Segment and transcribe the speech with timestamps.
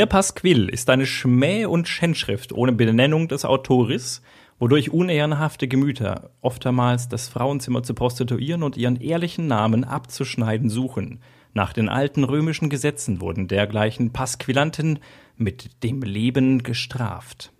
[0.00, 4.22] Der Pasquill ist eine Schmäh- und Schändschrift ohne Benennung des Autoris,
[4.58, 11.20] wodurch unehrenhafte Gemüter oftmals das Frauenzimmer zu prostituieren und ihren ehrlichen Namen abzuschneiden suchen.
[11.52, 15.00] Nach den alten römischen Gesetzen wurden dergleichen Pasquillanten
[15.36, 17.52] mit dem Leben gestraft.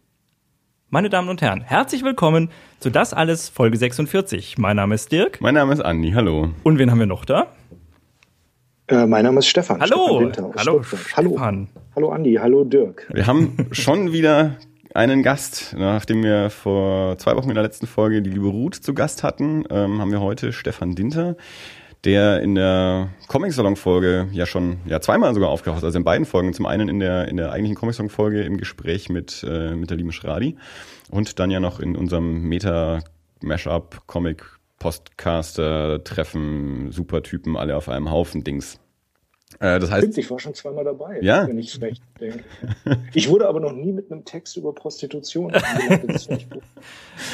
[0.89, 4.57] Meine Damen und Herren, herzlich willkommen zu Das Alles Folge 46.
[4.57, 5.43] Mein Name ist Dirk.
[5.43, 6.55] Mein Name ist Andi, hallo.
[6.63, 7.49] Und wen haben wir noch da?
[8.91, 9.81] Äh, mein Name ist Stefan.
[9.81, 10.29] Hallo.
[10.33, 11.07] Stefan Hallo, Stuttgart.
[11.07, 11.17] Stefan.
[11.17, 11.41] Hallo.
[11.95, 13.07] Hallo Andi, hallo Dirk.
[13.13, 14.57] Wir haben schon wieder
[14.95, 15.77] einen Gast.
[15.79, 19.65] Nachdem wir vor zwei Wochen in der letzten Folge die liebe Ruth zu Gast hatten,
[19.71, 21.37] ähm, haben wir heute Stefan Dinter,
[22.03, 26.53] der in der Comic-Salon-Folge ja schon ja zweimal sogar aufgetaucht ist, also in beiden Folgen.
[26.53, 30.11] Zum einen in der, in der eigentlichen Comic-Salon-Folge im Gespräch mit, äh, mit der lieben
[30.11, 30.57] Schradi
[31.11, 38.80] und dann ja noch in unserem Meta-Mashup-Comic Postcaster, Treffen, Supertypen, alle auf einem Haufen Dings.
[39.61, 41.47] Äh, das heißt, Stimmt, ich war schon zweimal dabei, Ja.
[41.47, 42.43] wenn ich es recht denke.
[43.13, 45.53] Ich wurde aber noch nie mit einem Text über Prostitution.
[46.07, 46.29] Das.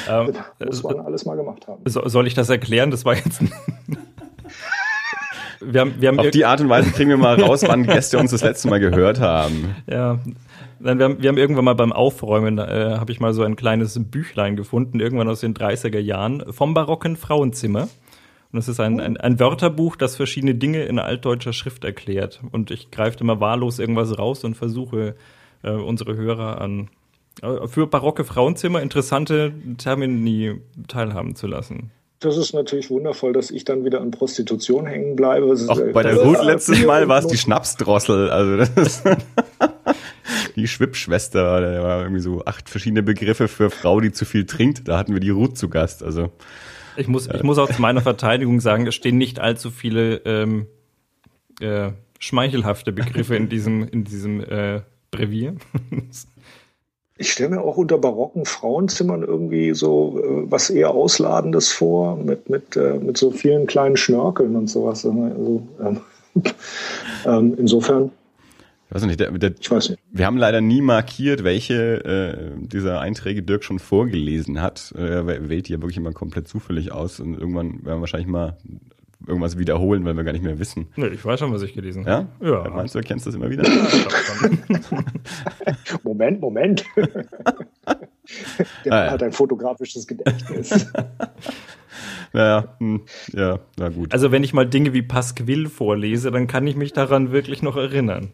[0.09, 0.33] Ähm,
[0.65, 1.81] muss man alles mal gemacht haben.
[1.85, 2.91] so, soll ich das erklären?
[2.91, 3.39] Das war jetzt.
[3.41, 3.51] ein-
[5.61, 8.17] wir haben, wir haben auf die Art und Weise kriegen wir mal raus, wann Gäste
[8.19, 9.75] uns das letzte Mal gehört haben.
[9.89, 10.19] Ja,
[10.79, 13.55] Nein, wir haben, wir haben irgendwann mal beim Aufräumen, äh, habe ich mal so ein
[13.55, 17.87] kleines Büchlein gefunden, irgendwann aus den 30er Jahren, vom barocken Frauenzimmer.
[18.57, 22.41] Und das ist ein, ein, ein Wörterbuch, das verschiedene Dinge in altdeutscher Schrift erklärt.
[22.51, 25.13] Und ich greife immer wahllos irgendwas raus und versuche
[25.61, 26.89] äh, unsere Hörer an
[27.43, 31.91] äh, für barocke Frauenzimmer interessante Termini teilhaben zu lassen.
[32.19, 35.55] Das ist natürlich wundervoll, dass ich dann wieder an Prostitution hängen bleibe.
[35.67, 38.31] Auch äh, bei der Ruth letztes Mal war es die Schnapsdrossel.
[38.31, 39.03] Also das ist
[40.55, 41.61] die Schwippschwester.
[41.61, 44.87] Da war irgendwie so acht verschiedene Begriffe für Frau, die zu viel trinkt.
[44.87, 46.01] Da hatten wir die Ruth zu Gast.
[46.01, 46.31] Also
[46.97, 50.67] Ich muss, ich muss auch zu meiner Verteidigung sagen, es stehen nicht allzu viele ähm,
[51.61, 54.81] äh, schmeichelhafte Begriffe in diesem, in diesem äh,
[55.11, 55.55] Brevier.
[57.19, 62.49] Ich stelle mir auch unter barocken Frauenzimmern irgendwie so äh, was eher Ausladendes vor, mit,
[62.49, 65.05] mit, äh, mit so vielen kleinen Schnörkeln und sowas.
[65.05, 66.01] Also, ähm,
[67.25, 68.11] ähm, insofern,
[68.89, 70.01] ich weiß nicht, der, der, ich weiß nicht.
[70.11, 74.93] wir haben leider nie markiert, welche äh, dieser Einträge Dirk schon vorgelesen hat.
[74.97, 78.29] Äh, Er wählt die ja wirklich immer komplett zufällig aus und irgendwann werden wir wahrscheinlich
[78.29, 78.57] mal
[79.25, 80.87] irgendwas wiederholen, weil wir gar nicht mehr wissen.
[80.95, 82.27] Nö, ich weiß schon, was ich gelesen habe.
[82.39, 82.63] Ja?
[82.63, 82.69] Ja.
[82.69, 83.63] Meinst du, erkennst das immer wieder?
[86.03, 86.85] Moment, Moment.
[88.85, 89.11] Der Ah, ja.
[89.11, 90.71] hat ein fotografisches Gedächtnis.
[92.33, 93.01] naja, hm,
[93.33, 94.13] ja, na gut.
[94.13, 97.77] Also wenn ich mal Dinge wie Pasquill vorlese, dann kann ich mich daran wirklich noch
[97.77, 98.29] erinnern.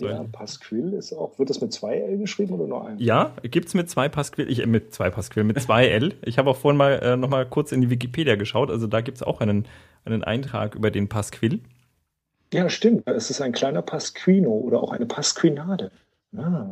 [0.00, 2.98] Ja, Pasquill ist auch, wird das mit zwei L geschrieben oder nur ein?
[2.98, 6.14] Ja, gibt's mit zwei Pasquill, ich, äh, mit zwei Pasquill, mit zwei L.
[6.24, 9.00] Ich habe auch vorhin mal äh, noch mal kurz in die Wikipedia geschaut, also da
[9.00, 9.66] gibt's auch einen,
[10.04, 11.60] einen Eintrag über den Pasquill.
[12.52, 13.02] Ja, stimmt.
[13.06, 15.90] Es ist ein kleiner Pasquino oder auch eine Pasquinade.
[16.36, 16.66] Ah.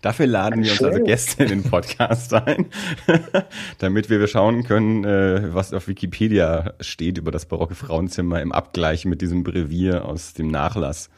[0.00, 1.04] Dafür laden wir uns also.
[1.04, 2.66] Gäste in den Podcast ein,
[3.78, 9.04] damit wir schauen können, äh, was auf Wikipedia steht über das barocke Frauenzimmer im Abgleich
[9.04, 11.10] mit diesem Brevier aus dem Nachlass.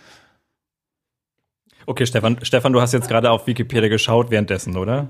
[1.88, 5.08] Okay, Stefan, Stefan, du hast jetzt gerade auf Wikipedia geschaut währenddessen, oder?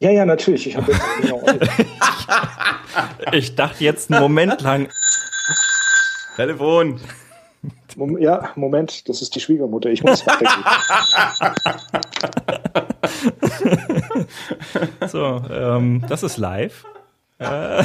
[0.00, 0.66] Ja, ja, natürlich.
[0.66, 1.44] Ich habe jetzt genau.
[3.30, 4.88] Ich dachte jetzt einen Moment lang,
[6.34, 7.00] Telefon!
[7.94, 9.90] Mom- ja, Moment, das ist die Schwiegermutter.
[9.90, 10.64] Ich muss weitergehen.
[15.06, 16.84] so, ähm, das ist live.
[17.38, 17.84] Äh,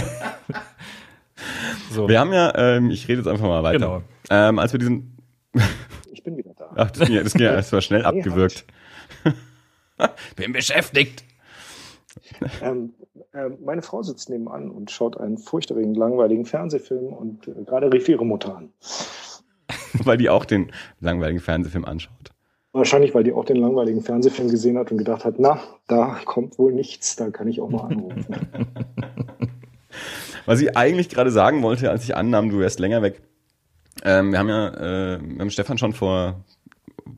[1.91, 3.77] so, Wir haben ja, ähm, ich rede jetzt einfach mal weiter.
[3.77, 4.01] Genau.
[4.31, 5.19] Ähm, als wir diesen,
[6.23, 6.71] Ich bin wieder da.
[6.77, 8.15] ach, das ging das ging das war schnell halt.
[8.15, 8.63] abgewürgt.
[10.37, 11.25] Bin beschäftigt.
[12.61, 12.93] Ähm,
[13.33, 18.07] äh, meine Frau sitzt nebenan und schaut einen furchterregend langweiligen Fernsehfilm und äh, gerade rief
[18.07, 18.69] ihre Mutter an.
[20.05, 20.71] Weil die auch den
[21.01, 22.31] langweiligen Fernsehfilm anschaut.
[22.71, 26.57] Wahrscheinlich, weil die auch den langweiligen Fernsehfilm gesehen hat und gedacht hat, na, da kommt
[26.57, 28.25] wohl nichts, da kann ich auch mal anrufen.
[30.45, 33.21] Was ich eigentlich gerade sagen wollte, als ich annahm, du wärst länger weg.
[34.03, 36.43] Ähm, wir haben ja, äh, wir haben Stefan schon vor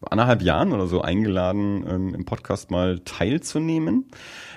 [0.09, 4.05] anderthalb Jahren oder so eingeladen, ähm, im Podcast mal teilzunehmen,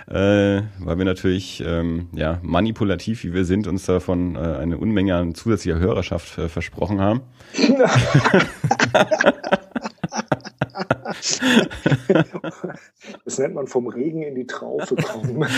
[0.08, 5.16] äh, weil wir natürlich, ähm, ja, manipulativ, wie wir sind, uns davon äh, eine Unmenge
[5.16, 7.20] an zusätzlicher Hörerschaft äh, versprochen haben.
[13.24, 15.46] Das nennt man vom Regen in die Traufe kommen.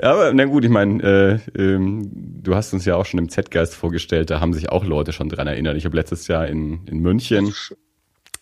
[0.00, 3.28] Ja, aber na gut, ich meine, äh, ähm, du hast uns ja auch schon im
[3.28, 5.76] Z-Geist vorgestellt, da haben sich auch Leute schon dran erinnert.
[5.76, 7.52] Ich habe letztes Jahr in, in München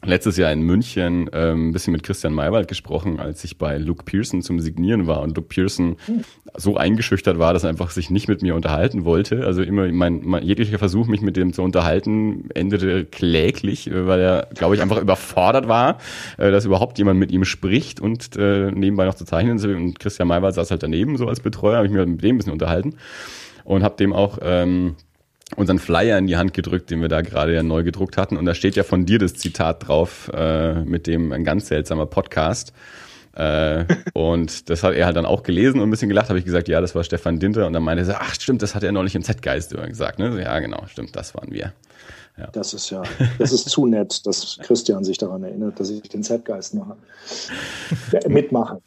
[0.06, 4.04] letztes Jahr in München ähm, ein bisschen mit Christian Maywald gesprochen, als ich bei Luke
[4.04, 5.96] Pearson zum Signieren war und Luke Pearson
[6.56, 9.44] so eingeschüchtert war, dass er einfach sich nicht mit mir unterhalten wollte.
[9.44, 14.48] Also immer mein, mein jeglicher Versuch, mich mit dem zu unterhalten, endete kläglich, weil er,
[14.54, 15.98] glaube ich, einfach überfordert war,
[16.38, 19.58] äh, dass überhaupt jemand mit ihm spricht und äh, nebenbei noch zu zeichnen.
[19.76, 22.38] Und Christian Maywald saß halt daneben so als Betreuer, habe ich mir mit dem ein
[22.38, 22.94] bisschen unterhalten
[23.64, 24.96] und habe dem auch ähm,
[25.54, 28.36] unseren Flyer in die Hand gedrückt, den wir da gerade ja neu gedruckt hatten.
[28.36, 32.06] Und da steht ja von dir das Zitat drauf, äh, mit dem ein ganz seltsamer
[32.06, 32.72] Podcast.
[33.34, 36.44] Äh, und das hat er halt dann auch gelesen und ein bisschen gelacht, habe ich
[36.44, 37.66] gesagt, ja, das war Stefan Dinter.
[37.66, 40.18] Und dann meinte er, so, ach stimmt, das hat er neulich im Z-Geist gesagt.
[40.18, 40.42] Ne?
[40.42, 41.72] Ja, genau, stimmt, das waren wir.
[42.36, 42.48] Ja.
[42.52, 43.02] Das ist ja,
[43.38, 46.96] das ist zu nett, dass Christian sich daran erinnert, dass ich den Z-Geist mache.
[48.28, 48.82] mitmache.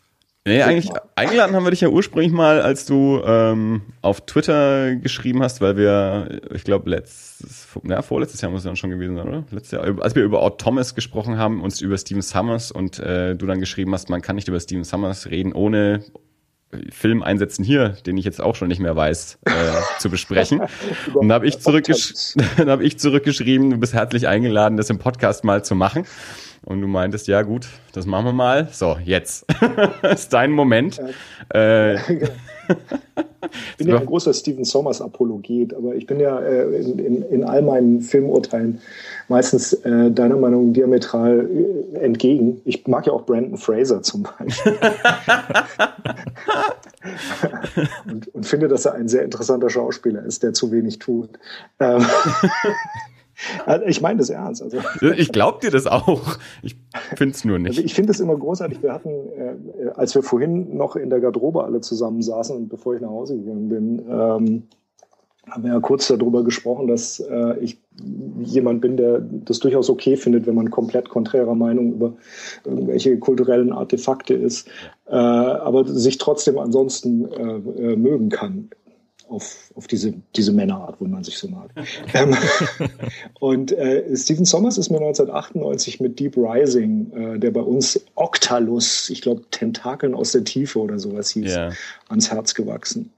[0.48, 5.44] Nee, eigentlich eingeladen haben wir dich ja ursprünglich mal, als du ähm, auf Twitter geschrieben
[5.44, 9.28] hast, weil wir, ich glaube, letztes, ja, vorletztes Jahr muss es dann schon gewesen sein,
[9.28, 9.44] oder?
[9.52, 13.36] Letztes Jahr, als wir über Art Thomas gesprochen haben, uns über Steven Summers und äh,
[13.36, 16.04] du dann geschrieben hast, man kann nicht über Steven Summers reden, ohne
[16.92, 19.52] Film einsetzen hier, den ich jetzt auch schon nicht mehr weiß, äh,
[20.00, 20.62] zu besprechen.
[21.16, 25.44] und da habe ich, zurückgesch hab ich zurückgeschrieben, du bist herzlich eingeladen, das im Podcast
[25.44, 26.06] mal zu machen.
[26.66, 28.68] Und du meintest, ja gut, das machen wir mal.
[28.72, 29.46] So, jetzt
[30.04, 31.02] ist dein Moment.
[31.54, 31.60] Ja.
[31.60, 31.96] Äh,
[33.72, 37.22] ich bin ja ein großer Stephen Sommers Apologet, aber ich bin ja äh, in, in,
[37.24, 38.82] in, all meinen Filmurteilen
[39.28, 42.62] meistens äh, deiner Meinung diametral äh, entgegen.
[42.66, 44.74] Ich mag ja auch Brandon Fraser zum Beispiel.
[48.12, 51.30] und, und, finde, dass er ein sehr interessanter Schauspieler ist, der zu wenig tut.
[51.80, 52.06] Ähm,
[53.66, 54.62] also ich meine das ernst.
[54.62, 54.80] Also,
[55.16, 56.38] ich glaube dir das auch.
[56.62, 56.76] Ich
[57.16, 57.70] finde es nur nicht.
[57.70, 58.82] Also ich finde es immer großartig.
[58.84, 62.96] Wir hatten, äh, als wir vorhin noch in der Garderobe alle zusammen saßen und bevor
[62.96, 64.64] ich nach Hause gegangen bin, ähm,
[65.52, 67.78] haben wir ja kurz darüber gesprochen, dass äh, ich
[68.42, 72.14] jemand bin, der das durchaus okay findet, wenn man komplett konträrer Meinung über
[72.66, 74.68] irgendwelche kulturellen Artefakte ist,
[75.08, 78.70] äh, aber sich trotzdem ansonsten äh, äh mögen kann
[79.30, 81.70] auf, auf diese, diese Männerart, wo man sich so mag.
[82.14, 82.36] ähm,
[83.40, 89.10] und äh, Stephen Sommers ist mir 1998 mit Deep Rising, äh, der bei uns Octalus,
[89.10, 91.72] ich glaube Tentakeln aus der Tiefe oder sowas hieß, yeah.
[92.10, 93.12] ans Herz gewachsen.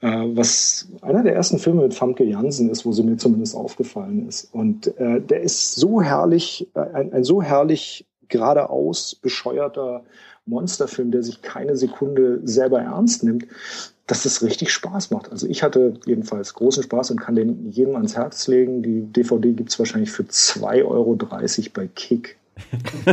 [0.00, 4.28] Äh, was einer der ersten Filme mit Famke Jansen ist, wo sie mir zumindest aufgefallen
[4.28, 4.52] ist.
[4.52, 10.02] Und äh, der ist so herrlich, äh, ein, ein so herrlich geradeaus bescheuerter
[10.44, 13.46] Monsterfilm, der sich keine Sekunde selber ernst nimmt,
[14.06, 15.30] dass das richtig Spaß macht.
[15.30, 18.82] Also ich hatte jedenfalls großen Spaß und kann den jedem ans Herz legen.
[18.82, 21.18] Die DVD gibt's wahrscheinlich für 2,30 Euro
[21.72, 22.36] bei Kick.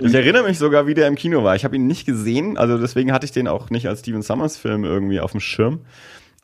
[0.00, 1.56] ich erinnere mich sogar, wie der im Kino war.
[1.56, 4.56] Ich habe ihn nicht gesehen, also deswegen hatte ich den auch nicht als Steven Summers
[4.56, 5.80] Film irgendwie auf dem Schirm.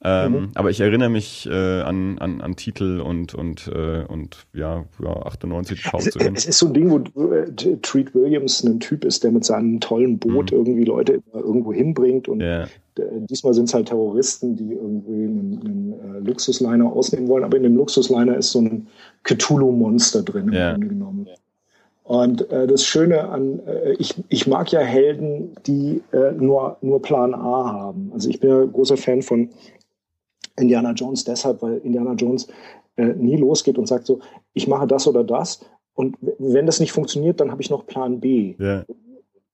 [0.05, 0.49] Ähm, mhm.
[0.55, 5.17] Aber ich erinnere mich äh, an, an, an Titel und, und, äh, und ja, ja
[5.27, 6.35] 98 schauen zu können.
[6.35, 6.99] Es ist so ein Ding, wo
[7.33, 10.59] äh, Treat Williams ein Typ ist, der mit seinem tollen Boot mhm.
[10.59, 12.27] irgendwie Leute irgendwo hinbringt.
[12.29, 12.67] Und yeah.
[12.99, 17.45] diesmal sind es halt Terroristen, die irgendwie einen, einen äh, Luxusliner ausnehmen wollen.
[17.45, 18.89] Aber in dem Luxusliner ist so ein
[19.23, 20.73] Cthulhu-Monster drin im yeah.
[20.73, 21.29] Grunde genommen.
[22.03, 27.01] Und äh, das Schöne an, äh, ich, ich mag ja Helden, die äh, nur, nur
[27.01, 28.11] Plan A haben.
[28.13, 29.49] Also ich bin ja großer Fan von
[30.63, 32.49] Indiana Jones deshalb, weil Indiana Jones
[32.97, 34.21] äh, nie losgeht und sagt so,
[34.55, 35.61] ich mache das oder das
[35.95, 38.55] und wenn das nicht funktioniert, dann habe ich noch Plan B.
[38.59, 38.87] Yeah.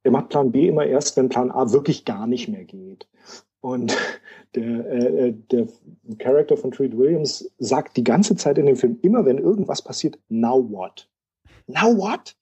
[0.04, 3.08] Er macht Plan B immer erst, wenn Plan A wirklich gar nicht mehr geht.
[3.60, 3.96] Und
[4.54, 5.66] der, äh, äh der
[6.18, 10.18] Charakter von Treat Williams sagt die ganze Zeit in dem Film, immer wenn irgendwas passiert,
[10.28, 11.08] now what?
[11.66, 12.36] Now what?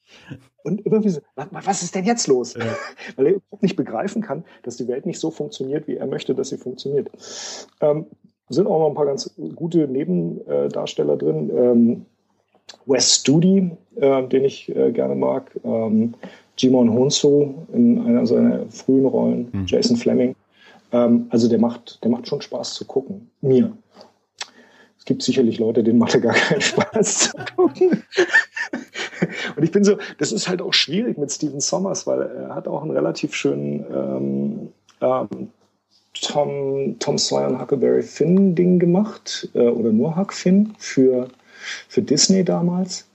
[0.62, 2.54] Und irgendwie so, was ist denn jetzt los?
[2.54, 2.76] Ja.
[3.16, 6.34] Weil er überhaupt nicht begreifen kann, dass die Welt nicht so funktioniert, wie er möchte,
[6.34, 7.08] dass sie funktioniert.
[7.80, 8.06] Ähm,
[8.48, 11.50] sind auch noch ein paar ganz gute Nebendarsteller drin.
[11.54, 12.06] Ähm,
[12.86, 15.50] Wes Studi, äh, den ich äh, gerne mag.
[15.64, 16.14] Ähm,
[16.58, 19.48] Jimon Honso in einer seiner frühen Rollen.
[19.52, 19.66] Mhm.
[19.66, 20.34] Jason Fleming.
[20.92, 23.30] Ähm, also der macht, der macht schon Spaß zu gucken.
[23.40, 23.72] Mir.
[24.98, 28.02] Es gibt sicherlich Leute, denen macht er gar keinen Spaß zu gucken.
[29.56, 32.68] Und ich bin so, das ist halt auch schwierig mit Steven Sommers, weil er hat
[32.68, 34.68] auch einen relativ schönen ähm,
[35.00, 35.48] ähm,
[36.22, 41.28] Tom, Tom Sawyer und Huckleberry Finn Ding gemacht, äh, oder nur Huck Finn für,
[41.88, 43.08] für Disney damals.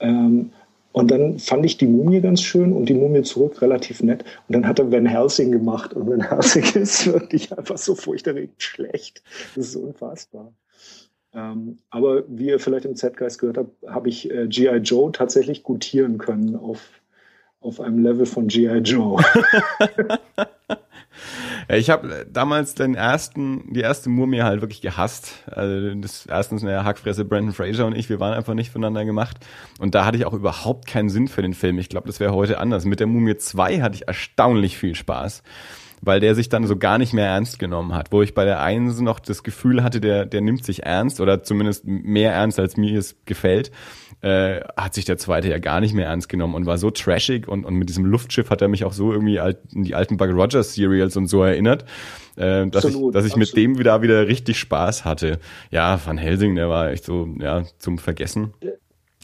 [0.00, 0.50] Ähm,
[0.92, 4.24] und dann fand ich die Mumie ganz schön und die Mumie zurück relativ nett.
[4.46, 5.94] Und dann hat er Van Helsing gemacht.
[5.94, 9.22] Und Van Helsing ist wirklich einfach so furchterregend schlecht.
[9.54, 10.52] Das ist unfassbar.
[11.34, 14.76] Ähm, aber wie ihr vielleicht im Z-Geist gehört habt, habe ich äh, G.I.
[14.78, 16.80] Joe tatsächlich gutieren können auf,
[17.62, 18.78] auf einem Level von G.I.
[18.78, 19.22] Joe.
[21.68, 25.44] ich habe damals den ersten, die erste Mumie halt wirklich gehasst.
[25.46, 29.38] Also das erstens eine Hackfresse Brandon Fraser und ich, wir waren einfach nicht voneinander gemacht.
[29.78, 31.78] Und da hatte ich auch überhaupt keinen Sinn für den Film.
[31.78, 32.84] Ich glaube, das wäre heute anders.
[32.84, 35.42] Mit der Mumie 2 hatte ich erstaunlich viel Spaß
[36.04, 38.10] weil der sich dann so gar nicht mehr ernst genommen hat.
[38.10, 41.44] Wo ich bei der einen noch das Gefühl hatte, der, der nimmt sich ernst oder
[41.44, 43.70] zumindest mehr ernst, als mir es gefällt,
[44.22, 47.48] äh, hat sich der zweite ja gar nicht mehr ernst genommen und war so trashig
[47.48, 50.16] und, und mit diesem Luftschiff hat er mich auch so irgendwie alt, in die alten
[50.16, 51.84] Buck Rogers Serials und so erinnert,
[52.36, 55.38] äh, dass absolut, ich, dass ich mit dem wieder wieder richtig Spaß hatte.
[55.70, 58.54] Ja, Van Helsing, der war echt so, ja, zum Vergessen.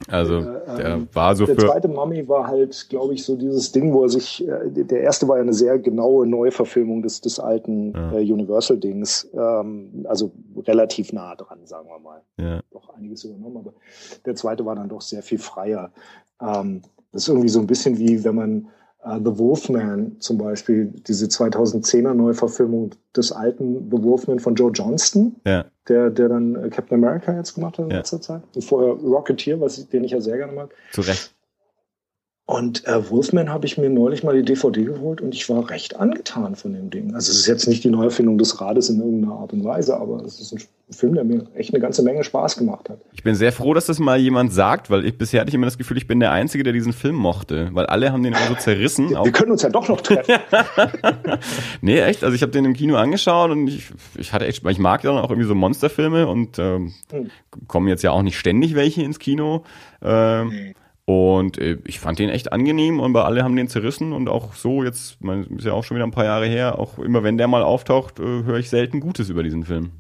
[0.07, 1.61] Also äh, der ähm, war so der für.
[1.63, 4.47] Der zweite Mummy war halt, glaube ich, so dieses Ding, wo er sich.
[4.47, 8.13] Äh, der erste war ja eine sehr genaue Neuverfilmung des, des alten ja.
[8.13, 9.31] äh, Universal-Dings.
[9.35, 10.31] Ähm, also
[10.67, 12.23] relativ nah dran, sagen wir mal.
[12.39, 12.61] Ja.
[12.71, 13.73] Doch einiges übernommen, aber
[14.25, 15.91] der zweite war dann doch sehr viel freier.
[16.41, 18.69] Ähm, das ist irgendwie so ein bisschen wie, wenn man
[19.09, 25.37] Uh, The Wolfman zum Beispiel, diese 2010er Neuverfilmung des alten The Wolfman von Joe Johnston,
[25.47, 25.65] ja.
[25.89, 27.99] der, der dann äh, Captain America jetzt gemacht hat in ja.
[27.99, 28.43] letzter Zeit.
[28.55, 30.75] Und vorher Rocketeer, was ich, den ich ja sehr gerne mag.
[30.93, 31.35] Zu Recht.
[32.51, 35.97] Und äh, Wolfman habe ich mir neulich mal die DVD geholt und ich war recht
[35.97, 37.15] angetan von dem Ding.
[37.15, 40.25] Also es ist jetzt nicht die Neuerfindung des Rades in irgendeiner Art und Weise, aber
[40.25, 43.01] es ist ein Film, der mir echt eine ganze Menge Spaß gemacht hat.
[43.13, 45.67] Ich bin sehr froh, dass das mal jemand sagt, weil ich bisher hatte ich immer
[45.67, 48.47] das Gefühl, ich bin der Einzige, der diesen Film mochte, weil alle haben den immer
[48.49, 49.11] so zerrissen.
[49.11, 50.37] Wir, können uns ja doch noch treffen.
[51.83, 52.25] nee, echt.
[52.25, 55.11] Also ich habe den im Kino angeschaut und ich, ich hatte echt, ich mag ja
[55.11, 57.31] auch irgendwie so Monsterfilme und ähm, hm.
[57.67, 59.65] kommen jetzt ja auch nicht ständig welche ins Kino.
[60.01, 60.75] Ähm, hm.
[61.09, 64.85] Und äh, ich fand den echt angenehm und alle haben den zerrissen und auch so
[64.85, 67.49] jetzt, man ist ja auch schon wieder ein paar Jahre her, auch immer wenn der
[67.49, 69.93] mal auftaucht, äh, höre ich selten Gutes über diesen Film.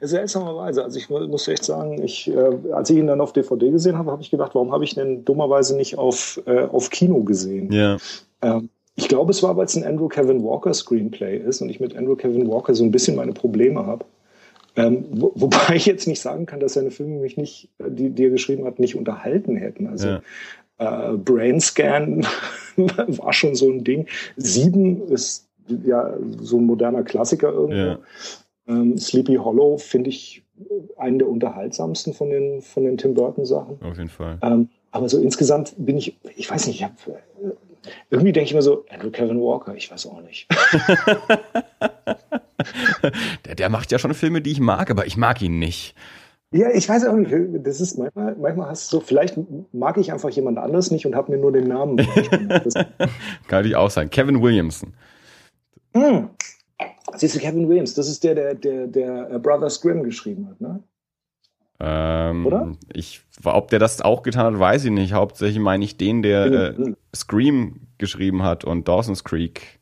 [0.00, 3.96] Seltsamerweise, also ich muss echt sagen, ich, äh, als ich ihn dann auf DVD gesehen
[3.96, 7.70] habe, habe ich gedacht, warum habe ich denn dummerweise nicht auf, auf Kino gesehen?
[7.70, 7.98] Ja.
[8.42, 11.78] Ähm, ich glaube, es war, weil es ein Andrew Kevin Walker Screenplay ist und ich
[11.78, 14.04] mit Andrew Kevin Walker so ein bisschen meine Probleme habe.
[14.78, 18.24] Ähm, wo, wobei ich jetzt nicht sagen kann, dass seine Filme mich nicht, die, die
[18.24, 19.88] er geschrieben hat, nicht unterhalten hätten.
[19.88, 20.20] Also
[20.78, 21.12] ja.
[21.12, 22.24] äh, Brainscan
[22.76, 24.06] war schon so ein Ding.
[24.36, 25.48] Sieben ist
[25.84, 27.76] ja so ein moderner Klassiker irgendwo.
[27.76, 27.98] Ja.
[28.68, 30.44] Ähm, Sleepy Hollow finde ich
[30.96, 33.82] einen der unterhaltsamsten von den, von den Tim Burton Sachen.
[33.82, 34.38] Auf jeden Fall.
[34.42, 36.94] Ähm, aber so insgesamt bin ich, ich weiß nicht, ich habe
[38.10, 40.48] irgendwie denke ich mir so, Andrew Kevin Walker, ich weiß auch nicht.
[43.46, 45.94] der, der macht ja schon Filme, die ich mag, aber ich mag ihn nicht.
[46.50, 47.30] Ja, ich weiß auch nicht.
[47.66, 49.36] Das ist manchmal, manchmal hast du so, vielleicht
[49.72, 51.98] mag ich einfach jemand anderes nicht und habe mir nur den Namen.
[53.48, 54.08] Kann ich auch sein.
[54.08, 54.94] Kevin Williamson.
[55.94, 56.30] Hm.
[57.16, 60.82] Siehst du, Kevin Williams, das ist der, der, der, der Brothers Grimm geschrieben hat, ne?
[62.30, 62.72] Ähm, Oder?
[62.92, 65.12] Ich, ob der das auch getan hat, weiß ich nicht.
[65.12, 69.78] Hauptsächlich meine ich den, der äh, Scream geschrieben hat und Dawson's Creek.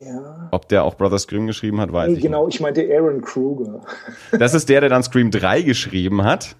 [0.00, 0.48] Ja.
[0.50, 2.58] Ob der auch Brother Scream geschrieben hat, weiß nee, ich genau, nicht.
[2.58, 3.80] Genau, ich meinte Aaron Kruger.
[4.38, 6.56] Das ist der, der dann Scream 3 geschrieben hat.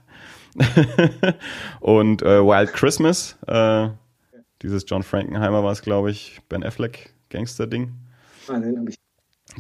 [1.81, 3.89] und äh, Wild Christmas, äh,
[4.63, 7.93] dieses John Frankenheimer war es, glaube ich, Ben Affleck Gangster-Ding.
[8.49, 8.97] Ah, den habe ich.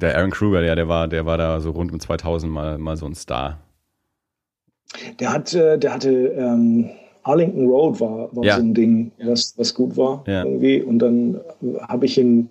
[0.00, 2.96] Der Aaron Kruger, der, der war, der war da so rund um 2000 mal, mal
[2.96, 3.63] so ein Star.
[5.18, 6.90] Der hat, äh, der hatte ähm,
[7.24, 8.56] Arlington Road war, war ja.
[8.56, 10.44] so ein Ding, das was gut war ja.
[10.44, 10.82] irgendwie.
[10.82, 11.40] Und dann
[11.88, 12.50] habe ich ihn,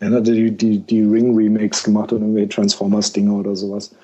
[0.00, 3.94] er hatte die, die, die Ring Remakes gemacht und irgendwie Transformers Dinge oder sowas.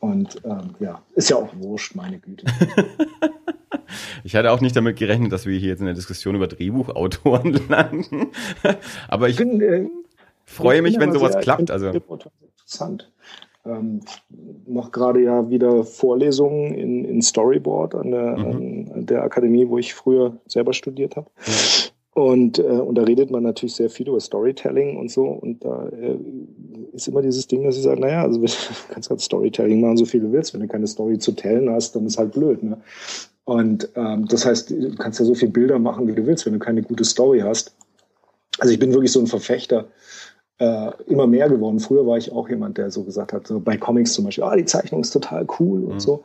[0.00, 2.46] Und ähm, ja, ist ja auch wurscht, meine Güte.
[4.24, 7.60] ich hatte auch nicht damit gerechnet, dass wir hier jetzt in der Diskussion über Drehbuchautoren
[7.68, 8.28] landen.
[9.08, 9.86] Aber ich bin, äh,
[10.44, 11.70] freue mich, wenn sowas sehr, klappt.
[11.70, 13.10] Also interessant
[13.64, 14.00] ähm,
[14.66, 18.90] mache gerade ja wieder Vorlesungen in, in Storyboard an der, mhm.
[18.94, 21.30] an der Akademie, wo ich früher selber studiert habe.
[21.46, 21.88] Mhm.
[22.18, 25.22] Und, äh, und da redet man natürlich sehr viel über Storytelling und so.
[25.22, 26.18] Und da äh,
[26.92, 28.48] ist immer dieses Ding, dass ich sage, naja, also du
[28.92, 30.52] kannst halt Storytelling machen, so viel du willst.
[30.52, 32.60] Wenn du keine Story zu tellen hast, dann ist halt blöd.
[32.64, 32.78] Ne?
[33.44, 36.54] Und ähm, das heißt, du kannst ja so viele Bilder machen, wie du willst, wenn
[36.54, 37.76] du keine gute Story hast.
[38.58, 39.86] Also ich bin wirklich so ein Verfechter
[40.58, 41.80] äh, immer mehr geworden.
[41.80, 44.56] Früher war ich auch jemand, der so gesagt hat, so bei Comics zum Beispiel, ah,
[44.56, 45.88] die Zeichnung ist total cool mhm.
[45.88, 46.24] und so.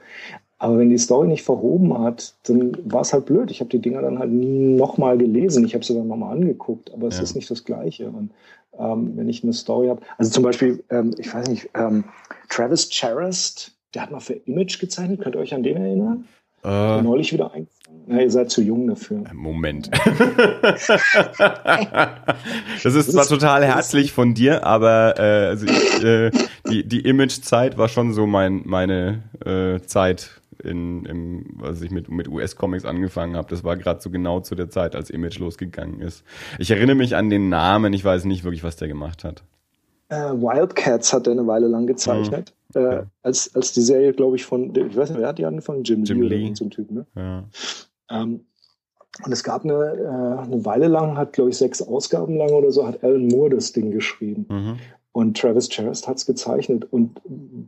[0.58, 3.52] Aber wenn die Story nicht verhoben hat, dann war es halt blöd.
[3.52, 5.66] Ich habe die Dinger dann halt nochmal gelesen.
[5.66, 7.24] Ich habe sie dann nochmal angeguckt, aber es ja.
[7.24, 8.08] ist nicht das Gleiche.
[8.08, 8.32] Und
[8.80, 12.06] ähm, wenn ich eine Story habe, also zum Beispiel, ähm, ich weiß nicht, ähm,
[12.50, 15.20] Travis Charest, der hat mal für Image gezeichnet.
[15.22, 16.26] Könnt ihr euch an den erinnern?
[16.64, 17.68] Äh, neulich wieder ein.
[18.06, 19.24] Na, ihr seid zu jung dafür.
[19.34, 19.90] Moment.
[22.84, 26.32] das ist zwar total herzlich von dir, aber äh, also ich, äh,
[26.70, 32.10] die, die Image-Zeit war schon so mein, meine äh, Zeit, in, im, als ich mit,
[32.10, 33.50] mit US-Comics angefangen habe.
[33.50, 36.24] Das war gerade so genau zu der Zeit, als Image losgegangen ist.
[36.60, 39.44] Ich erinnere mich an den Namen, ich weiß nicht wirklich, was der gemacht hat.
[40.14, 42.54] Äh, Wildcats hat er eine Weile lang gezeichnet.
[42.74, 42.82] Mhm.
[42.82, 45.84] Äh, als, als die Serie, glaube ich, von, ich weiß nicht, wer hat die angefangen?
[45.84, 46.56] Jim, Jim Lee, Lee.
[46.56, 47.06] so ein Typ, ne?
[47.16, 47.44] Ja.
[48.10, 48.46] Ähm,
[49.24, 52.72] und es gab eine, äh, eine Weile lang, hat, glaube ich, sechs Ausgaben lang oder
[52.72, 54.46] so, hat Alan Moore das Ding geschrieben.
[54.50, 54.80] Mhm.
[55.12, 56.92] Und Travis Charest hat es gezeichnet.
[56.92, 57.22] Und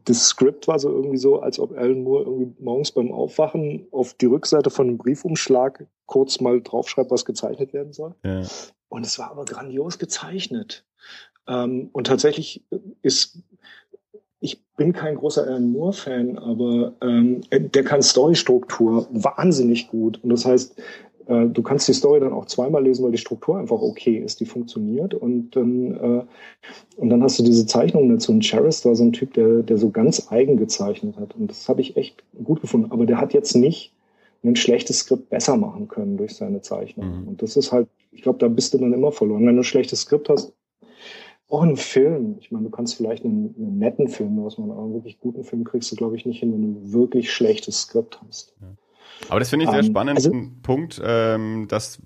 [0.05, 4.15] das Skript war so irgendwie so, als ob Alan Moore irgendwie morgens beim Aufwachen auf
[4.15, 8.15] die Rückseite von einem Briefumschlag kurz mal draufschreibt, was gezeichnet werden soll.
[8.25, 8.41] Ja.
[8.89, 10.85] Und es war aber grandios gezeichnet.
[11.47, 12.63] Ähm, und tatsächlich
[13.01, 13.39] ist,
[14.39, 20.23] ich bin kein großer Alan Moore-Fan, aber ähm, der kann Storystruktur wahnsinnig gut.
[20.23, 20.75] Und das heißt,
[21.27, 24.39] äh, du kannst die Story dann auch zweimal lesen, weil die Struktur einfach okay ist,
[24.39, 25.13] die funktioniert.
[25.13, 26.23] Und dann, äh,
[26.97, 28.31] und dann hast du diese Zeichnung dazu.
[28.31, 31.35] Und Charis war so ein Typ, der, der so ganz eigen gezeichnet hat.
[31.35, 32.91] Und das habe ich echt gut gefunden.
[32.91, 33.93] Aber der hat jetzt nicht
[34.43, 37.21] ein schlechtes Skript besser machen können durch seine Zeichnung.
[37.21, 37.27] Mhm.
[37.29, 39.45] Und das ist halt, ich glaube, da bist du dann immer verloren.
[39.45, 40.53] Wenn du ein schlechtes Skript hast,
[41.49, 42.37] auch ein Film.
[42.39, 45.91] Ich meine, du kannst vielleicht einen, einen netten Film man einen wirklich guten Film kriegst
[45.91, 48.53] du, glaube ich, nicht hin, wenn du wirklich schlechtes Skript hast.
[48.61, 48.67] Ja.
[49.29, 52.01] Aber das finde ich sehr um, ähm, spannend, also, Punkt, ähm, das,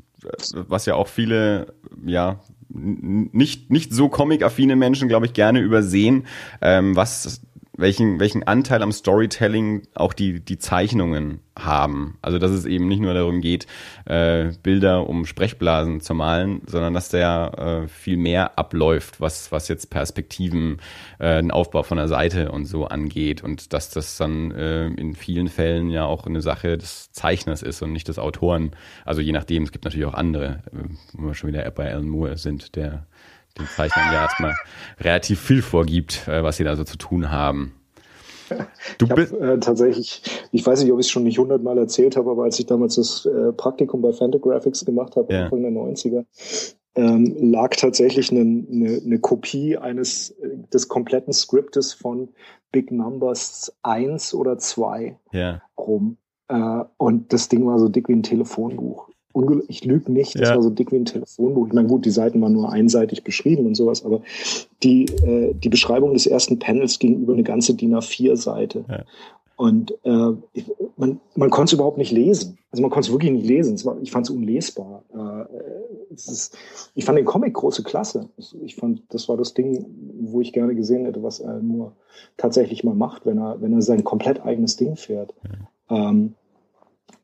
[0.51, 1.73] was ja auch viele,
[2.05, 6.27] ja, nicht, nicht so comic-affine Menschen, glaube ich, gerne übersehen,
[6.61, 7.41] ähm, was
[7.79, 12.17] welchen, welchen Anteil am Storytelling auch die, die Zeichnungen haben.
[12.21, 13.67] Also dass es eben nicht nur darum geht,
[14.05, 19.67] äh, Bilder um Sprechblasen zu malen, sondern dass der äh, viel mehr abläuft, was, was
[19.67, 20.77] jetzt Perspektiven,
[21.19, 23.43] äh, den Aufbau von der Seite und so angeht.
[23.43, 27.81] Und dass das dann äh, in vielen Fällen ja auch eine Sache des Zeichners ist
[27.81, 28.71] und nicht des Autoren.
[29.05, 32.07] Also je nachdem, es gibt natürlich auch andere, äh, wo wir schon wieder bei Alan
[32.07, 33.05] Moore sind, der
[33.59, 34.55] den Zeichnern ja erstmal
[34.99, 37.73] relativ viel vorgibt, äh, was sie da so zu tun haben.
[38.97, 42.17] Du ich bist äh, tatsächlich, ich weiß nicht, ob ich es schon nicht hundertmal erzählt
[42.17, 45.43] habe, aber als ich damals das äh, Praktikum bei Fantagraphics gemacht habe, ja.
[45.43, 46.25] Anfang der 90er,
[46.95, 52.29] ähm, lag tatsächlich eine, eine, eine Kopie eines äh, des kompletten Skriptes von
[52.71, 55.61] Big Numbers 1 oder 2 ja.
[55.77, 56.17] rum.
[56.47, 59.09] Äh, und das Ding war so dick wie ein Telefonbuch
[59.67, 60.55] ich lüge nicht, das ja.
[60.55, 61.67] war so dick wie ein Telefonbuch.
[61.67, 64.21] Ich meine, gut, die Seiten waren nur einseitig beschrieben und sowas, aber
[64.83, 68.85] die, äh, die Beschreibung des ersten Panels ging über eine ganze DIN A4-Seite.
[68.89, 69.05] Ja.
[69.55, 70.31] Und äh,
[70.95, 72.57] man, man konnte es überhaupt nicht lesen.
[72.71, 73.83] Also man konnte es wirklich nicht lesen.
[73.83, 75.03] War, ich fand es unlesbar.
[75.13, 76.57] Äh, es ist,
[76.95, 78.29] ich fand den Comic große Klasse.
[78.63, 79.85] Ich fand, das war das Ding,
[80.21, 81.91] wo ich gerne gesehen hätte, was er nur
[82.37, 85.33] tatsächlich mal macht, wenn er, wenn er sein komplett eigenes Ding fährt.
[85.43, 86.09] Ja.
[86.09, 86.35] Ähm,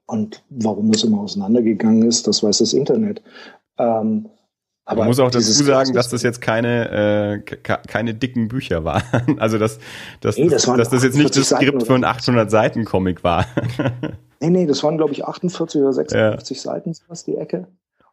[0.06, 3.22] und warum das immer auseinandergegangen ist, das weiß das Internet.
[3.78, 4.30] Ähm,
[4.88, 9.04] aber Man muss auch dazu sagen, dass das jetzt keine, äh, keine dicken Bücher waren.
[9.40, 9.80] Also, dass,
[10.22, 13.46] dass, nee, das, dass das jetzt nicht das Skript für ein 800 Seiten Comic war.
[14.40, 16.64] nee, nee, das waren, glaube ich, 48 oder 56 ja.
[16.64, 17.68] Seiten, was die Ecke,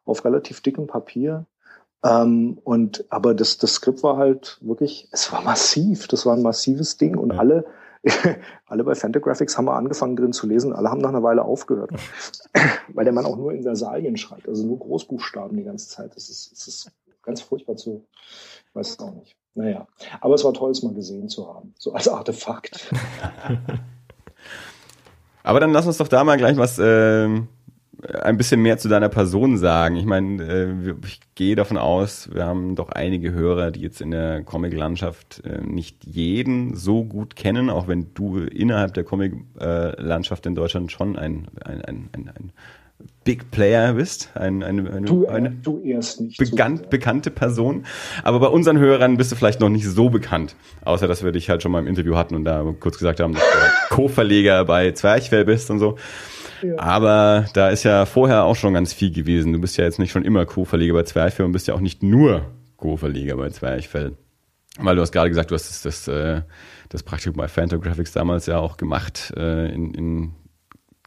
[0.06, 1.44] auf relativ dickem Papier.
[2.02, 6.42] Ähm, und, aber das, das Skript war halt wirklich, es war massiv, das war ein
[6.42, 7.38] massives Ding und ja.
[7.38, 7.66] alle,
[8.66, 11.90] alle bei Fantagraphics haben wir angefangen drin zu lesen, alle haben nach einer Weile aufgehört.
[12.88, 16.14] Weil der Mann auch nur in Versalien schreibt, also nur Großbuchstaben die ganze Zeit.
[16.16, 16.90] Das ist, das ist
[17.22, 18.04] ganz furchtbar zu,
[18.66, 19.36] ich weiß es auch nicht.
[19.54, 19.86] Naja,
[20.20, 22.90] aber es war toll, es mal gesehen zu haben, so als Artefakt.
[25.42, 27.28] aber dann lass uns doch da mal gleich was äh,
[28.08, 29.96] ein bisschen mehr zu deiner Person sagen.
[29.96, 34.10] Ich meine, äh, ich gehe davon aus, wir haben doch einige Hörer, die jetzt in
[34.10, 40.54] der Comic-Landschaft äh, nicht jeden so gut kennen, auch wenn du innerhalb der Comic-Landschaft in
[40.54, 42.52] Deutschland schon ein, ein, ein, ein, ein
[43.24, 47.84] Big Player bist, ein, eine, eine, du, eine du erst nicht bekannt, bekannte Person.
[48.24, 51.48] Aber bei unseren Hörern bist du vielleicht noch nicht so bekannt, außer dass wir dich
[51.48, 54.90] halt schon mal im Interview hatten und da kurz gesagt haben, dass du Co-Verleger bei
[54.90, 55.96] Zwerchfell bist und so.
[56.76, 59.52] Aber da ist ja vorher auch schon ganz viel gewesen.
[59.52, 62.02] Du bist ja jetzt nicht schon immer Co-Verleger bei Zwerchfell und bist ja auch nicht
[62.02, 62.46] nur
[62.76, 64.12] Co-Verleger bei Zwerchfell.
[64.78, 66.42] Weil du hast gerade gesagt, du hast das, das, äh,
[66.88, 70.32] das Praktikum bei Fantagraphics damals ja auch gemacht äh, in, in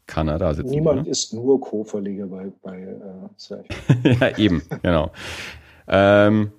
[0.08, 0.70] Kanada sitzen.
[0.70, 1.10] Niemand oder?
[1.10, 4.18] ist nur Co-Verleger bei, bei äh, Zwerchfell.
[4.20, 5.12] ja, eben, genau.
[5.88, 6.52] Ähm,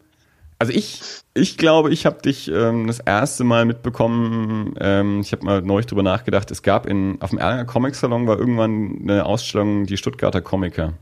[0.59, 1.03] also ich,
[1.35, 4.75] ich glaube, ich habe dich ähm, das erste Mal mitbekommen.
[4.81, 6.51] Ähm, ich habe mal neulich drüber nachgedacht.
[6.51, 10.95] Es gab in auf dem Erlanger Comic Salon war irgendwann eine Ausstellung die Stuttgarter Comiker.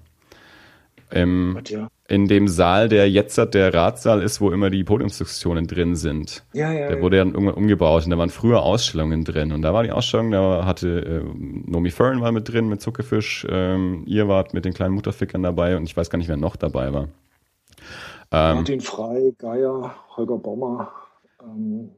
[1.10, 1.88] Im, ja.
[2.08, 6.44] In dem Saal, der jetzt der Ratssaal ist, wo immer die Podiumsdiskussionen drin sind.
[6.52, 9.52] Ja, ja, der wurde dann irgendwann umgebaut und da waren früher Ausstellungen drin.
[9.52, 13.46] Und da war die Ausstellung, da hatte äh, Nomi Fern war mit drin mit Zuckerfisch,
[13.48, 16.56] ähm, ihr wart mit den kleinen Mutterfickern dabei und ich weiß gar nicht, wer noch
[16.56, 17.08] dabei war.
[18.34, 20.92] Ähm, Martin Frei, Geier, Holger Bommer,
[21.40, 21.90] ähm,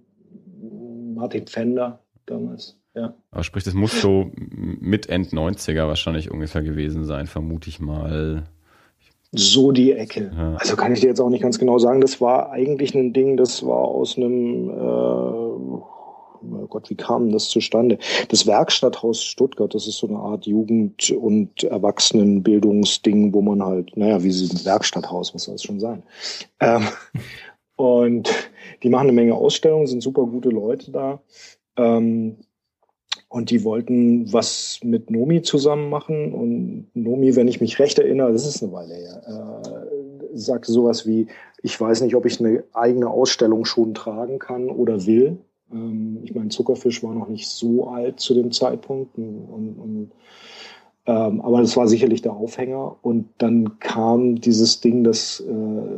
[1.14, 2.79] Martin Pfänder damals.
[2.94, 3.14] Ja.
[3.31, 8.44] Aber sprich, das muss so mit End 90er wahrscheinlich ungefähr gewesen sein, vermute ich mal.
[9.33, 10.31] So die Ecke.
[10.35, 10.55] Ja.
[10.57, 12.01] Also kann ich dir jetzt auch nicht ganz genau sagen.
[12.01, 15.83] Das war eigentlich ein Ding, das war aus einem, äh,
[16.42, 17.99] oh Gott, wie kam das zustande?
[18.29, 24.22] Das Werkstatthaus Stuttgart, das ist so eine Art Jugend- und Erwachsenenbildungsding, wo man halt, naja,
[24.22, 26.03] wie sie ein Werkstatthaus, was soll es schon sein?
[26.61, 26.87] Ähm,
[27.77, 28.31] und
[28.83, 31.20] die machen eine Menge Ausstellungen, sind super gute Leute da.
[31.77, 32.37] Ähm,
[33.29, 36.33] und die wollten was mit Nomi zusammen machen.
[36.33, 41.07] Und Nomi, wenn ich mich recht erinnere, das ist eine Weile her, äh, sagte sowas
[41.07, 41.27] wie,
[41.62, 45.38] ich weiß nicht, ob ich eine eigene Ausstellung schon tragen kann oder will.
[45.72, 49.16] Ähm, ich meine, Zuckerfisch war noch nicht so alt zu dem Zeitpunkt.
[49.18, 50.12] Und, und, und
[51.09, 52.96] ähm, aber das war sicherlich der Aufhänger.
[53.02, 55.52] Und dann kam dieses Ding, dass äh,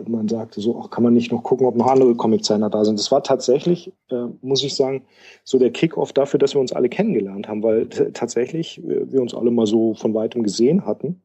[0.09, 2.98] man sagte, so, ach, kann man nicht noch gucken, ob noch andere Comic-Zeichner da sind.
[2.98, 5.02] Das war tatsächlich, äh, muss ich sagen,
[5.44, 9.35] so der Kick-off dafür, dass wir uns alle kennengelernt haben, weil tatsächlich äh, wir uns
[9.35, 11.22] alle mal so von weitem gesehen hatten,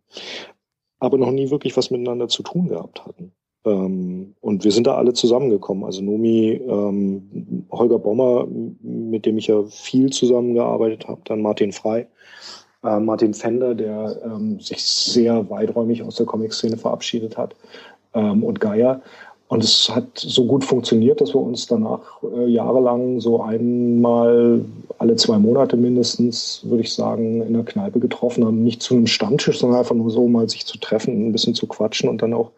[1.00, 3.34] aber noch nie wirklich was miteinander zu tun gehabt hatten.
[3.66, 5.84] Ähm, und wir sind da alle zusammengekommen.
[5.84, 8.48] Also Nomi, ähm, Holger Bommer,
[8.82, 12.08] mit dem ich ja viel zusammengearbeitet habe, dann Martin Frei
[12.84, 17.56] äh, Martin Fender, der ähm, sich sehr weiträumig aus der Comic-Szene verabschiedet hat,
[18.14, 19.02] ähm, und Geier.
[19.54, 24.66] Und es hat so gut funktioniert, dass wir uns danach äh, jahrelang so einmal
[24.98, 28.64] alle zwei Monate mindestens, würde ich sagen, in der Kneipe getroffen haben.
[28.64, 31.68] Nicht zu einem Stammtisch, sondern einfach nur so mal sich zu treffen, ein bisschen zu
[31.68, 32.50] quatschen und dann auch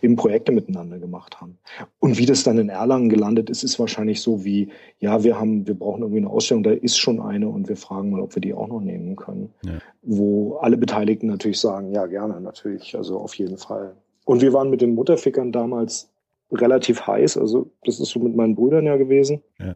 [0.00, 1.58] eben Projekte miteinander gemacht haben.
[1.98, 5.66] Und wie das dann in Erlangen gelandet ist, ist wahrscheinlich so wie, ja, wir haben,
[5.66, 8.40] wir brauchen irgendwie eine Ausstellung, da ist schon eine und wir fragen mal, ob wir
[8.40, 9.50] die auch noch nehmen können.
[9.62, 9.72] Ja.
[10.00, 13.92] Wo alle Beteiligten natürlich sagen, ja, gerne, natürlich, also auf jeden Fall.
[14.24, 16.08] Und wir waren mit den Mutterfickern damals
[16.52, 17.36] relativ heiß.
[17.36, 19.42] Also das ist so mit meinen Brüdern ja gewesen.
[19.58, 19.74] Ja.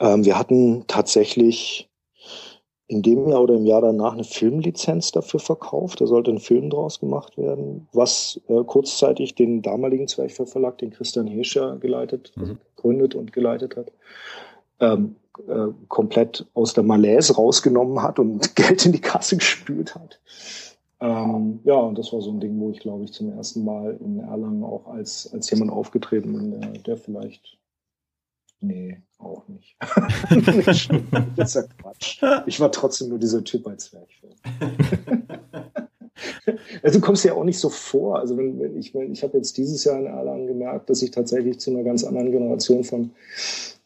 [0.00, 1.90] Ähm, wir hatten tatsächlich
[2.90, 6.00] in dem Jahr oder im Jahr danach eine Filmlizenz dafür verkauft.
[6.00, 10.46] Da sollte ein Film draus gemacht werden, was äh, kurzzeitig den damaligen Zwerchfell
[10.80, 12.58] den Christian Hirscher geleitet, mhm.
[12.74, 13.92] gegründet und geleitet hat,
[14.80, 15.14] ähm,
[15.46, 20.18] äh, komplett aus der Malaise rausgenommen hat und Geld in die Kasse gespült hat.
[21.00, 23.98] Ähm, ja, und das war so ein Ding, wo ich, glaube ich, zum ersten Mal
[24.00, 27.56] in Erlangen auch als, als jemand aufgetreten bin, der, der vielleicht.
[28.62, 29.74] Nee, auch nicht.
[31.36, 32.22] das ist ja Quatsch.
[32.44, 34.34] Ich war trotzdem nur dieser Typ als Zwerchfell.
[36.82, 38.18] also du kommst ja auch nicht so vor.
[38.18, 41.10] Also wenn, wenn ich, wenn, ich habe jetzt dieses Jahr in Erlangen gemerkt, dass ich
[41.10, 43.12] tatsächlich zu einer ganz anderen Generation von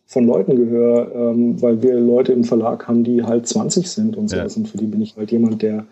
[0.06, 4.28] von Leuten gehöre, ähm, weil wir Leute im Verlag haben, die halt 20 sind und
[4.28, 4.36] so.
[4.36, 4.44] Ja.
[4.44, 5.86] Und für die bin ich halt jemand, der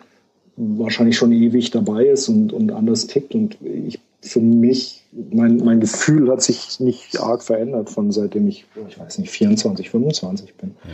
[0.56, 3.34] wahrscheinlich schon ewig dabei ist und, und anders tickt.
[3.34, 8.64] Und ich, für mich, mein, mein Gefühl hat sich nicht arg verändert von seitdem ich,
[8.88, 10.74] ich weiß nicht, 24, 25 bin.
[10.84, 10.90] Ja.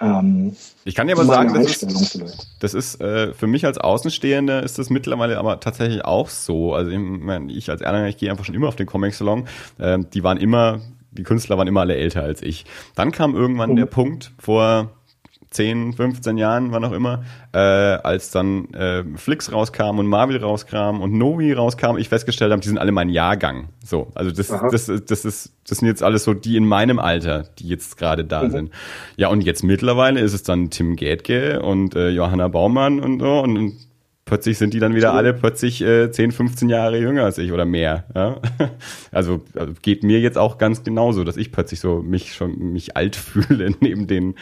[0.00, 2.24] Ähm, ich kann dir aber sagen, das ist,
[2.60, 6.74] das ist äh, für mich als Außenstehender ist das mittlerweile aber tatsächlich auch so.
[6.74, 9.48] Also ich, mein, ich als Erlanger, ich gehe einfach schon immer auf den Comic-Salon.
[9.80, 12.64] Ähm, die waren immer, die Künstler waren immer alle älter als ich.
[12.94, 13.76] Dann kam irgendwann mhm.
[13.76, 14.90] der Punkt vor
[15.50, 21.00] 10, 15 Jahren, wann auch immer, äh, als dann äh, Flix rauskam und Marvel rauskam
[21.00, 23.68] und Novi rauskam, ich festgestellt habe, die sind alle mein Jahrgang.
[23.84, 27.44] So, also das, das, das ist, das sind jetzt alles so die in meinem Alter,
[27.58, 28.50] die jetzt gerade da mhm.
[28.50, 28.70] sind.
[29.16, 33.40] Ja, und jetzt mittlerweile ist es dann Tim Gätke und äh, Johanna Baumann und so
[33.40, 33.87] und, und
[34.28, 37.64] plötzlich sind die dann wieder alle plötzlich äh, 10, 15 Jahre jünger als ich oder
[37.64, 38.04] mehr.
[38.14, 38.40] Ja?
[39.10, 42.96] Also, also geht mir jetzt auch ganz genauso, dass ich plötzlich so mich schon mich
[42.96, 44.34] alt fühle neben den,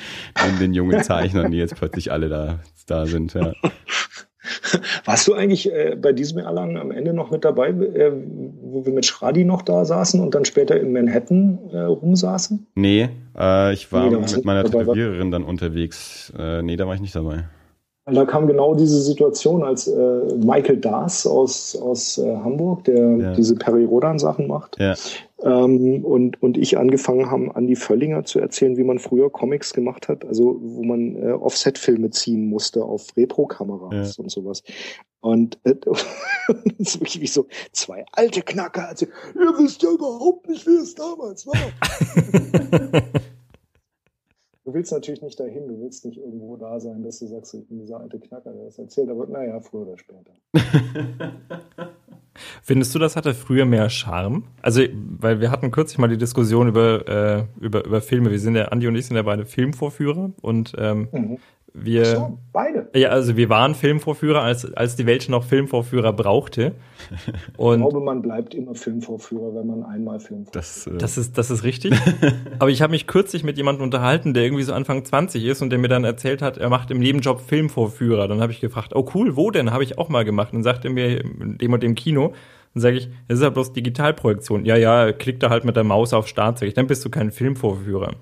[0.44, 3.34] neben den jungen Zeichnern, die jetzt plötzlich alle da, da sind.
[3.34, 3.52] Ja.
[5.04, 8.12] Warst du eigentlich äh, bei diesem Erlangen am Ende noch mit dabei, äh,
[8.60, 12.66] wo wir mit Schradi noch da saßen und dann später in Manhattan äh, rumsaßen?
[12.74, 16.32] Nee, äh, ich war nee, mit meiner Tätowiererin dann unterwegs.
[16.38, 17.44] Äh, nee, da war ich nicht dabei.
[18.08, 23.34] Da kam genau diese Situation, als äh, Michael Daas aus, aus äh, Hamburg, der ja.
[23.34, 24.94] diese Peri-Rodan-Sachen macht, ja.
[25.42, 29.72] ähm, und, und ich angefangen haben, an die Völlinger zu erzählen, wie man früher Comics
[29.72, 34.22] gemacht hat, also wo man äh, Offset-Filme ziehen musste auf Repro-Kameras ja.
[34.22, 34.62] und sowas.
[35.20, 36.04] Und äh, das
[36.78, 38.88] ist wirklich wie so zwei alte Knacker.
[38.88, 41.56] Also, ihr wisst ja überhaupt nicht, wie es damals war.
[44.66, 47.66] du willst natürlich nicht dahin, du willst nicht irgendwo da sein, dass du sagst, ich
[47.68, 50.32] bin dieser alte Knacker, der das erzählt, aber naja, früher oder später.
[52.62, 54.44] Findest du, das hatte früher mehr Charme?
[54.60, 58.30] Also, weil wir hatten kürzlich mal die Diskussion über, äh, über, über Filme.
[58.30, 61.38] Wir sind ja, Andi und ich sind ja beide Filmvorführer und ähm, mhm.
[61.84, 62.04] Wir.
[62.06, 62.88] So, beide.
[62.94, 66.72] Ja, also wir waren Filmvorführer, als, als die Welt noch Filmvorführer brauchte.
[67.56, 71.36] Und ich glaube, man bleibt immer Filmvorführer, wenn man einmal Filmvorführer das, äh das ist.
[71.38, 71.94] Das ist richtig.
[72.58, 75.70] Aber ich habe mich kürzlich mit jemandem unterhalten, der irgendwie so Anfang 20 ist und
[75.70, 78.28] der mir dann erzählt hat, er macht im Nebenjob Filmvorführer.
[78.28, 79.72] Dann habe ich gefragt, oh cool, wo denn?
[79.72, 80.52] Habe ich auch mal gemacht.
[80.52, 82.32] Und dann sagte er mir, dem und dem Kino.
[82.74, 84.64] Dann sage ich, das ist ja bloß Digitalprojektion.
[84.64, 87.10] Ja, ja, klick da halt mit der Maus auf Start, sag ich, dann bist du
[87.10, 88.12] kein Filmvorführer.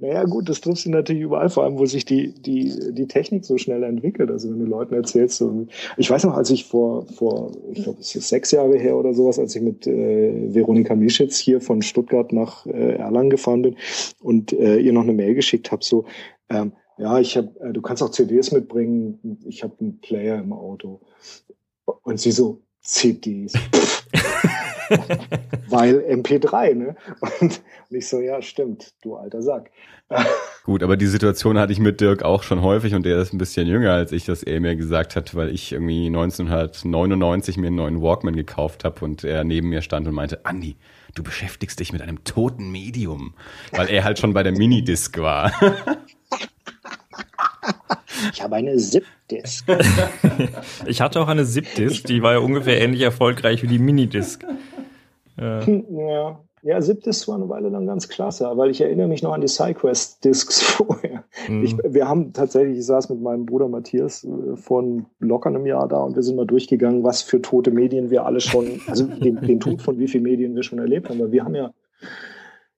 [0.00, 3.44] Naja, gut, das triffst du natürlich überall, vor allem, wo sich die, die, die Technik
[3.44, 4.30] so schnell entwickelt.
[4.30, 5.66] Also wenn du Leuten erzählst, so,
[5.98, 9.12] ich weiß noch, als ich vor, vor ich glaube, es ist sechs Jahre her oder
[9.12, 13.76] sowas, als ich mit äh, Veronika Mischitz hier von Stuttgart nach äh, Erlangen gefahren bin
[14.22, 16.06] und äh, ihr noch eine Mail geschickt habe, so,
[16.48, 20.54] ähm, ja, ich habe, äh, du kannst auch CDs mitbringen, ich habe einen Player im
[20.54, 21.00] Auto.
[21.84, 23.52] Und sie so, CDs.
[25.68, 26.96] Weil MP3, ne?
[27.20, 29.70] Und, und ich so, ja, stimmt, du alter Sack.
[30.64, 33.38] Gut, aber die Situation hatte ich mit Dirk auch schon häufig und der ist ein
[33.38, 37.76] bisschen jünger als ich, dass er mir gesagt hat, weil ich irgendwie 1999 mir einen
[37.76, 40.76] neuen Walkman gekauft habe und er neben mir stand und meinte, Andi,
[41.14, 43.34] du beschäftigst dich mit einem toten Medium,
[43.72, 45.52] weil er halt schon bei der Minidisc war.
[48.32, 49.66] Ich habe eine Zip-Disk.
[50.86, 54.44] ich hatte auch eine Zip-Disk, die war ja ungefähr ähnlich erfolgreich wie die Minidisc.
[55.40, 56.40] Ja.
[56.62, 56.80] ja.
[56.80, 60.62] Zip-Discs war eine Weile dann ganz klasse, weil ich erinnere mich noch an die SideQuest-Discs
[60.62, 61.24] vorher.
[61.48, 61.64] Mhm.
[61.64, 64.84] Ich, wir haben tatsächlich, ich saß mit meinem Bruder Matthias äh, vor
[65.18, 68.40] locker einem Jahr da und wir sind mal durchgegangen, was für tote Medien wir alle
[68.40, 71.44] schon, also den, den Tod von wie vielen Medien wir schon erlebt haben, weil wir
[71.44, 71.72] haben ja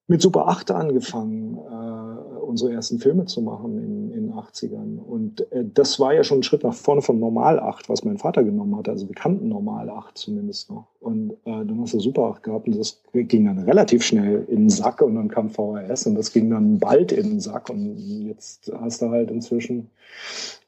[0.06, 4.98] mit Super 8 angefangen, äh, unsere ersten Filme zu machen in, in den 80ern.
[4.98, 8.18] Und äh, das war ja schon ein Schritt nach vorne von Normal 8, was mein
[8.18, 8.90] Vater genommen hatte.
[8.90, 10.91] Also wir kannten Normal 8 zumindest noch.
[11.02, 14.60] Und äh, dann hast du Super 8 gehabt und das ging dann relativ schnell in
[14.60, 17.70] den Sack und dann kam VHS und das ging dann bald in den Sack.
[17.70, 19.88] Und jetzt hast du halt inzwischen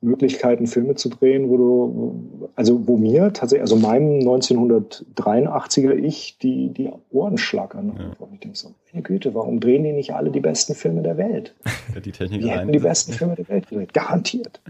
[0.01, 6.69] Möglichkeiten, Filme zu drehen, wo du, also wo mir tatsächlich, also meinem 1983er Ich, die,
[6.69, 7.95] die Ohren schlackern.
[7.99, 8.27] Ja.
[8.33, 11.55] Ich denke so, meine Güte, warum drehen die nicht alle die besten Filme der Welt?
[11.95, 14.61] Ja, die Technik die hätten die besten Filme der Welt gedreht, garantiert.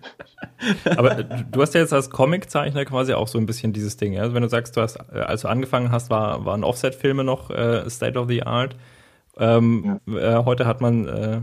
[0.97, 4.13] Aber du hast ja jetzt als Comiczeichner quasi auch so ein bisschen dieses Ding.
[4.13, 4.23] Ja?
[4.23, 7.51] Also wenn du sagst, du hast, äh, als du angefangen hast, war, waren Offset-Filme noch
[7.51, 8.77] äh, State of the Art.
[9.37, 10.41] Ähm, ja.
[10.41, 11.41] äh, heute hat man, äh,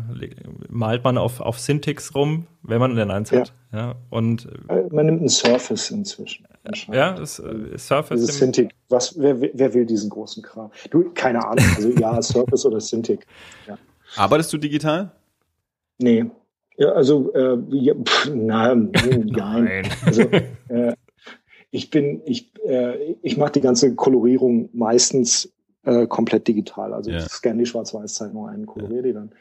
[0.70, 3.54] malt man auf, auf Syntix rum, wenn man denn eins hat.
[3.74, 3.96] Ja.
[4.10, 6.46] Und, äh, man nimmt ein Surface inzwischen.
[6.92, 8.22] Ja, das, äh, Surface.
[8.22, 8.70] Dieses Cintiq.
[8.90, 10.72] Was, wer, wer will diesen großen Kram?
[10.90, 11.66] Du, keine Ahnung.
[11.76, 13.26] Also ja, Surface oder Cintiq.
[13.68, 13.78] Ja.
[14.16, 15.12] Arbeitest du digital?
[15.98, 16.26] Nee.
[16.78, 18.92] Ja, also, äh, ja, pff, nein,
[19.26, 19.90] nein.
[20.06, 20.94] Also, äh,
[21.72, 25.52] ich bin, ich, äh, ich mache die ganze Kolorierung meistens
[25.84, 26.94] äh, komplett digital.
[26.94, 27.20] Also ja.
[27.20, 29.32] ich scanne die Schwarz-Weiß-Zeichnung ein, koloriere die dann.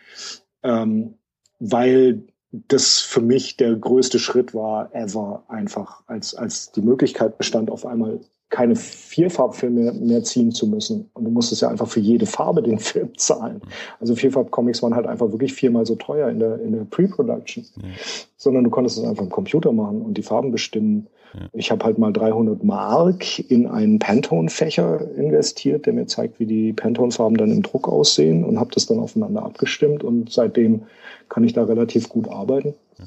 [0.63, 1.15] Ähm,
[1.59, 7.71] weil das für mich der größte Schritt war ever einfach, als, als die Möglichkeit bestand,
[7.71, 11.09] auf einmal keine Vierfarbfilme mehr ziehen zu müssen.
[11.15, 13.63] Und du musstest ja einfach für jede Farbe den Film zahlen.
[14.01, 17.65] Also Vierfarbcomics waren halt einfach wirklich viermal so teuer in der, in der Pre-Production.
[17.77, 17.89] Ja.
[18.37, 21.07] Sondern du konntest es einfach im Computer machen und die Farben bestimmen.
[21.33, 21.49] Ja.
[21.53, 26.73] Ich habe halt mal 300 Mark in einen Pantone-Fächer investiert, der mir zeigt, wie die
[26.73, 30.83] Pantone-Farben dann im Druck aussehen und habe das dann aufeinander abgestimmt und seitdem
[31.29, 32.75] kann ich da relativ gut arbeiten.
[32.99, 33.05] Ja.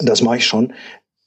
[0.00, 0.72] Das mache ich schon.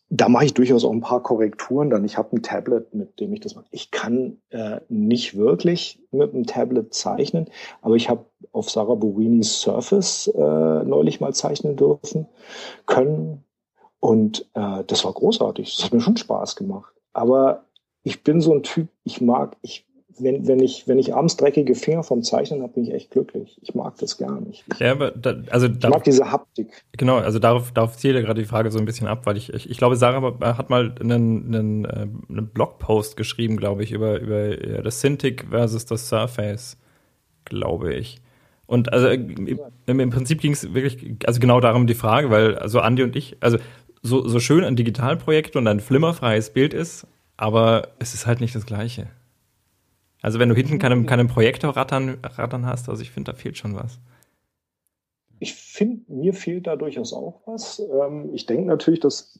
[0.09, 2.05] Da mache ich durchaus auch ein paar Korrekturen dann.
[2.05, 3.65] Ich habe ein Tablet, mit dem ich das mache.
[3.71, 7.49] Ich kann äh, nicht wirklich mit einem Tablet zeichnen,
[7.81, 12.27] aber ich habe auf Sarah Burinis Surface äh, neulich mal zeichnen dürfen
[12.85, 13.43] können.
[13.99, 15.75] Und äh, das war großartig.
[15.75, 16.93] Das hat mir schon Spaß gemacht.
[17.11, 17.65] Aber
[18.03, 19.86] ich bin so ein Typ, ich mag, ich
[20.19, 23.57] wenn, wenn, ich, wenn ich abends dreckige Finger vom Zeichnen habe, bin ich echt glücklich.
[23.61, 24.63] Ich mag das gar nicht.
[24.73, 26.67] Ich, ja, da, also ich mag diese Haptik.
[26.93, 29.53] Genau, also darauf, darauf zielt ja gerade die Frage so ein bisschen ab, weil ich,
[29.53, 34.19] ich, ich glaube, Sarah hat mal einen, einen, äh, einen Blogpost geschrieben, glaube ich, über,
[34.19, 36.77] über das Cintiq versus das Surface,
[37.45, 38.21] glaube ich.
[38.65, 42.81] Und also im, im Prinzip ging es wirklich, also genau darum die Frage, weil also
[42.81, 43.57] Andi und ich, also
[44.01, 48.55] so, so schön ein Digitalprojekt und ein flimmerfreies Bild ist, aber es ist halt nicht
[48.55, 49.07] das Gleiche.
[50.21, 53.57] Also wenn du hinten keinen, keinen Projektor rattern, rattern hast, also ich finde, da fehlt
[53.57, 53.99] schon was.
[55.39, 57.79] Ich finde, mir fehlt da durchaus auch was.
[57.79, 59.39] Ähm, ich denke natürlich, dass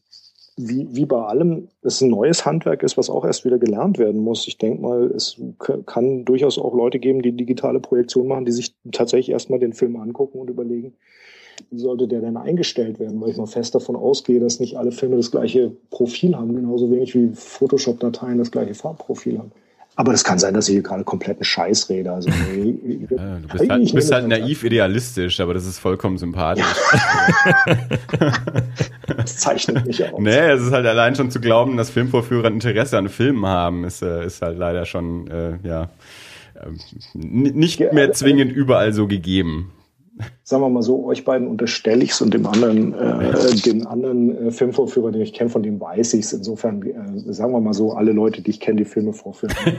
[0.58, 4.22] wie, wie bei allem es ein neues Handwerk ist, was auch erst wieder gelernt werden
[4.22, 4.48] muss.
[4.48, 5.40] Ich denke mal, es
[5.86, 9.96] kann durchaus auch Leute geben, die digitale Projektion machen, die sich tatsächlich erstmal den Film
[9.98, 10.96] angucken und überlegen,
[11.70, 13.22] wie sollte der denn eingestellt werden?
[13.22, 16.90] Weil ich mal fest davon ausgehe, dass nicht alle Filme das gleiche Profil haben, genauso
[16.92, 19.52] wenig wie Photoshop-Dateien das gleiche Farbprofil haben.
[20.00, 22.12] Aber das kann sein, dass ich hier gerade kompletten Scheiß rede.
[22.12, 26.68] Also, nee, ja, du bist halt, bist halt naiv idealistisch, aber das ist vollkommen sympathisch.
[29.18, 30.20] das zeichnet mich aus.
[30.20, 34.04] Nee, es ist halt allein schon zu glauben, dass Filmvorführer Interesse an Filmen haben, ist,
[34.04, 35.90] äh, ist halt leider schon, äh, ja,
[36.54, 36.68] äh,
[37.16, 39.72] nicht mehr zwingend überall so gegeben
[40.44, 44.48] sagen wir mal so, euch beiden unterstelle ich es und dem anderen, äh, den anderen
[44.48, 46.34] äh, Filmvorführer, den ich kenne, von dem weiß ich es.
[46.34, 49.56] Insofern, äh, sagen wir mal so, alle Leute, die ich kenne, die Filme vorführen.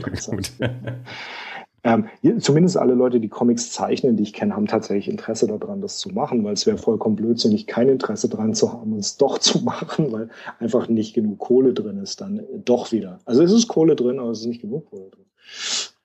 [1.84, 2.06] ähm,
[2.38, 6.10] zumindest alle Leute, die Comics zeichnen, die ich kenne, haben tatsächlich Interesse daran, das zu
[6.10, 10.12] machen, weil es wäre vollkommen blödsinnig, kein Interesse daran zu haben, es doch zu machen,
[10.12, 13.20] weil einfach nicht genug Kohle drin ist, dann doch wieder.
[13.24, 15.24] Also es ist Kohle drin, aber es ist nicht genug Kohle drin.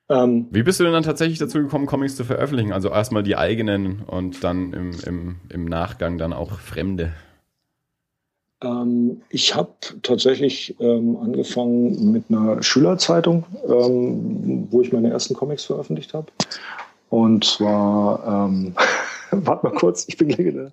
[0.09, 2.73] Ähm, Wie bist du denn dann tatsächlich dazu gekommen, Comics zu veröffentlichen?
[2.73, 7.13] Also erstmal die eigenen und dann im, im, im Nachgang dann auch fremde?
[8.61, 15.65] Ähm, ich habe tatsächlich ähm, angefangen mit einer Schülerzeitung, ähm, wo ich meine ersten Comics
[15.65, 16.27] veröffentlicht habe.
[17.09, 18.75] Und zwar, ähm,
[19.31, 20.71] warte mal kurz, ich bin gleich wieder.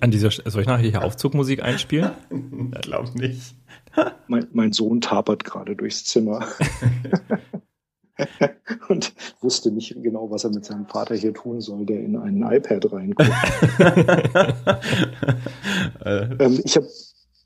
[0.00, 2.10] An dieser, soll ich nachher hier Aufzugmusik einspielen?
[2.74, 3.57] ich glaube nicht
[4.28, 6.46] mein, mein Sohn tapert gerade durchs Zimmer.
[8.88, 12.42] und wusste nicht genau, was er mit seinem Vater hier tun soll, der in ein
[12.42, 13.30] iPad reinguckt.
[16.04, 16.88] ähm, ich habe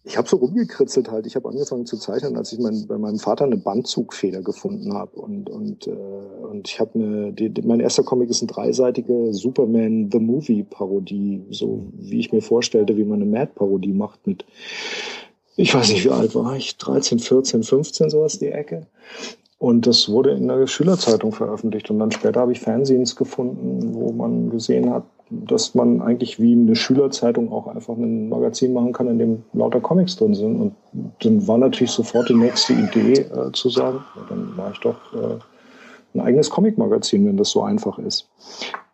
[0.05, 1.27] ich hab so rumgekritzelt halt.
[1.27, 5.21] Ich habe angefangen zu zeichnen, als ich mein, bei meinem Vater eine Bandzugfeder gefunden habe.
[5.21, 10.11] Und, und, äh, und ich habe eine, die, mein erster Comic ist eine dreiseitige Superman
[10.11, 14.45] The Movie Parodie, so wie ich mir vorstellte, wie man eine Mad Parodie macht mit
[15.57, 18.87] ich weiß nicht, wie alt war ich, 13, 14, 15, sowas die Ecke.
[19.59, 21.89] Und das wurde in der Schülerzeitung veröffentlicht.
[21.89, 26.53] Und dann später habe ich Fernsehens gefunden, wo man gesehen hat, dass man eigentlich wie
[26.53, 30.61] eine Schülerzeitung auch einfach ein Magazin machen kann, in dem lauter Comics drin sind.
[30.61, 30.75] Und
[31.21, 35.39] dann war natürlich sofort die nächste Idee äh, zu sagen, dann mache ich doch äh,
[36.15, 38.29] ein eigenes Comic-Magazin, wenn das so einfach ist.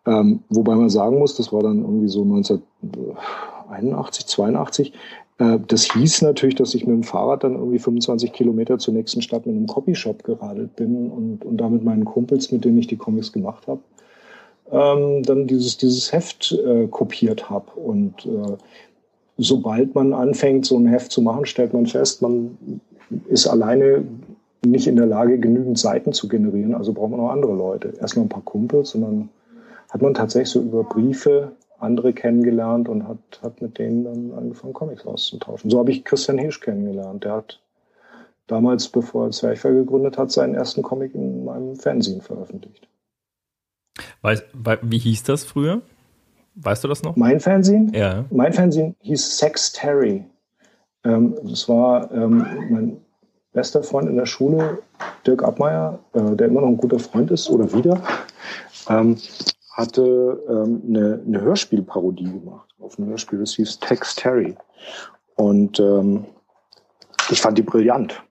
[0.05, 4.97] Ähm, wobei man sagen muss, das war dann irgendwie so 1981, 82, äh,
[5.39, 9.45] das hieß natürlich, dass ich mit dem Fahrrad dann irgendwie 25 Kilometer zur nächsten Stadt
[9.45, 13.31] mit einem Copyshop geradelt bin und, und da meinen Kumpels, mit denen ich die Comics
[13.31, 13.79] gemacht habe,
[14.71, 17.71] ähm, dann dieses, dieses Heft äh, kopiert habe.
[17.79, 18.57] Und äh,
[19.37, 22.57] sobald man anfängt, so ein Heft zu machen, stellt man fest, man
[23.29, 24.03] ist alleine
[24.65, 26.75] nicht in der Lage, genügend Seiten zu generieren.
[26.75, 27.93] Also braucht man auch andere Leute.
[28.01, 29.29] Erstmal ein paar Kumpels und dann
[29.89, 34.73] hat man tatsächlich so über Briefe andere kennengelernt und hat, hat mit denen dann angefangen,
[34.73, 35.69] Comics auszutauschen.
[35.69, 37.23] So habe ich Christian Hirsch kennengelernt.
[37.23, 37.61] Der hat
[38.47, 42.87] damals, bevor er Zwerchfell gegründet hat, seinen ersten Comic in meinem Fernsehen veröffentlicht.
[44.21, 44.43] Weiß,
[44.81, 45.81] wie hieß das früher?
[46.55, 47.15] Weißt du das noch?
[47.15, 47.91] Mein Fernsehen?
[47.93, 48.25] Ja.
[48.31, 50.25] Mein Fernsehen hieß Sex Terry.
[51.05, 52.97] Ähm, das war ähm, mein
[53.53, 54.79] bester Freund in der Schule,
[55.25, 58.01] Dirk Abmeier, äh, der immer noch ein guter Freund ist oder wieder.
[58.89, 59.17] Ähm,
[59.79, 64.55] hatte ähm, eine, eine Hörspielparodie gemacht auf ein Hörspiel, das hieß Tex Terry.
[65.35, 66.25] Und ähm,
[67.29, 68.21] ich fand die brillant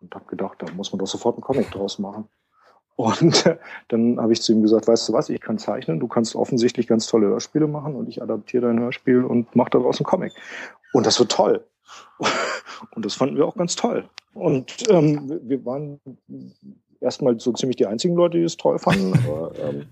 [0.00, 2.28] und habe gedacht, da muss man doch sofort einen Comic draus machen.
[2.96, 3.58] Und äh,
[3.88, 6.86] dann habe ich zu ihm gesagt, weißt du was, ich kann zeichnen, du kannst offensichtlich
[6.86, 10.32] ganz tolle Hörspiele machen und ich adaptiere dein Hörspiel und mache daraus einen Comic.
[10.92, 11.64] Und das wird toll.
[12.94, 14.08] Und das fanden wir auch ganz toll.
[14.34, 15.98] Und ähm, wir waren
[17.00, 19.14] erstmal so ziemlich die einzigen Leute, die es toll fanden.
[19.26, 19.86] Aber ähm,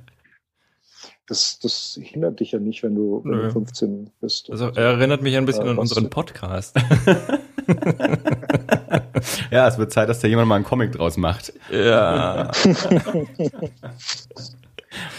[1.26, 4.50] das, das hindert dich ja nicht, wenn du, wenn du 15 bist.
[4.50, 6.76] Also erinnert mich ein bisschen äh, an unseren Podcast.
[9.50, 11.52] ja, es wird Zeit, dass da jemand mal einen Comic draus macht.
[11.70, 12.50] Ja.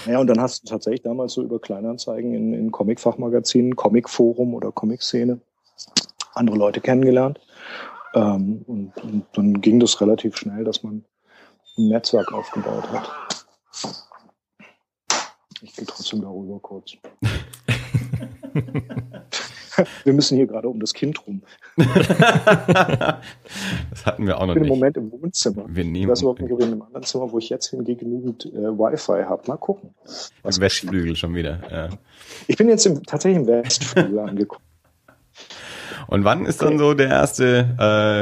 [0.07, 4.71] Ja, und dann hast du tatsächlich damals so über Kleinanzeigen in, in Comic-Fachmagazinen, Comic-Forum oder
[4.71, 5.39] Comic-Szene
[6.37, 7.39] andere Leute kennengelernt.
[8.13, 11.03] Ähm, und, und dann ging das relativ schnell, dass man
[11.77, 13.11] ein Netzwerk aufgebaut hat.
[15.61, 16.93] Ich gehe trotzdem darüber kurz.
[20.03, 21.41] wir müssen hier gerade um das Kind rum.
[21.75, 21.87] das
[24.05, 24.63] hatten wir auch noch nicht.
[24.63, 25.65] Ich bin im Moment im Wohnzimmer.
[25.67, 27.67] Wir nehmen ich weiß überhaupt nicht, ob ich in einem anderen Zimmer, wo ich jetzt
[27.67, 29.43] hingehe, genügend äh, Wi-Fi habe.
[29.47, 29.95] Mal gucken.
[30.43, 31.59] Im Westflügel schon wieder.
[31.71, 31.89] Ja.
[32.47, 34.63] Ich bin jetzt im, tatsächlich im Westflügel angekommen.
[36.07, 37.75] Und wann ist dann so der erste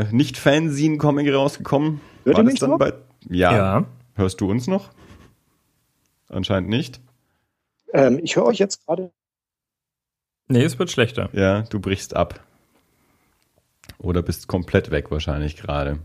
[0.09, 2.01] äh, Nicht-Fanzine-Comic rausgekommen?
[2.23, 2.79] Hört War ihr das mich dann noch?
[2.79, 2.93] bei
[3.29, 3.55] ja.
[3.55, 3.85] Ja.
[4.15, 4.89] Hörst du uns noch?
[6.29, 6.99] Anscheinend nicht.
[7.95, 9.11] Ähm, ich höre euch jetzt gerade.
[10.47, 11.29] Nee, es wird schlechter.
[11.31, 12.41] Ja, du brichst ab.
[13.97, 15.99] Oder bist komplett weg wahrscheinlich gerade.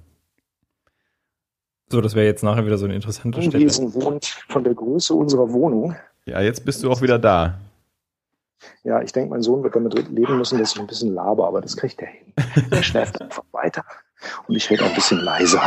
[1.88, 3.64] So, das wäre jetzt nachher wieder so eine interessante Stelle.
[3.64, 5.96] Anwesen wohnt von der Größe unserer Wohnung.
[6.26, 7.58] Ja, jetzt bist du auch wieder da.
[8.84, 11.60] Ja, ich denke, mein Sohn wird damit leben müssen, dass ich ein bisschen laber, aber
[11.60, 12.32] das kriegt er hin.
[12.70, 13.84] Der schläft einfach weiter.
[14.46, 15.62] Und ich rede auch ein bisschen leiser.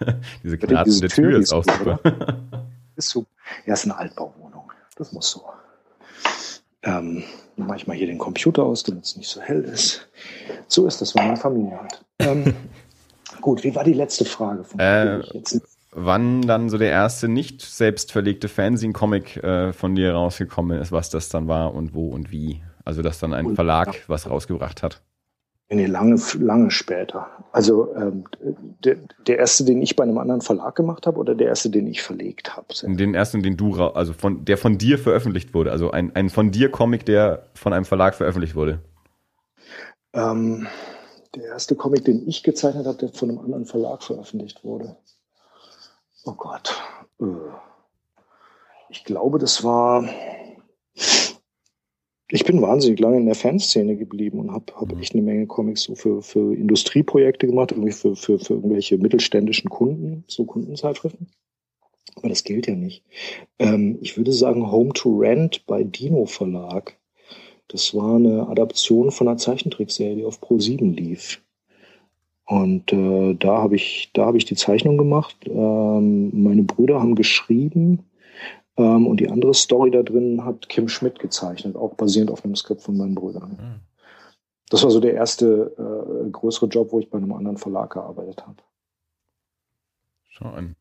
[0.42, 2.00] Diese knarzende Tür, Tür ist auch super.
[2.96, 3.28] ist super.
[3.66, 4.45] Ja, ist eine Altbauwohnung.
[4.96, 5.44] Das muss so.
[6.82, 7.22] Ähm,
[7.56, 10.08] dann mache ich mal hier den Computer aus, damit es nicht so hell ist.
[10.68, 12.04] So ist das, wenn man Familie hat.
[12.18, 12.54] Ähm,
[13.40, 14.64] gut, wie war die letzte Frage?
[14.64, 15.20] Von äh,
[15.92, 21.10] wann dann so der erste nicht selbst verlegte Fernsehen-Comic äh, von dir rausgekommen ist, was
[21.10, 22.62] das dann war und wo und wie?
[22.84, 25.02] Also, dass dann ein Verlag was rausgebracht hat.
[25.68, 27.26] Nee, lange, lange später.
[27.50, 28.24] Also ähm,
[28.84, 31.88] der, der erste, den ich bei einem anderen Verlag gemacht habe, oder der erste, den
[31.88, 32.68] ich verlegt habe?
[32.82, 36.52] Den ersten, den du, also von der von dir veröffentlicht wurde, also ein, ein von
[36.52, 38.80] dir Comic, der von einem Verlag veröffentlicht wurde.
[40.12, 40.68] Ähm,
[41.34, 44.96] der erste Comic, den ich gezeichnet habe, der von einem anderen Verlag veröffentlicht wurde.
[46.24, 46.80] Oh Gott.
[47.20, 47.24] Äh,
[48.88, 50.08] ich glaube, das war
[52.28, 55.00] ich bin wahnsinnig lange in der Fanszene geblieben und habe hab mhm.
[55.00, 59.70] echt eine Menge Comics so für, für Industrieprojekte gemacht, irgendwie für, für, für irgendwelche mittelständischen
[59.70, 61.28] Kunden, so Kundenzeitschriften.
[62.16, 63.04] Aber das gilt ja nicht.
[63.58, 66.98] Ähm, ich würde sagen Home to Rent bei Dino Verlag.
[67.68, 71.42] Das war eine Adaption von einer Zeichentrickserie, die auf Pro 7 lief.
[72.44, 75.36] Und äh, da habe ich, da habe ich die Zeichnung gemacht.
[75.46, 78.04] Ähm, meine Brüder haben geschrieben
[78.76, 82.56] ähm, und die andere Story da drin hat Kim Schmidt gezeichnet, auch basierend auf einem
[82.56, 83.50] Skript von meinen Brüdern.
[83.50, 83.80] Mhm.
[84.68, 88.46] Das war so der erste äh, größere Job, wo ich bei einem anderen Verlag gearbeitet
[88.46, 88.56] habe.
[90.28, 90.74] Schau an.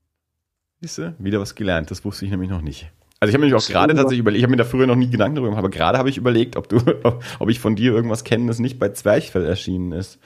[0.81, 2.91] Siehst du, wieder was gelernt, das wusste ich nämlich noch nicht.
[3.21, 5.09] Also ich habe mich auch gerade tatsächlich überlegt, ich habe mir da früher noch nie
[5.09, 6.77] Gedanken darüber gemacht, aber gerade habe ich überlegt, ob du,
[7.39, 10.19] ob ich von dir irgendwas kenne, das nicht bei Zwerchfell erschienen ist.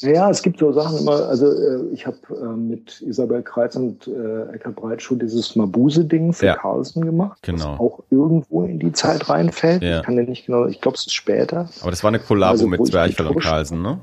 [0.00, 4.08] Ja, es gibt so Sachen immer, also äh, ich habe äh, mit Isabel Kreuz und
[4.08, 6.56] äh, Eckhard Breitschuh dieses Mabuse-Ding für ja.
[6.56, 7.72] Carlsen gemacht, genau.
[7.72, 9.82] das auch irgendwo in die Zeit reinfällt.
[9.82, 9.98] Ja.
[9.98, 11.68] Ich kann ja nicht genau, ich glaube, es ist später.
[11.82, 14.00] Aber das war eine Kollabo also, mit Zwerchfell und Carlsen, ne?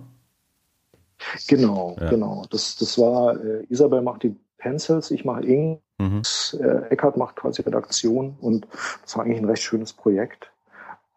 [1.48, 2.10] Genau, ja.
[2.10, 2.46] genau.
[2.52, 6.22] Das, das war, äh, Isabel macht die Pencils, ich mache Ink, mhm.
[6.60, 8.68] äh, Eckart macht quasi Redaktion und
[9.04, 10.52] das war eigentlich ein recht schönes Projekt,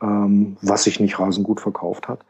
[0.03, 2.20] ähm, was sich nicht rasend gut verkauft hat.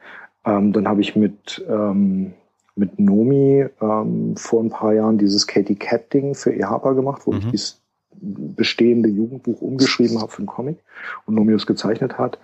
[0.45, 2.35] Ähm, dann habe ich mit, ähm,
[2.77, 7.33] mit Nomi ähm, vor ein paar Jahren dieses Katie Cat Ding für EHAPA gemacht, wo
[7.33, 7.39] mhm.
[7.39, 7.81] ich dieses
[8.21, 10.79] bestehende Jugendbuch umgeschrieben habe für einen Comic
[11.27, 12.39] und Nomi das gezeichnet hat.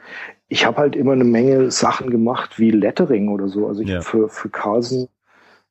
[0.49, 3.69] Ich habe halt immer eine Menge Sachen gemacht wie Lettering oder so.
[3.69, 4.01] Also ich ja.
[4.01, 5.09] für, für Carlsen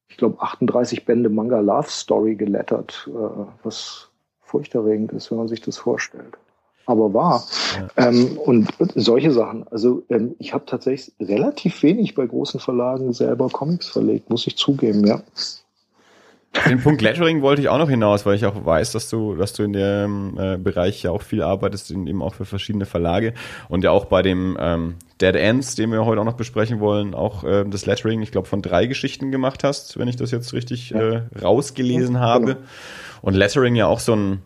[0.10, 4.09] ich glaube, 38 Bände Manga Love Story gelettert, äh, was
[4.50, 6.38] furchterregend ist, wenn man sich das vorstellt.
[6.86, 7.45] Aber wahr.
[7.78, 8.08] Ja.
[8.08, 9.68] Ähm, und solche Sachen.
[9.70, 14.58] Also ähm, ich habe tatsächlich relativ wenig bei großen Verlagen selber Comics verlegt, muss ich
[14.58, 15.22] zugeben, ja.
[16.68, 19.54] Den Punkt Lettering wollte ich auch noch hinaus, weil ich auch weiß, dass du, dass
[19.54, 23.36] du in dem äh, Bereich ja auch viel arbeitest, eben auch für verschiedene Verlage
[23.70, 27.14] und ja auch bei dem ähm, Dead Ends, den wir heute auch noch besprechen wollen,
[27.14, 30.52] auch äh, das Lettering, ich glaube, von drei Geschichten gemacht hast, wenn ich das jetzt
[30.54, 32.58] richtig äh, rausgelesen ja, habe.
[33.22, 34.41] Und Lettering ja auch so ein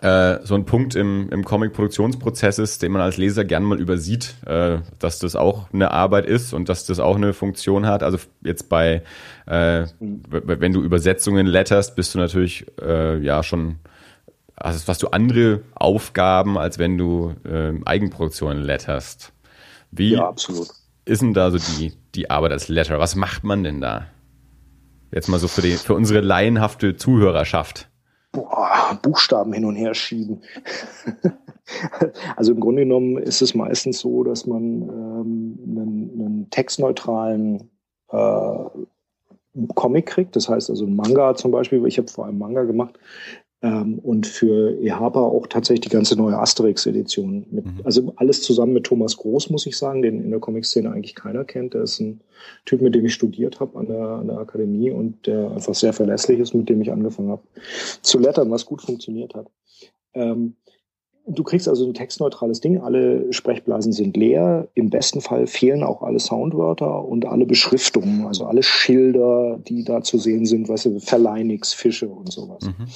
[0.00, 4.34] äh, so ein Punkt im, im Comic-Produktionsprozess ist, den man als Leser gern mal übersieht,
[4.46, 8.02] äh, dass das auch eine Arbeit ist und dass das auch eine Funktion hat.
[8.02, 9.02] Also jetzt bei,
[9.46, 13.76] äh, wenn du Übersetzungen letterst, bist du natürlich äh, ja schon,
[14.56, 19.32] also hast du andere Aufgaben, als wenn du äh, Eigenproduktionen letterst.
[19.92, 20.68] Wie ja, absolut.
[21.04, 22.98] ist denn da so die, die Arbeit als Letter?
[22.98, 24.06] Was macht man denn da?
[25.12, 27.88] Jetzt mal so für, die, für unsere laienhafte Zuhörerschaft
[28.34, 30.42] boah, Buchstaben hin und her schieben.
[32.36, 37.70] also im Grunde genommen ist es meistens so, dass man ähm, einen, einen textneutralen
[38.10, 38.64] äh,
[39.74, 40.36] Comic kriegt.
[40.36, 42.98] Das heißt also ein Manga zum Beispiel, ich habe vor allem Manga gemacht,
[43.64, 47.46] ähm, und für EHAPA auch tatsächlich die ganze neue Asterix-Edition.
[47.50, 47.80] Mhm.
[47.82, 51.44] Also alles zusammen mit Thomas Groß, muss ich sagen, den in der Comic-Szene eigentlich keiner
[51.44, 51.72] kennt.
[51.72, 52.20] Der ist ein
[52.66, 55.94] Typ, mit dem ich studiert habe an der, an der Akademie und der einfach sehr
[55.94, 57.42] verlässlich ist, mit dem ich angefangen habe
[58.02, 59.46] zu lettern, was gut funktioniert hat.
[60.12, 60.56] Ähm,
[61.26, 66.02] Du kriegst also ein textneutrales Ding, alle Sprechblasen sind leer, im besten Fall fehlen auch
[66.02, 71.00] alle Soundwörter und alle Beschriftungen, also alle Schilder, die da zu sehen sind, weißt du,
[71.00, 72.64] Verleinix, Fische und sowas.
[72.64, 72.88] Mhm.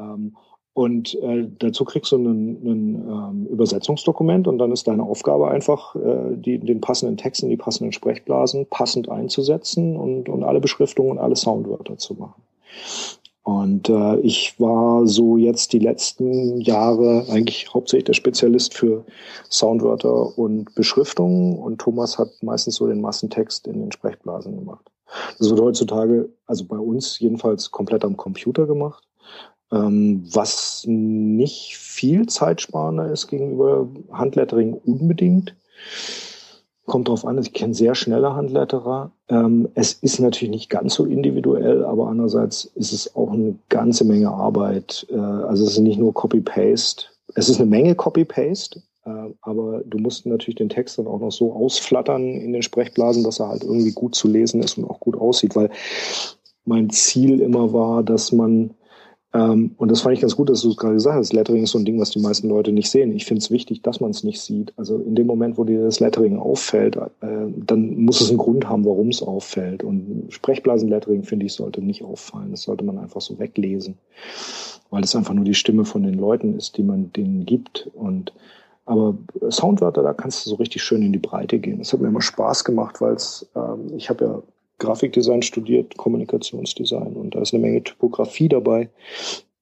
[0.00, 0.36] Ähm,
[0.72, 6.36] und äh, dazu kriegst du ein, ähm, Übersetzungsdokument und dann ist deine Aufgabe einfach, äh,
[6.36, 11.18] die, den passenden Text in die passenden Sprechblasen passend einzusetzen und, und alle Beschriftungen und
[11.18, 12.40] alle Soundwörter zu machen.
[13.42, 19.04] Und äh, ich war so jetzt die letzten Jahre eigentlich hauptsächlich der Spezialist für
[19.50, 24.86] Soundwörter und Beschriftungen und Thomas hat meistens so den Massentext in den Sprechblasen gemacht.
[25.38, 29.02] Das wird heutzutage, also bei uns jedenfalls komplett am Computer gemacht
[29.70, 35.54] was nicht viel zeitsparender ist gegenüber Handlettering unbedingt.
[36.86, 39.12] kommt drauf an, ich kenne sehr schnelle Handletterer.
[39.28, 44.04] Ähm, es ist natürlich nicht ganz so individuell, aber andererseits ist es auch eine ganze
[44.04, 45.06] Menge Arbeit.
[45.08, 47.06] Äh, also es ist nicht nur Copy-Paste.
[47.36, 49.10] Es ist eine Menge Copy-Paste, äh,
[49.40, 53.38] aber du musst natürlich den Text dann auch noch so ausflattern in den Sprechblasen, dass
[53.38, 55.70] er halt irgendwie gut zu lesen ist und auch gut aussieht, weil
[56.64, 58.74] mein Ziel immer war, dass man
[59.32, 61.32] ähm, und das fand ich ganz gut, dass du es gerade gesagt hast.
[61.32, 63.14] Lettering ist so ein Ding, was die meisten Leute nicht sehen.
[63.14, 64.72] Ich finde es wichtig, dass man es nicht sieht.
[64.76, 67.06] Also in dem Moment, wo dir das Lettering auffällt, äh,
[67.56, 69.84] dann muss es einen Grund haben, warum es auffällt.
[69.84, 72.50] Und Sprechblasenlettering, finde ich, sollte nicht auffallen.
[72.50, 73.98] Das sollte man einfach so weglesen.
[74.90, 77.88] Weil es einfach nur die Stimme von den Leuten ist, die man denen gibt.
[77.94, 78.32] Und
[78.84, 79.16] aber
[79.48, 81.78] Soundwörter, da kannst du so richtig schön in die Breite gehen.
[81.78, 84.42] Das hat mir immer Spaß gemacht, weil es, ähm, ich habe ja
[84.80, 88.90] Grafikdesign studiert, Kommunikationsdesign und da ist eine Menge Typografie dabei.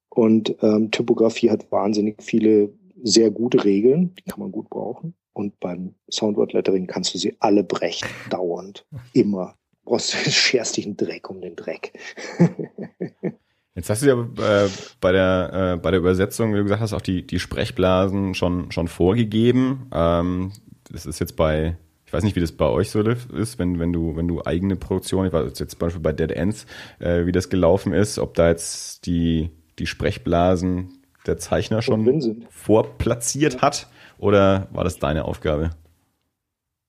[0.09, 2.71] Und ähm, Typografie hat wahnsinnig viele
[3.03, 5.15] sehr gute Regeln, die kann man gut brauchen.
[5.35, 9.55] Und beim Soundword Lettering kannst du sie alle brechen, dauernd, immer.
[9.85, 11.93] Du brauchst, scherst dich einen Dreck um den Dreck.
[13.75, 14.69] Jetzt hast du ja äh,
[15.01, 18.73] bei der äh, bei der Übersetzung, wie du gesagt hast, auch die die Sprechblasen schon
[18.73, 19.89] schon vorgegeben.
[19.93, 20.51] Ähm,
[20.91, 21.77] das ist jetzt bei
[22.09, 24.77] ich weiß nicht, wie das bei euch so ist, wenn, wenn du, wenn du eigene
[24.77, 26.65] Produktion, ich weiß jetzt zum Beispiel bei Dead Ends,
[27.01, 33.61] äh, wie das gelaufen ist, ob da jetzt die, die Sprechblasen der Zeichner schon vorplatziert
[33.61, 35.69] hat oder war das deine Aufgabe?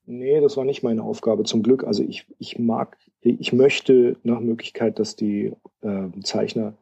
[0.05, 1.83] Nee, das war nicht meine Aufgabe, zum Glück.
[1.83, 5.51] Also ich, ich mag, ich möchte nach Möglichkeit, dass die
[5.81, 6.75] äh, Zeichner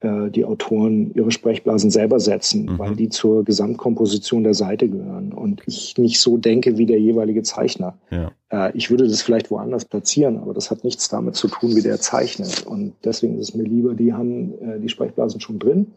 [0.00, 2.78] äh, die Autoren ihre Sprechblasen selber setzen, mhm.
[2.78, 7.42] weil die zur Gesamtkomposition der Seite gehören und ich nicht so denke wie der jeweilige
[7.42, 7.98] Zeichner.
[8.10, 8.30] Ja.
[8.50, 11.82] Äh, ich würde das vielleicht woanders platzieren, aber das hat nichts damit zu tun, wie
[11.82, 12.64] der zeichnet.
[12.66, 15.94] Und deswegen ist es mir lieber, die haben äh, die Sprechblasen schon drin,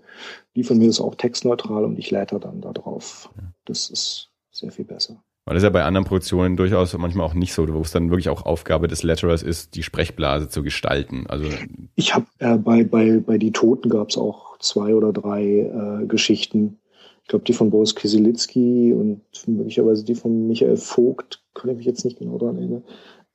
[0.56, 3.30] liefern mir das auch textneutral und ich leite dann da drauf.
[3.38, 3.44] Ja.
[3.66, 5.24] Das ist sehr viel besser.
[5.46, 8.10] Weil das ist ja bei anderen Produktionen durchaus manchmal auch nicht so, wo es dann
[8.12, 11.26] wirklich auch Aufgabe des Letterers ist, die Sprechblase zu gestalten.
[11.28, 11.50] Also
[11.96, 16.06] ich habe äh, bei, bei, bei Die Toten gab es auch zwei oder drei äh,
[16.06, 16.78] Geschichten.
[17.24, 21.86] Ich glaube, die von Boris Kisilitzki und möglicherweise die von Michael Vogt, kann ich mich
[21.86, 22.84] jetzt nicht genau daran erinnern.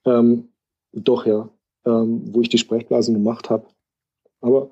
[0.04, 0.48] Ähm,
[0.92, 1.48] doch, ja,
[1.86, 3.66] ähm, wo ich die Sprechblasen gemacht habe.
[4.40, 4.70] Aber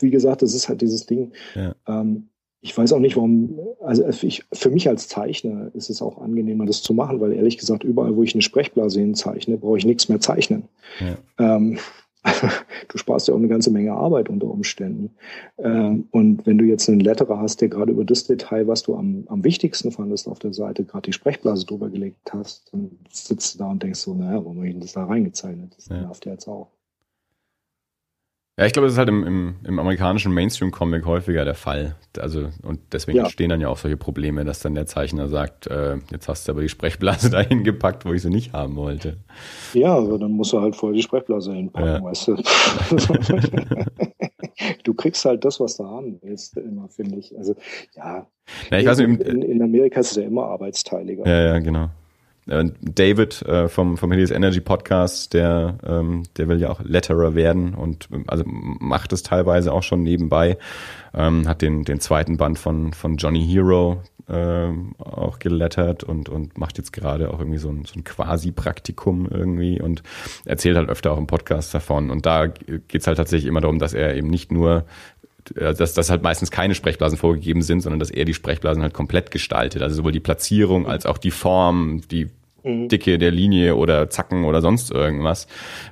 [0.00, 1.32] wie gesagt, das ist halt dieses Ding.
[1.54, 1.74] Ja.
[1.86, 2.28] Ähm,
[2.60, 6.66] ich weiß auch nicht, warum, also ich, für mich als Zeichner ist es auch angenehmer,
[6.66, 10.08] das zu machen, weil ehrlich gesagt, überall, wo ich eine Sprechblase hinzeichne, brauche ich nichts
[10.08, 10.64] mehr zeichnen.
[10.98, 11.56] Ja.
[11.56, 11.78] Ähm,
[12.88, 15.14] du sparst ja auch eine ganze Menge Arbeit unter Umständen.
[15.58, 18.96] Ähm, und wenn du jetzt einen Letterer hast, der gerade über das Detail, was du
[18.96, 23.54] am, am wichtigsten fandest auf der Seite, gerade die Sprechblase drüber gelegt hast, dann sitzt
[23.54, 25.74] du da und denkst so, naja, warum habe ich denn das da reingezeichnet?
[25.76, 26.00] Das ja.
[26.00, 26.68] nervt ja jetzt auch.
[28.58, 31.94] Ja, ich glaube, das ist halt im, im, im amerikanischen Mainstream-Comic häufiger der Fall.
[32.18, 33.22] Also, und deswegen ja.
[33.22, 36.52] entstehen dann ja auch solche Probleme, dass dann der Zeichner sagt, äh, jetzt hast du
[36.52, 39.18] aber die Sprechblase dahin gepackt, wo ich sie nicht haben wollte.
[39.74, 42.02] Ja, aber dann musst du halt vorher die Sprechblase hinpacken, ja.
[42.02, 42.36] weißt du.
[44.82, 47.38] du kriegst halt das, was du haben willst, immer, finde ich.
[47.38, 47.54] Also,
[47.94, 48.26] ja.
[48.72, 51.24] ja ich weiß nicht, in, in Amerika ist es ja immer arbeitsteiliger.
[51.24, 51.90] Ja, ja, genau.
[52.48, 57.34] Äh, David äh, vom, vom Helios Energy Podcast, der, ähm, der will ja auch Letterer
[57.34, 60.58] werden und also macht es teilweise auch schon nebenbei.
[61.14, 66.58] Ähm, hat den, den zweiten Band von, von Johnny Hero ähm, auch gelettert und, und
[66.58, 70.02] macht jetzt gerade auch irgendwie so ein, so ein Quasi-Praktikum irgendwie und
[70.44, 72.10] erzählt halt öfter auch im Podcast davon.
[72.10, 74.84] Und da geht's halt tatsächlich immer darum, dass er eben nicht nur
[75.54, 78.94] äh, dass, dass halt meistens keine Sprechblasen vorgegeben sind, sondern dass er die Sprechblasen halt
[78.94, 79.82] komplett gestaltet.
[79.82, 82.28] Also sowohl die Platzierung als auch die Form, die
[82.68, 82.88] mhm.
[82.88, 85.46] Dicke der Linie oder Zacken oder sonst irgendwas.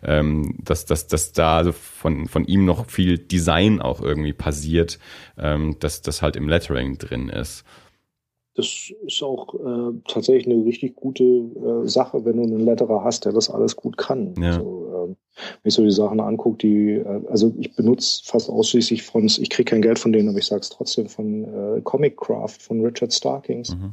[0.04, 4.98] Ähm, dass, dass, dass da also von, von ihm noch viel Design auch irgendwie passiert,
[5.38, 7.64] ähm, dass das halt im Lettering drin ist.
[8.56, 13.26] Das ist auch äh, tatsächlich eine richtig gute äh, Sache, wenn du einen Letterer hast,
[13.26, 14.34] der das alles gut kann.
[14.40, 14.52] Ja.
[14.52, 15.16] Also, ähm,
[15.62, 19.50] wenn ich so die Sachen angucke, die, äh, also ich benutze fast ausschließlich von, ich
[19.50, 22.80] kriege kein Geld von denen, aber ich sage es trotzdem, von äh, Comic Craft von
[22.80, 23.76] Richard Starkings.
[23.76, 23.92] Mhm.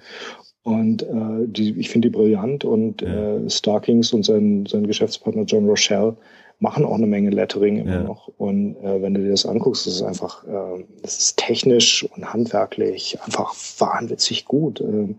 [0.64, 3.36] Und äh, die, ich finde die brillant und ja.
[3.36, 6.16] äh, Starkings und sein, sein Geschäftspartner John Rochelle
[6.60, 8.04] machen auch eine Menge Lettering immer ja.
[8.04, 8.30] noch.
[8.38, 12.32] Und äh, wenn du dir das anguckst, das ist einfach, äh, das ist technisch und
[12.32, 14.80] handwerklich einfach wahnwitzig gut.
[14.80, 15.16] Äh,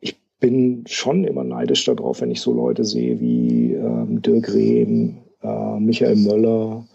[0.00, 5.18] ich bin schon immer neidisch darauf, wenn ich so Leute sehe wie ähm, Dirk Rehm,
[5.42, 6.86] äh, Michael Möller,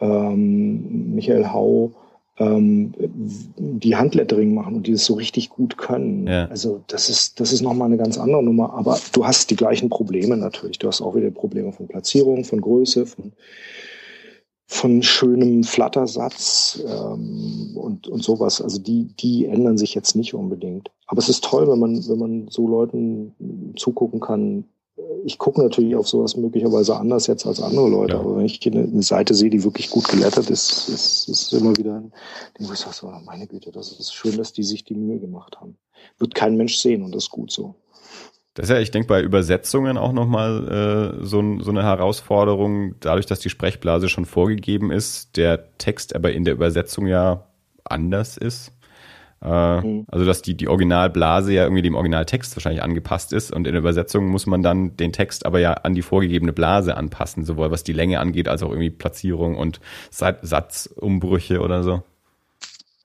[0.00, 1.92] ähm, Michael Hau,
[2.38, 6.26] ähm, die Handlettering machen und die das so richtig gut können.
[6.26, 6.46] Ja.
[6.46, 8.74] Also das ist, das ist nochmal eine ganz andere Nummer.
[8.74, 10.78] Aber du hast die gleichen Probleme natürlich.
[10.78, 13.32] Du hast auch wieder Probleme von Platzierung, von Größe, von
[14.68, 18.60] von schönem Flattersatz ähm, und, und sowas.
[18.60, 20.90] Also die, die ändern sich jetzt nicht unbedingt.
[21.06, 24.64] Aber es ist toll, wenn man, wenn man so Leuten zugucken kann.
[25.24, 28.20] Ich gucke natürlich auf sowas möglicherweise anders jetzt als andere Leute, ja.
[28.20, 31.76] aber wenn ich eine, eine, Seite sehe, die wirklich gut gelettert ist, ist, ist immer
[31.76, 32.12] wieder ein
[32.58, 35.18] Ding, wo ich sage, so, meine Güte, das ist schön, dass die sich die Mühe
[35.18, 35.76] gemacht haben.
[36.18, 37.74] Wird kein Mensch sehen und das ist gut so.
[38.54, 43.26] Das ist ja, ich denke, bei Übersetzungen auch nochmal äh, so, so eine Herausforderung, dadurch,
[43.26, 47.48] dass die Sprechblase schon vorgegeben ist, der Text aber in der Übersetzung ja
[47.84, 48.72] anders ist.
[49.42, 50.06] Äh, mhm.
[50.08, 53.80] Also dass die, die Originalblase ja irgendwie dem Originaltext wahrscheinlich angepasst ist und in der
[53.80, 57.84] Übersetzung muss man dann den Text aber ja an die vorgegebene Blase anpassen, sowohl was
[57.84, 59.80] die Länge angeht, als auch irgendwie Platzierung und
[60.10, 62.02] Satzumbrüche oder so.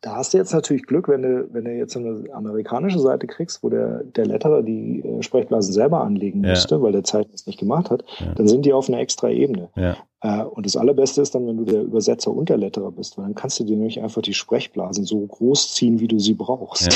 [0.01, 3.61] Da hast du jetzt natürlich Glück, wenn du, wenn du jetzt eine amerikanische Seite kriegst,
[3.61, 6.81] wo der, der Letterer die äh, Sprechblasen selber anlegen musste, ja.
[6.81, 8.33] weil der Zeichen es nicht gemacht hat, ja.
[8.33, 9.69] dann sind die auf einer extra Ebene.
[9.75, 9.97] Ja.
[10.21, 13.25] Äh, und das Allerbeste ist dann, wenn du der Übersetzer und der Letterer bist, weil
[13.25, 16.89] dann kannst du dir nämlich einfach die Sprechblasen so groß ziehen, wie du sie brauchst.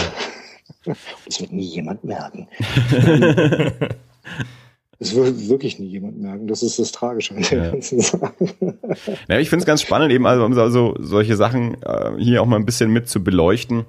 [0.86, 2.48] das wird nie jemand merken.
[4.98, 6.48] Es wird wirklich nie jemand merken.
[6.48, 7.72] Das ist das Tragische an der ja.
[7.72, 8.34] ganzen Sache.
[9.28, 12.56] Ja, ich finde es ganz spannend, eben also, also solche Sachen äh, hier auch mal
[12.56, 13.86] ein bisschen mit zu beleuchten.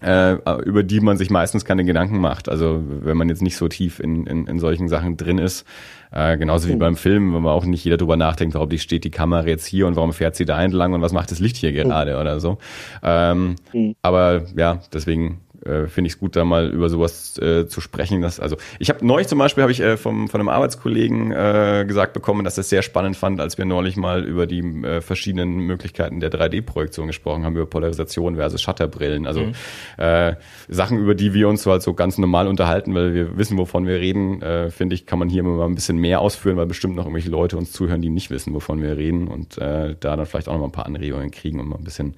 [0.00, 2.48] Äh, über die man sich meistens keine Gedanken macht.
[2.48, 5.66] Also wenn man jetzt nicht so tief in, in, in solchen Sachen drin ist,
[6.12, 6.78] äh, genauso wie mhm.
[6.78, 9.88] beim Film, wenn man auch nicht jeder drüber nachdenkt, warum steht die Kamera jetzt hier
[9.88, 11.74] und warum fährt sie da entlang und was macht das Licht hier mhm.
[11.74, 12.58] gerade oder so.
[13.02, 13.96] Ähm, mhm.
[14.00, 18.22] Aber ja, deswegen äh, finde ich es gut, da mal über sowas äh, zu sprechen.
[18.22, 21.84] Dass, also ich habe neulich zum Beispiel habe ich äh, vom, von einem Arbeitskollegen äh,
[21.86, 25.00] gesagt bekommen, dass er es sehr spannend fand, als wir neulich mal über die äh,
[25.00, 29.26] verschiedenen Möglichkeiten der 3D-Projektion gesprochen haben, über Polarisation versus Shutterbrillen.
[29.26, 29.52] Also mhm.
[29.96, 30.36] äh,
[30.68, 33.86] Sachen, über die wir uns so halt so ganz normal unterhalten, weil wir wissen, wovon
[33.86, 36.96] wir reden, äh, finde ich, kann man hier mal ein bisschen mehr ausführen, weil bestimmt
[36.96, 40.26] noch irgendwelche Leute uns zuhören, die nicht wissen, wovon wir reden und äh, da dann
[40.26, 42.14] vielleicht auch noch mal ein paar Anregungen kriegen und mal ein bisschen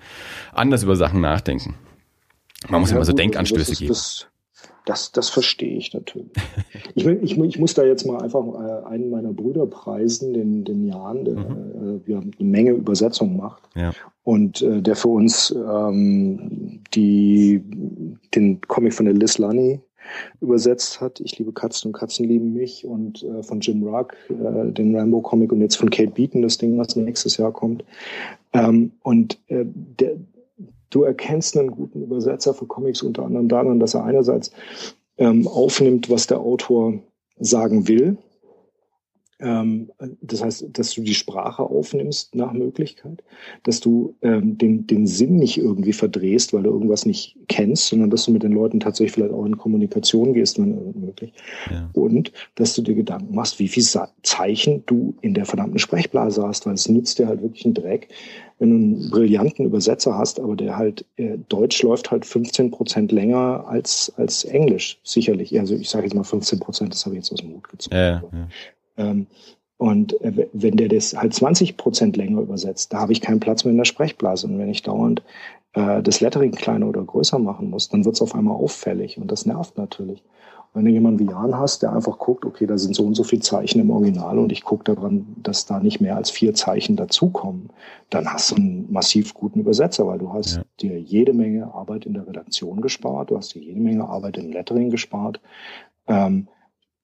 [0.53, 1.75] anders über Sachen nachdenken.
[2.69, 3.89] Man muss ja, immer so Denkanstöße geben.
[3.89, 4.27] Das,
[4.87, 6.33] das, das verstehe ich natürlich.
[6.95, 10.87] ich, ich, ich muss da jetzt mal einfach äh, einen meiner Brüder preisen, den, den
[10.87, 12.03] Jan, der mhm.
[12.07, 13.63] äh, eine Menge Übersetzungen macht.
[13.75, 13.93] Ja.
[14.25, 17.63] Und äh, der für uns ähm, die,
[18.35, 19.81] den Comic von der Liz Lunny
[20.41, 21.21] übersetzt hat.
[21.21, 25.53] Ich liebe Katzen und Katzen lieben mich und äh, von Jim Ruck äh, den Rambo-Comic
[25.53, 27.85] und jetzt von Kate Beaton das Ding, was nächstes Jahr kommt.
[28.53, 30.17] Ähm, und äh, der,
[30.91, 34.53] du erkennst einen guten Übersetzer für Comics unter anderem daran, dass er einerseits
[35.19, 36.95] ähm, aufnimmt, was der Autor
[37.39, 38.19] sagen will.
[39.41, 43.23] Ähm, das heißt, dass du die Sprache aufnimmst nach Möglichkeit,
[43.63, 48.11] dass du ähm, den, den Sinn nicht irgendwie verdrehst, weil du irgendwas nicht kennst, sondern
[48.11, 51.33] dass du mit den Leuten tatsächlich vielleicht auch in Kommunikation gehst, wenn möglich.
[51.71, 51.89] Ja.
[51.95, 53.85] Und dass du dir Gedanken machst, wie viel
[54.23, 58.09] Zeichen du in der verdammten Sprechblase hast, weil es nützt dir halt wirklich einen Dreck,
[58.61, 63.11] wenn du einen brillanten Übersetzer hast, aber der halt, äh, Deutsch läuft halt 15 Prozent
[63.11, 65.59] länger als, als Englisch, sicherlich.
[65.59, 67.97] Also ich sage jetzt mal 15 Prozent, das habe ich jetzt aus dem Hut gezogen.
[67.97, 68.49] Ja, ja.
[68.99, 69.27] Ähm,
[69.79, 73.65] und äh, wenn der das halt 20 Prozent länger übersetzt, da habe ich keinen Platz
[73.65, 74.47] mehr in der Sprechblase.
[74.47, 75.23] Und wenn ich dauernd
[75.73, 79.33] äh, das Lettering kleiner oder größer machen muss, dann wird es auf einmal auffällig und
[79.33, 80.23] das nervt natürlich.
[80.73, 83.25] Wenn du jemanden wie Jan hast, der einfach guckt, okay, da sind so und so
[83.25, 86.95] viele Zeichen im Original und ich gucke daran, dass da nicht mehr als vier Zeichen
[86.95, 87.71] dazukommen,
[88.09, 90.63] dann hast du einen massiv guten Übersetzer, weil du hast ja.
[90.81, 94.53] dir jede Menge Arbeit in der Redaktion gespart, du hast dir jede Menge Arbeit im
[94.53, 95.41] Lettering gespart
[96.07, 96.47] ähm,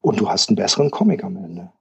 [0.01, 1.73] und du hast einen besseren Comic am Ende.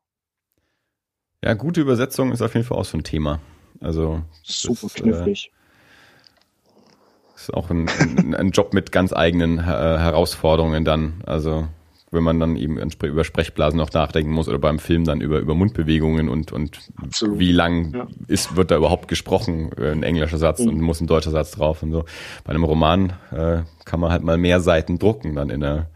[1.43, 3.39] Ja, gute Übersetzung ist auf jeden Fall auch so ein Thema.
[3.79, 5.51] Also super ist, äh, knifflig.
[5.51, 11.21] Äh, ist auch ein, ein, ein, Job mit ganz eigenen äh, Herausforderungen dann.
[11.25, 11.67] Also
[12.15, 15.53] wenn man dann eben über Sprechblasen noch nachdenken muss oder beim Film dann über, über
[15.53, 16.79] Mundbewegungen und, und
[17.21, 18.07] wie lang ja.
[18.27, 20.69] ist, wird da überhaupt gesprochen, äh, ein englischer Satz mhm.
[20.69, 22.05] und muss ein deutscher Satz drauf und so.
[22.43, 25.89] Bei einem Roman äh, kann man halt mal mehr Seiten drucken dann in der,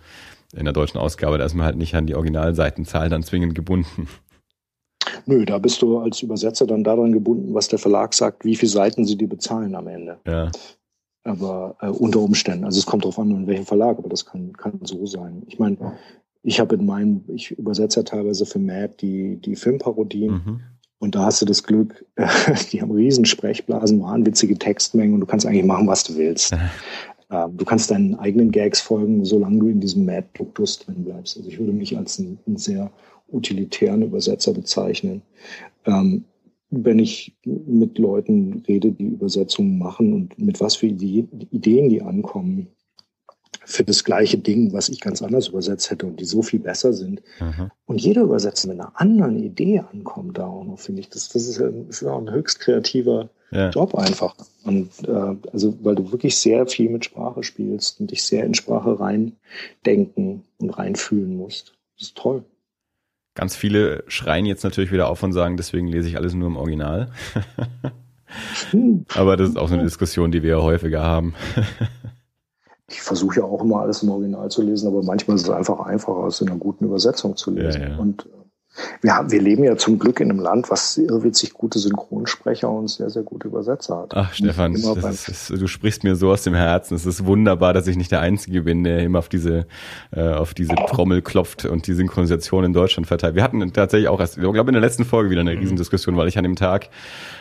[0.56, 1.38] in der deutschen Ausgabe.
[1.38, 4.08] Da ist man halt nicht an die Originalseitenzahl dann zwingend gebunden.
[5.26, 8.70] Nö, da bist du als Übersetzer dann daran gebunden, was der Verlag sagt, wie viele
[8.72, 10.20] Seiten sie dir bezahlen am Ende.
[10.26, 10.52] Ja.
[11.30, 14.54] Aber äh, unter Umständen, also es kommt darauf an, in welchem Verlag, aber das kann,
[14.54, 15.44] kann so sein.
[15.48, 15.78] Ich meine,
[16.42, 20.60] ich habe in meinem, ich übersetze ja teilweise für Mad die, die Filmparodien mhm.
[20.98, 22.26] und da hast du das Glück, äh,
[22.72, 26.56] die haben riesen Sprechblasen, wahnwitzige Textmengen und du kannst eigentlich machen, was du willst.
[27.32, 31.38] Ähm, du kannst deinen eigenen Gags folgen, solange du in diesem Mad-Duktus drin bleibst.
[31.38, 32.90] Also ich würde mich als ein, ein sehr
[33.32, 35.22] utilitären Übersetzer bezeichnen.
[35.86, 36.26] Ähm,
[36.72, 42.68] wenn ich mit Leuten rede, die Übersetzungen machen und mit was für Ideen die ankommen,
[43.66, 46.92] für das gleiche Ding, was ich ganz anders übersetzt hätte und die so viel besser
[46.94, 47.22] sind.
[47.40, 47.72] Mhm.
[47.86, 51.10] Und jeder Übersetzer mit einer anderen Idee ankommt da auch noch, finde ich.
[51.10, 53.70] Das, das ist, ein, ist auch ein höchst kreativer ja.
[53.70, 54.36] Job einfach.
[54.64, 58.54] Und äh, also, weil du wirklich sehr viel mit Sprache spielst und dich sehr in
[58.54, 61.74] Sprache reindenken und reinfühlen musst.
[61.98, 62.44] Das ist toll.
[63.40, 66.58] Ganz viele schreien jetzt natürlich wieder auf und sagen, deswegen lese ich alles nur im
[66.58, 67.08] Original.
[69.16, 71.36] Aber das ist auch so eine Diskussion, die wir ja häufiger haben.
[72.90, 75.80] ich versuche ja auch immer alles im Original zu lesen, aber manchmal ist es einfach
[75.80, 77.82] einfacher, es in einer guten Übersetzung zu lesen.
[77.82, 77.96] Ja, ja.
[77.96, 78.30] Und äh,
[79.02, 82.88] wir, haben, wir leben ja zum Glück in einem Land, was irrwitzig gute Synchronsprecher und
[82.90, 84.12] sehr, sehr gute Übersetzer hat.
[84.16, 86.96] Ach, Stefan, ist, ist, du sprichst mir so aus dem Herzen.
[86.96, 89.68] Es ist wunderbar, dass ich nicht der Einzige bin, der immer auf diese,
[90.12, 93.36] äh, auf diese Trommel klopft und die Synchronisation in Deutschland verteilt.
[93.36, 95.60] Wir hatten tatsächlich auch erst, ich glaube, in der letzten Folge wieder eine mhm.
[95.60, 96.90] Riesendiskussion, weil ich an dem Tag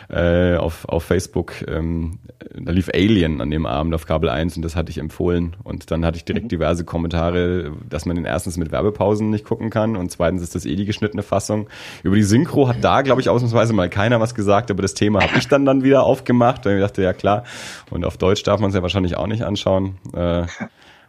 [0.09, 2.19] äh, auf, auf Facebook, ähm,
[2.55, 5.55] da lief Alien an dem Abend auf Kabel 1 und das hatte ich empfohlen.
[5.63, 6.49] Und dann hatte ich direkt mhm.
[6.49, 10.65] diverse Kommentare, dass man den erstens mit Werbepausen nicht gucken kann und zweitens ist das
[10.65, 10.85] eh die
[11.19, 11.69] geschnittene Fassung.
[12.03, 15.21] Über die Synchro hat da, glaube ich, ausnahmsweise mal keiner was gesagt, aber das Thema
[15.21, 17.43] habe ich dann dann wieder aufgemacht, weil ich dachte, ja klar,
[17.89, 19.97] und auf Deutsch darf man es ja wahrscheinlich auch nicht anschauen.
[20.13, 20.45] Äh,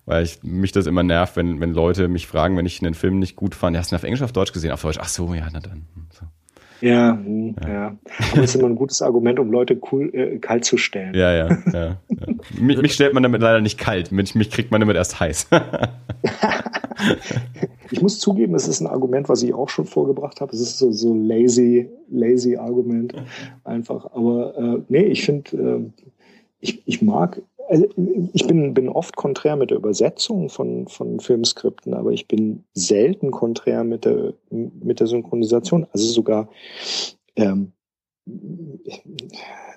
[0.06, 3.18] weil ich mich das immer nervt, wenn, wenn Leute mich fragen, wenn ich einen Film
[3.18, 4.72] nicht gut fand, hast du ihn auf Englisch, auf Deutsch gesehen?
[4.72, 5.86] Auf Deutsch, ach so, ja, na dann.
[6.10, 6.26] So.
[6.80, 7.68] Ja, hm, ja.
[7.68, 7.86] ja.
[7.86, 11.14] Aber das ist immer ein gutes Argument, um Leute cool, äh, kalt zu stellen.
[11.14, 11.74] Ja, ja, ja.
[11.74, 11.96] ja.
[12.60, 15.48] mich, mich, stellt man damit leider nicht kalt, mich, mich kriegt man damit erst heiß.
[17.90, 20.52] ich muss zugeben, es ist ein Argument, was ich auch schon vorgebracht habe.
[20.52, 23.14] Es ist so, so lazy, lazy Argument
[23.64, 24.12] einfach.
[24.12, 26.04] Aber äh, nee, ich finde, äh,
[26.60, 27.86] ich, ich mag also
[28.32, 33.30] ich bin, bin oft konträr mit der Übersetzung von, von Filmskripten, aber ich bin selten
[33.30, 35.86] konträr mit der, mit der Synchronisation.
[35.92, 36.48] Also sogar,
[37.36, 37.72] ähm,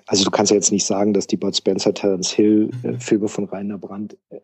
[0.06, 3.28] also du kannst ja jetzt nicht sagen, dass die Bud Spencer, Terence Hill äh, Filme
[3.28, 4.40] von Rainer Brandt äh,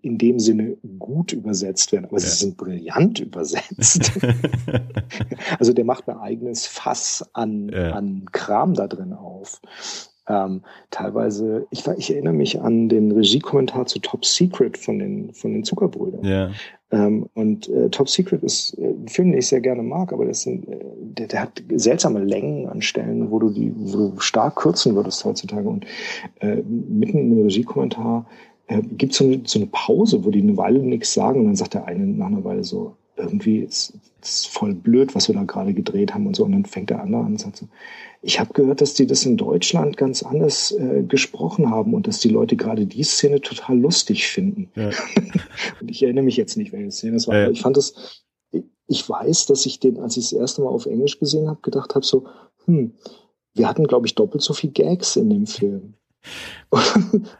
[0.00, 2.20] in dem Sinne gut übersetzt werden, aber ja.
[2.20, 4.12] sie sind brillant übersetzt.
[5.58, 7.92] also der macht ein eigenes Fass an, ja.
[7.92, 9.60] an Kram da drin auf.
[10.28, 15.52] Ähm, teilweise, ich, ich erinnere mich an den Regiekommentar zu Top Secret von den, von
[15.52, 16.24] den Zuckerbrüdern.
[16.24, 16.50] Ja.
[16.90, 20.24] Ähm, und äh, Top Secret ist äh, ein Film, den ich sehr gerne mag, aber
[20.24, 24.20] das sind, äh, der, der hat seltsame Längen an Stellen, wo du die, wo du
[24.20, 25.68] stark kürzen würdest heutzutage.
[25.68, 25.86] Und
[26.40, 28.26] äh, mitten im Regiekommentar
[28.68, 31.46] äh, gibt es so, eine, so eine Pause, wo die eine Weile nichts sagen und
[31.46, 35.34] dann sagt der eine nach einer Weile so, irgendwie ist, ist voll blöd, was wir
[35.34, 36.44] da gerade gedreht haben und so.
[36.44, 37.66] Und dann fängt der andere an und sagt so,
[38.20, 42.20] ich habe gehört, dass die das in Deutschland ganz anders äh, gesprochen haben und dass
[42.20, 44.70] die Leute gerade die Szene total lustig finden.
[44.74, 44.90] Ja.
[45.80, 47.36] und ich erinnere mich jetzt nicht, welche Szene es war.
[47.36, 47.44] Ja.
[47.44, 48.24] Aber ich fand das,
[48.86, 51.94] ich weiß, dass ich den, als ich das erste Mal auf Englisch gesehen habe, gedacht
[51.94, 52.26] habe so,
[52.64, 52.92] hm,
[53.54, 55.94] wir hatten, glaube ich, doppelt so viel Gags in dem Film.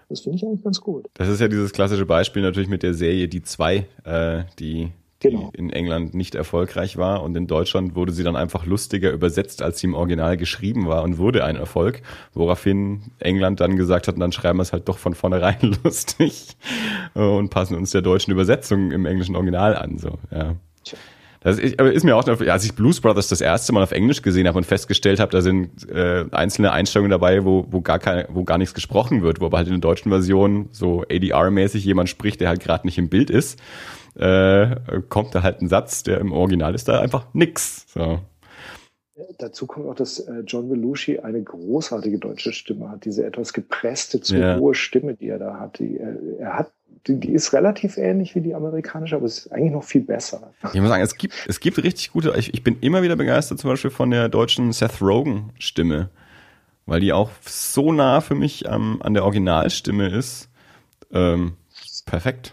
[0.09, 1.07] das finde ich eigentlich ganz gut.
[1.14, 5.50] Das ist ja dieses klassische Beispiel natürlich mit der Serie Die Zwei, äh, die genau.
[5.54, 9.62] die in England nicht erfolgreich war und in Deutschland wurde sie dann einfach lustiger übersetzt,
[9.62, 12.02] als sie im Original geschrieben war und wurde ein Erfolg,
[12.34, 16.56] woraufhin England dann gesagt hat, dann schreiben wir es halt doch von vornherein lustig
[17.14, 20.56] und passen uns der deutschen Übersetzung im englischen Original an, so, ja.
[21.40, 24.22] Das ist, aber ist mir auch, als ich Blues Brothers das erste Mal auf Englisch
[24.22, 28.26] gesehen habe und festgestellt habe, da sind äh, einzelne Einstellungen dabei, wo, wo gar keine,
[28.28, 32.08] wo gar nichts gesprochen wird, wo aber halt in der deutschen Version so ADR-mäßig jemand
[32.08, 33.60] spricht, der halt gerade nicht im Bild ist
[34.18, 34.76] äh,
[35.08, 37.86] kommt da halt ein Satz, der im Original ist da einfach nix.
[37.92, 38.20] So.
[39.38, 44.20] Dazu kommt auch, dass äh, John Belushi eine großartige deutsche Stimme hat, diese etwas gepresste,
[44.20, 44.58] zu ja.
[44.58, 45.78] hohe Stimme, die er da hat.
[45.78, 46.72] Die, äh, er hat
[47.06, 50.52] die, die ist relativ ähnlich wie die amerikanische, aber es ist eigentlich noch viel besser.
[50.72, 53.58] Ich muss sagen, es gibt, es gibt richtig gute, ich, ich bin immer wieder begeistert
[53.58, 56.10] zum Beispiel von der deutschen Seth Rogen Stimme,
[56.86, 60.48] weil die auch so nah für mich ähm, an der Originalstimme ist.
[61.12, 61.54] Ähm,
[62.04, 62.52] perfekt.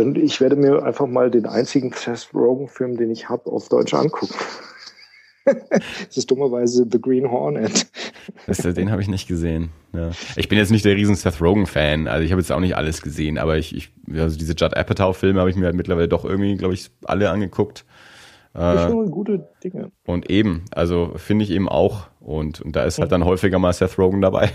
[0.00, 3.92] Dann ich werde mir einfach mal den einzigen Seth Rogen-Film, den ich habe, auf Deutsch
[3.92, 4.34] angucken.
[5.44, 7.86] das ist dummerweise The Green Hornet.
[8.46, 9.68] Das, den habe ich nicht gesehen.
[9.92, 10.12] Ja.
[10.36, 13.02] Ich bin jetzt nicht der riesen Seth Rogen-Fan, also ich habe jetzt auch nicht alles
[13.02, 16.56] gesehen, aber ich, ich also diese Judd Apatow-Filme habe ich mir halt mittlerweile doch irgendwie,
[16.56, 17.84] glaube ich, alle angeguckt.
[18.54, 19.92] Äh, gute Dinge.
[20.06, 22.06] Und eben, also finde ich eben auch.
[22.20, 24.50] Und, und da ist halt dann häufiger mal Seth Rogen dabei.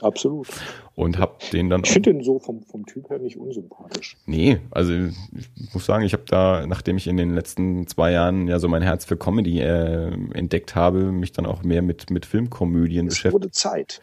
[0.00, 0.48] Absolut.
[0.94, 1.82] Und hab den dann.
[1.84, 4.16] Ich finde den so vom, vom Typ her nicht unsympathisch.
[4.26, 8.46] Nee, also ich muss sagen, ich habe da, nachdem ich in den letzten zwei Jahren
[8.46, 12.26] ja so mein Herz für Comedy äh, entdeckt habe, mich dann auch mehr mit, mit
[12.26, 13.34] Filmkomödien es beschäftigt.
[13.34, 14.00] wurde Zeit.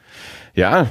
[0.54, 0.88] Ja,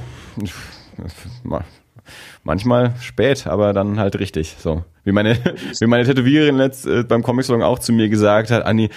[2.43, 4.55] manchmal spät, aber dann halt richtig.
[4.57, 5.37] So wie meine
[5.79, 8.89] wie meine Tätowiererin letzt äh, beim Comic Salon auch zu mir gesagt hat, Anni,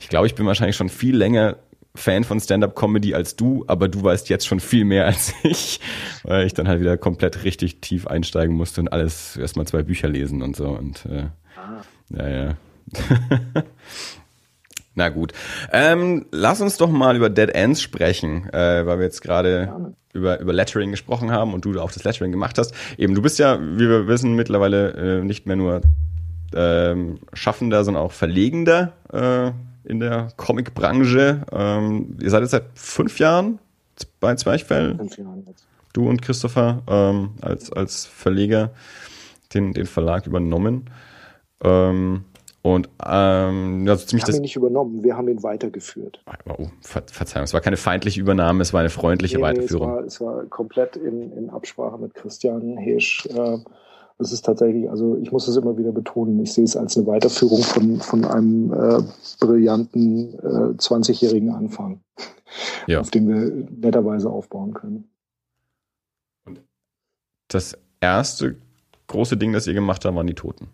[0.00, 1.56] ich glaube, ich bin wahrscheinlich schon viel länger
[1.96, 5.80] Fan von Stand-up-Comedy als du, aber du weißt jetzt schon viel mehr als ich,
[6.22, 10.08] weil ich dann halt wieder komplett richtig tief einsteigen musste und alles erstmal zwei Bücher
[10.08, 11.26] lesen und so und äh,
[11.56, 11.82] ah.
[12.10, 12.54] ja, ja.
[14.98, 15.34] Na gut.
[15.72, 20.40] Ähm, lass uns doch mal über Dead Ends sprechen, äh, weil wir jetzt gerade über,
[20.40, 22.72] über Lettering gesprochen haben und du auch das Lettering gemacht hast.
[22.96, 25.82] Eben, du bist ja, wie wir wissen, mittlerweile äh, nicht mehr nur
[26.54, 29.52] ähm, Schaffender, sondern auch Verlegender äh,
[29.86, 31.42] in der Comicbranche.
[31.52, 33.58] Ähm, ihr seid jetzt seit fünf Jahren
[34.20, 34.96] bei Zwerchfell.
[34.96, 35.66] Fünf Jahren jetzt.
[35.92, 38.70] Du und Christopher ähm, als, als Verleger
[39.54, 40.90] den, den Verlag übernommen.
[41.62, 42.24] Ähm,
[42.60, 46.20] und ähm, also ziemlich wir haben ihn nicht übernommen, wir haben ihn weitergeführt.
[46.48, 50.00] Oh, Ver Verzeihung, es war keine feindliche Übernahme, es war eine freundliche nee, Weiterführung.
[50.00, 53.24] Nee, es, war, es war komplett in, in Absprache mit Christian Hesch.
[53.26, 53.58] Äh,
[54.18, 57.06] es ist tatsächlich, also ich muss es immer wieder betonen, ich sehe es als eine
[57.06, 59.02] Weiterführung von, von einem äh,
[59.40, 62.00] brillanten äh, 20-jährigen Anfang,
[62.86, 63.00] ja.
[63.00, 65.10] auf den wir netterweise aufbauen können.
[67.48, 68.56] Das erste
[69.06, 70.68] große Ding, das ihr gemacht habt, waren die Toten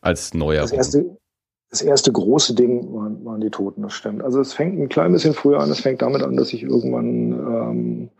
[0.00, 0.62] als neuer.
[0.62, 1.16] Das erste,
[1.70, 4.22] das erste große Ding waren, waren die Toten, das stimmt.
[4.22, 5.70] Also es fängt ein klein bisschen früher an.
[5.70, 8.10] Es fängt damit an, dass ich irgendwann ähm,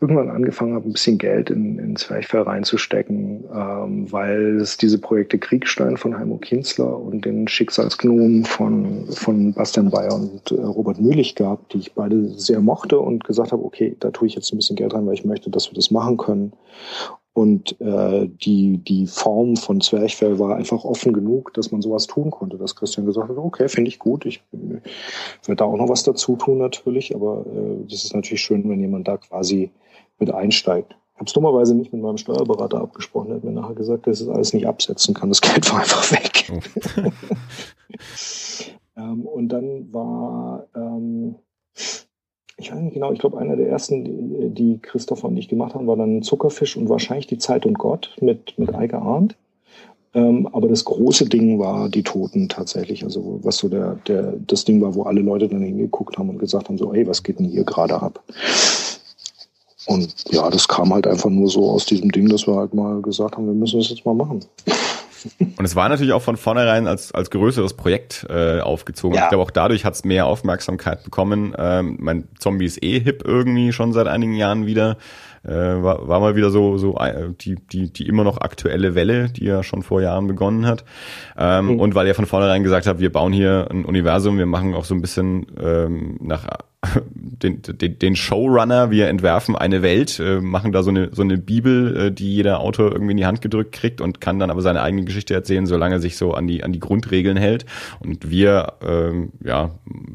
[0.00, 5.38] irgendwann angefangen habe, ein bisschen Geld in, in Zwerchfell reinzustecken, ähm, weil es diese Projekte
[5.38, 11.34] Kriegstein von Heimo Kienzler und den Schicksalsgnomen von, von Bastian Bayer und äh, Robert Mühlich
[11.34, 14.56] gab, die ich beide sehr mochte und gesagt habe, okay, da tue ich jetzt ein
[14.56, 16.52] bisschen Geld rein, weil ich möchte, dass wir das machen können.
[17.34, 22.30] Und äh, die, die Form von Zwerchfell war einfach offen genug, dass man sowas tun
[22.30, 26.04] konnte, dass Christian gesagt hat, okay, finde ich gut, ich werde da auch noch was
[26.04, 29.72] dazu tun natürlich, aber äh, das ist natürlich schön, wenn jemand da quasi
[30.20, 30.96] mit einsteigt.
[31.14, 34.20] Ich habe es dummerweise nicht mit meinem Steuerberater abgesprochen, der hat mir nachher gesagt, dass
[34.20, 36.52] ich das alles nicht absetzen kann, das Geld war einfach weg.
[36.52, 37.10] Oh.
[38.96, 40.68] ähm, und dann war...
[40.76, 41.34] Ähm,
[42.56, 45.86] ich weiß nicht genau, ich glaube, einer der ersten, die, Christopher und ich gemacht haben,
[45.86, 49.36] war dann Zuckerfisch und wahrscheinlich die Zeit und Gott mit, mit Eike Arndt.
[50.14, 53.02] Ähm, aber das große Ding war die Toten tatsächlich.
[53.02, 56.38] Also was so der, der, das Ding war, wo alle Leute dann hingeguckt haben und
[56.38, 58.22] gesagt haben, so, ey, was geht denn hier gerade ab?
[59.86, 63.02] Und ja, das kam halt einfach nur so aus diesem Ding, dass wir halt mal
[63.02, 64.40] gesagt haben, wir müssen das jetzt mal machen.
[65.38, 69.16] Und es war natürlich auch von vornherein als, als größeres Projekt äh, aufgezogen.
[69.16, 69.24] Ja.
[69.24, 71.54] Ich glaube, auch dadurch hat es mehr Aufmerksamkeit bekommen.
[71.58, 74.96] Ähm, mein Zombie ist eh hip irgendwie schon seit einigen Jahren wieder.
[75.44, 79.28] Äh, war, war mal wieder so, so äh, die, die, die immer noch aktuelle Welle,
[79.28, 80.84] die ja schon vor Jahren begonnen hat.
[81.36, 81.80] Ähm, mhm.
[81.80, 84.86] Und weil ihr von vornherein gesagt habt, wir bauen hier ein Universum, wir machen auch
[84.86, 86.46] so ein bisschen ähm, nach
[87.14, 91.38] den, den, den Showrunner, wir entwerfen eine Welt, äh, machen da so eine, so eine
[91.38, 94.62] Bibel, äh, die jeder Autor irgendwie in die Hand gedrückt kriegt und kann dann aber
[94.62, 97.66] seine eigene Geschichte erzählen, solange er sich so an die, an die Grundregeln hält.
[98.00, 99.70] Und wir ähm, ja,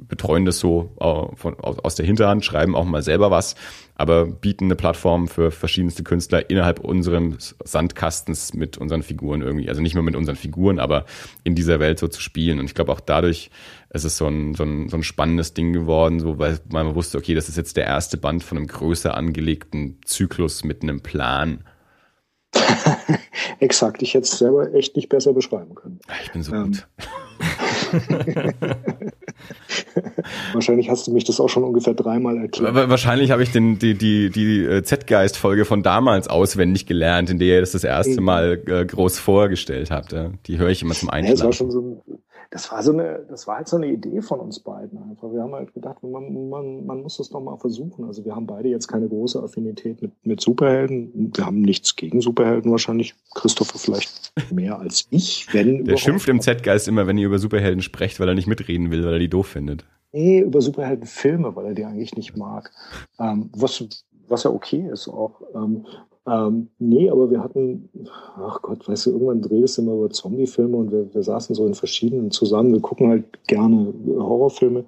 [0.08, 3.56] betreuen das so äh, von, aus, aus der Hinterhand, schreiben auch mal selber was,
[4.00, 9.82] aber bieten eine Plattform für verschiedenste Künstler innerhalb unseres Sandkastens mit unseren Figuren irgendwie, also
[9.82, 11.06] nicht nur mit unseren Figuren, aber
[11.44, 12.60] in dieser Welt so zu spielen.
[12.60, 13.52] Und ich glaube auch dadurch
[13.92, 17.18] ist es so ein, so ein, so ein spannendes Ding geworden, so weil man wusste,
[17.18, 21.64] okay, das ist jetzt der erste Band von einem größer angelegten Zyklus mit einem Plan.
[23.60, 26.00] Exakt, ich hätte es selber echt nicht besser beschreiben können.
[26.24, 26.88] Ich bin so ähm, gut.
[30.54, 32.76] Wahrscheinlich hast du mich das auch schon ungefähr dreimal erklärt.
[32.76, 37.56] Wahrscheinlich habe ich den, die, die, die äh, Z-Geist-Folge von damals auswendig gelernt, in der
[37.56, 40.16] ihr das das erste Mal äh, groß vorgestellt habt.
[40.48, 41.38] Die höre ich immer zum Einschlafen.
[41.38, 42.02] Ja, das war schon so ein,
[42.52, 45.32] das war so eine, das war halt so eine Idee von uns beiden einfach.
[45.32, 48.06] Wir haben halt gedacht, man, man, man muss das doch mal versuchen.
[48.06, 51.32] Also wir haben beide jetzt keine große Affinität mit, mit Superhelden.
[51.36, 53.14] Wir haben nichts gegen Superhelden wahrscheinlich.
[53.36, 55.86] Christopher vielleicht mehr als ich, wenn.
[55.86, 59.06] Der schimpft im Z-Geist immer, wenn ihr über Superhelden sprecht, weil er nicht mitreden will,
[59.06, 59.86] weil er die doof findet.
[60.12, 62.72] Nee, über Superheldenfilme, weil er die eigentlich nicht mag.
[63.20, 63.84] Ähm, was,
[64.28, 65.42] was ja okay ist auch.
[65.54, 65.86] Ähm,
[66.28, 67.90] ähm, nee, aber wir hatten,
[68.38, 71.66] ach Gott, weißt du, irgendwann drehst du immer über Zombie-Filme und wir, wir saßen so
[71.66, 72.74] in verschiedenen zusammen.
[72.74, 74.86] Wir gucken halt gerne Horrorfilme.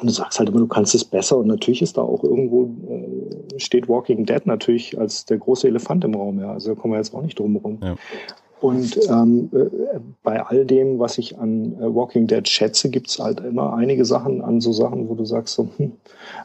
[0.00, 1.36] Und du sagst halt immer, du kannst es besser.
[1.36, 6.04] Und natürlich ist da auch irgendwo, äh, steht Walking Dead natürlich als der große Elefant
[6.04, 6.38] im Raum.
[6.38, 6.52] Ja.
[6.52, 7.78] Also da kommen wir jetzt auch nicht drum herum.
[7.82, 7.96] Ja.
[8.60, 13.40] Und ähm, äh, bei all dem, was ich an äh, Walking Dead schätze, gibt's halt
[13.40, 15.92] immer einige Sachen an so Sachen, wo du sagst, so, hm,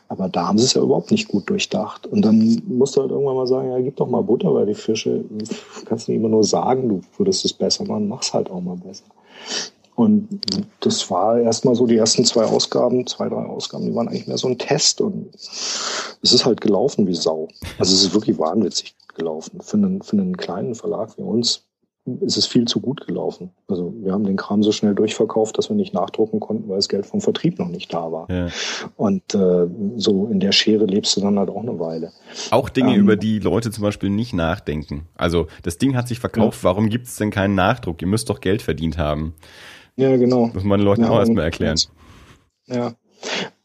[0.08, 2.08] aber da haben sie es ja überhaupt nicht gut durchdacht.
[2.08, 4.76] Und dann musst du halt irgendwann mal sagen, ja, gib doch mal Butter bei die
[4.76, 5.26] Fische.
[5.30, 8.78] Du kannst nicht immer nur sagen, du würdest es besser machen, mach's halt auch mal
[8.78, 9.06] besser.
[9.96, 10.42] Und
[10.82, 14.38] das war erstmal so die ersten zwei Ausgaben, zwei, drei Ausgaben, die waren eigentlich mehr
[14.38, 17.48] so ein Test und es ist halt gelaufen wie Sau.
[17.78, 19.62] Also es ist wirklich wahnwitzig gelaufen.
[19.62, 21.66] Für einen, für einen kleinen Verlag wie uns
[22.22, 23.50] ist es viel zu gut gelaufen.
[23.68, 26.88] Also wir haben den Kram so schnell durchverkauft, dass wir nicht nachdrucken konnten, weil das
[26.88, 28.30] Geld vom Vertrieb noch nicht da war.
[28.30, 28.50] Ja.
[28.96, 32.12] Und äh, so in der Schere lebst du dann halt auch eine Weile.
[32.52, 35.08] Auch Dinge, ähm, über die Leute zum Beispiel nicht nachdenken.
[35.16, 36.70] Also das Ding hat sich verkauft, ja.
[36.70, 38.02] warum gibt es denn keinen Nachdruck?
[38.02, 39.34] Ihr müsst doch Geld verdient haben.
[39.96, 40.52] Ja, genau.
[40.54, 41.78] Muss man den Leuten ja, auch erstmal erklären.
[42.68, 42.94] Ja.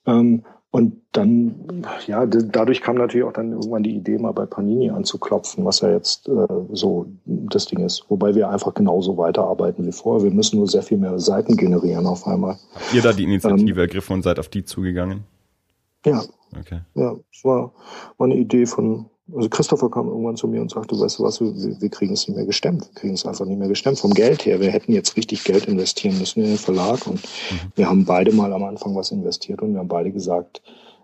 [0.07, 4.91] Ähm, und dann, ja, dadurch kam natürlich auch dann irgendwann die Idee, mal bei Panini
[4.91, 8.05] anzuklopfen, was ja jetzt äh, so das Ding ist.
[8.09, 10.23] Wobei wir einfach genauso weiterarbeiten wie vorher.
[10.23, 12.57] Wir müssen nur sehr viel mehr Seiten generieren auf einmal.
[12.75, 15.25] Habt ihr da die Initiative ähm, ergriffen und seid auf die zugegangen?
[16.07, 16.23] Ja.
[16.57, 16.81] Okay.
[16.95, 17.73] Ja, es war,
[18.17, 21.41] war eine Idee von also Christopher kam irgendwann zu mir und sagte, weißt du was,
[21.41, 22.83] wir, wir kriegen es nicht mehr gestemmt.
[22.83, 24.61] Wir kriegen es einfach nicht mehr gestemmt vom Geld her.
[24.61, 27.07] Wir hätten jetzt richtig Geld investieren müssen in den Verlag.
[27.07, 27.73] Und mhm.
[27.77, 30.63] wir haben beide mal am Anfang was investiert und wir haben beide gesagt,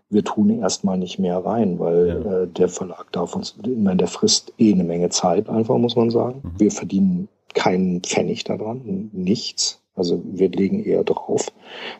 [0.08, 2.42] wir tun erstmal nicht mehr rein, weil ja.
[2.42, 5.96] äh, der Verlag darf uns, ich meine, der frisst eh eine Menge Zeit einfach, muss
[5.96, 6.42] man sagen.
[6.42, 6.60] Mhm.
[6.60, 9.80] Wir verdienen keinen Pfennig daran, nichts.
[9.94, 11.50] Also wir legen eher drauf,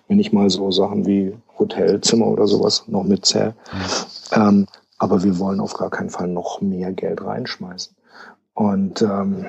[0.07, 3.55] wenn ich mal so Sachen wie Hotelzimmer oder sowas noch mitzähle.
[3.73, 4.41] Mhm.
[4.41, 4.67] Ähm,
[4.99, 7.95] aber wir wollen auf gar keinen Fall noch mehr Geld reinschmeißen.
[8.55, 9.47] Und ähm,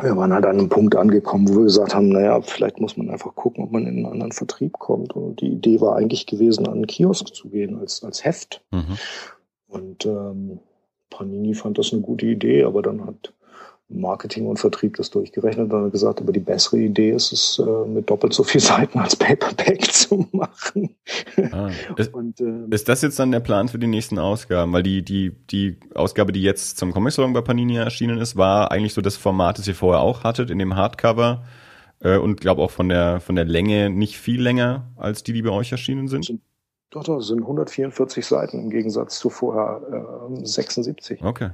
[0.00, 3.10] wir waren halt an einem Punkt angekommen, wo wir gesagt haben, naja, vielleicht muss man
[3.10, 5.14] einfach gucken, ob man in einen anderen Vertrieb kommt.
[5.14, 8.62] Und die Idee war eigentlich gewesen, an einen Kiosk zu gehen als, als Heft.
[8.70, 8.98] Mhm.
[9.68, 10.60] Und ähm,
[11.10, 13.34] Panini fand das eine gute Idee, aber dann hat
[13.88, 18.08] Marketing und Vertrieb das durchgerechnet und gesagt, aber die bessere Idee ist es, äh, mit
[18.08, 20.96] doppelt so viel Seiten als Paperback zu machen.
[21.52, 24.72] Ah, ist, und, äh, ist das jetzt dann der Plan für die nächsten Ausgaben?
[24.72, 28.70] Weil die, die, die Ausgabe, die jetzt zum Comic Salon bei Panini erschienen ist, war
[28.70, 31.44] eigentlich so das Format, das ihr vorher auch hattet, in dem Hardcover
[32.00, 35.42] äh, und glaube auch von der, von der Länge nicht viel länger als die, die
[35.42, 36.40] bei euch erschienen sind.
[36.90, 41.22] Doch, doch, sind 144 Seiten im Gegensatz zu vorher äh, 76.
[41.24, 41.50] Okay.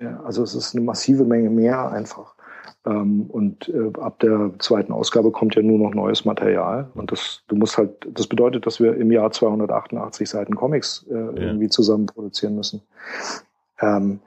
[0.00, 2.34] Ja, also es ist eine massive Menge mehr einfach.
[2.86, 6.90] Ähm, und äh, ab der zweiten Ausgabe kommt ja nur noch neues Material.
[6.94, 11.14] Und das, du musst halt, das bedeutet, dass wir im Jahr 288 Seiten Comics äh,
[11.14, 11.32] ja.
[11.34, 12.80] irgendwie zusammen produzieren müssen.
[13.80, 14.20] Ähm,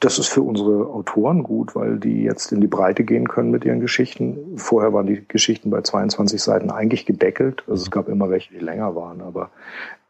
[0.00, 3.64] das ist für unsere Autoren gut, weil die jetzt in die Breite gehen können mit
[3.64, 4.58] ihren Geschichten.
[4.58, 7.64] Vorher waren die Geschichten bei 22 Seiten eigentlich gedeckelt.
[7.68, 9.50] Also es gab immer welche, die länger waren, aber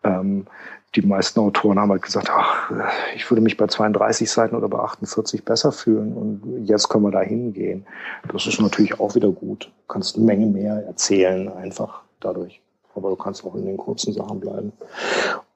[0.02, 0.46] ähm,
[0.94, 2.70] die meisten Autoren haben halt gesagt, ach,
[3.16, 7.10] ich würde mich bei 32 Seiten oder bei 48 besser fühlen und jetzt können wir
[7.10, 7.84] da hingehen.
[8.32, 9.64] Das ist natürlich auch wieder gut.
[9.64, 12.60] Du kannst eine Menge mehr erzählen einfach dadurch.
[12.94, 14.72] Aber du kannst auch in den kurzen Sachen bleiben.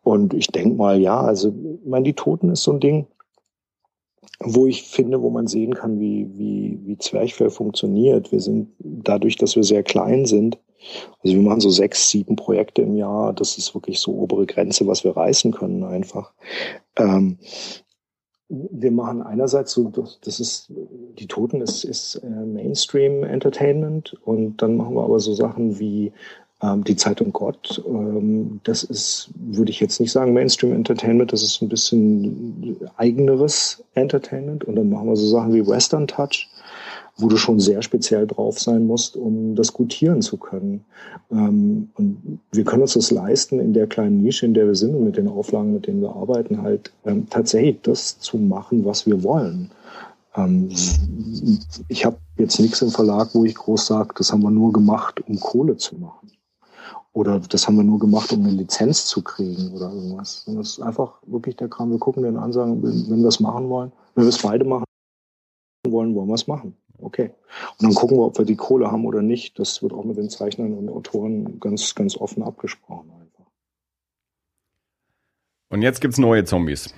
[0.02, 3.06] Und ich denke mal, ja, also, ich meine, die Toten ist so ein Ding,
[4.40, 8.32] wo ich finde, wo man sehen kann, wie, wie, wie Zwerchfell funktioniert.
[8.32, 10.58] Wir sind dadurch, dass wir sehr klein sind,
[11.22, 13.32] also wir machen so sechs, sieben Projekte im Jahr.
[13.32, 16.32] Das ist wirklich so obere Grenze, was wir reißen können einfach.
[16.96, 17.38] Ähm,
[18.48, 20.72] wir machen einerseits so, das ist,
[21.18, 26.12] die Toten ist, ist äh, Mainstream Entertainment und dann machen wir aber so Sachen wie
[26.62, 27.82] ähm, die Zeitung Gott.
[27.86, 33.84] Ähm, das ist, würde ich jetzt nicht sagen Mainstream Entertainment, das ist ein bisschen eigeneres
[33.94, 36.48] Entertainment und dann machen wir so Sachen wie Western Touch
[37.18, 40.84] wo du schon sehr speziell drauf sein musst, um das gutieren zu können.
[41.30, 44.94] Ähm, und wir können uns das leisten, in der kleinen Nische, in der wir sind
[44.94, 49.04] und mit den Auflagen, mit denen wir arbeiten, halt ähm, tatsächlich das zu machen, was
[49.06, 49.70] wir wollen.
[50.36, 50.68] Ähm,
[51.88, 55.20] ich habe jetzt nichts im Verlag, wo ich groß sage, das haben wir nur gemacht,
[55.28, 56.30] um Kohle zu machen.
[57.12, 60.44] Oder das haben wir nur gemacht, um eine Lizenz zu kriegen oder irgendwas.
[60.46, 61.90] Und das ist einfach wirklich der Kram.
[61.90, 64.84] Wir gucken den an, sagen, wenn wir es machen wollen, wenn wir es beide machen
[65.88, 66.76] wollen, wollen wir es machen.
[67.00, 67.30] Okay.
[67.78, 69.58] Und dann gucken wir, ob wir die Kohle haben oder nicht.
[69.58, 73.50] Das wird auch mit den Zeichnern und Autoren ganz, ganz offen abgesprochen einfach.
[75.70, 76.92] Und jetzt gibt's neue Zombies.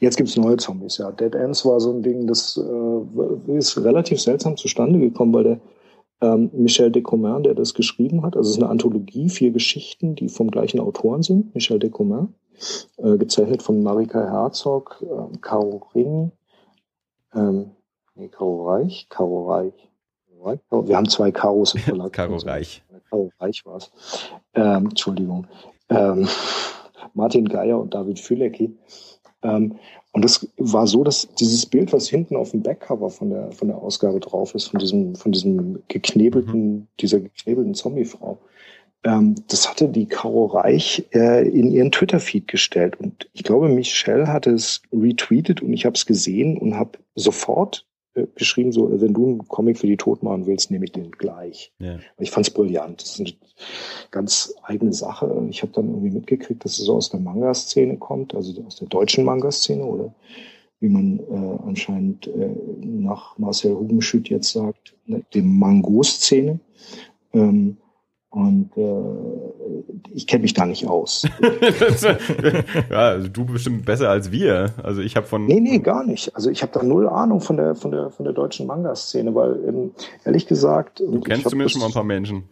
[0.00, 1.12] Jetzt gibt's neue Zombies, ja.
[1.12, 5.60] Dead Ends war so ein Ding, das äh, ist relativ seltsam zustande gekommen, weil der
[6.22, 10.28] ähm, Michel Decomin, der das geschrieben hat, also es ist eine Anthologie, vier Geschichten, die
[10.28, 12.34] vom gleichen Autoren sind, Michel Decomin,
[12.96, 16.32] äh, gezeichnet von Marika Herzog, äh, Caro Ring,
[17.34, 17.72] ähm,
[18.16, 19.06] Nee, Karo Reich.
[19.10, 19.72] Karo Reich.
[20.70, 22.12] Wir haben zwei Karos im Verlag.
[22.14, 22.82] Karo Reich.
[23.10, 23.90] Karo Reich war es.
[24.54, 25.46] Ähm, Entschuldigung.
[25.90, 26.28] Ähm,
[27.14, 28.76] Martin Geier und David Fülecki.
[29.42, 29.78] Ähm,
[30.12, 33.68] und das war so, dass dieses Bild, was hinten auf dem Backcover von der, von
[33.68, 36.86] der Ausgabe drauf ist, von diesem, von diesem geknebelten, mhm.
[37.00, 38.38] dieser geknebelten Zombiefrau,
[39.04, 42.98] ähm, das hatte die Caro Reich äh, in ihren Twitter-Feed gestellt.
[42.98, 47.84] Und ich glaube, Michelle hatte es retweetet und ich habe es gesehen und habe sofort
[47.84, 47.95] äh,
[48.34, 51.72] geschrieben, so, wenn du einen Comic für die Tod machen willst, nehme ich den gleich.
[51.78, 51.98] Ja.
[52.18, 53.02] Ich fand es brillant.
[53.02, 53.32] Das ist eine
[54.10, 55.46] ganz eigene Sache.
[55.50, 58.88] Ich habe dann irgendwie mitgekriegt, dass es so aus der Manga-Szene kommt, also aus der
[58.88, 60.14] deutschen Manga-Szene oder
[60.80, 66.60] wie man äh, anscheinend äh, nach Marcel Hugenschütt jetzt sagt, ne, dem Mango-Szene.
[67.32, 67.78] Ähm,
[68.30, 71.26] und äh, ich kenne mich da nicht aus.
[72.90, 74.74] ja, also du bestimmt besser als wir.
[74.82, 75.46] Also ich habe von.
[75.46, 76.34] Nee, nee, gar nicht.
[76.34, 79.58] Also ich habe da null Ahnung von der, von der, von der deutschen Manga-Szene, weil
[79.66, 79.92] ähm,
[80.24, 81.00] ehrlich gesagt.
[81.00, 82.44] Du kennst zumindest schon mal ein paar Menschen.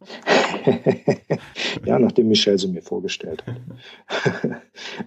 [1.84, 3.56] ja, nachdem Michelle sie mir vorgestellt hat.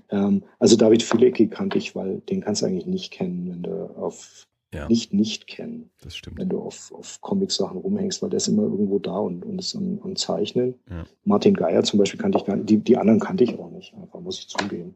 [0.10, 3.86] ähm, also David Filecki kannte ich, weil den kannst du eigentlich nicht kennen, wenn du
[3.98, 4.88] auf ja.
[4.88, 5.90] nicht nicht kennen.
[6.02, 6.40] Das stimmt.
[6.40, 9.76] Wenn du auf, auf Comic-Sachen rumhängst, weil der ist immer irgendwo da und, und ist
[9.76, 10.76] am, am Zeichnen.
[10.90, 11.06] Ja.
[11.24, 13.94] Martin Geier zum Beispiel kannte ich gar nicht, die, die anderen kannte ich auch nicht,
[13.94, 14.96] einfach muss ich zugeben.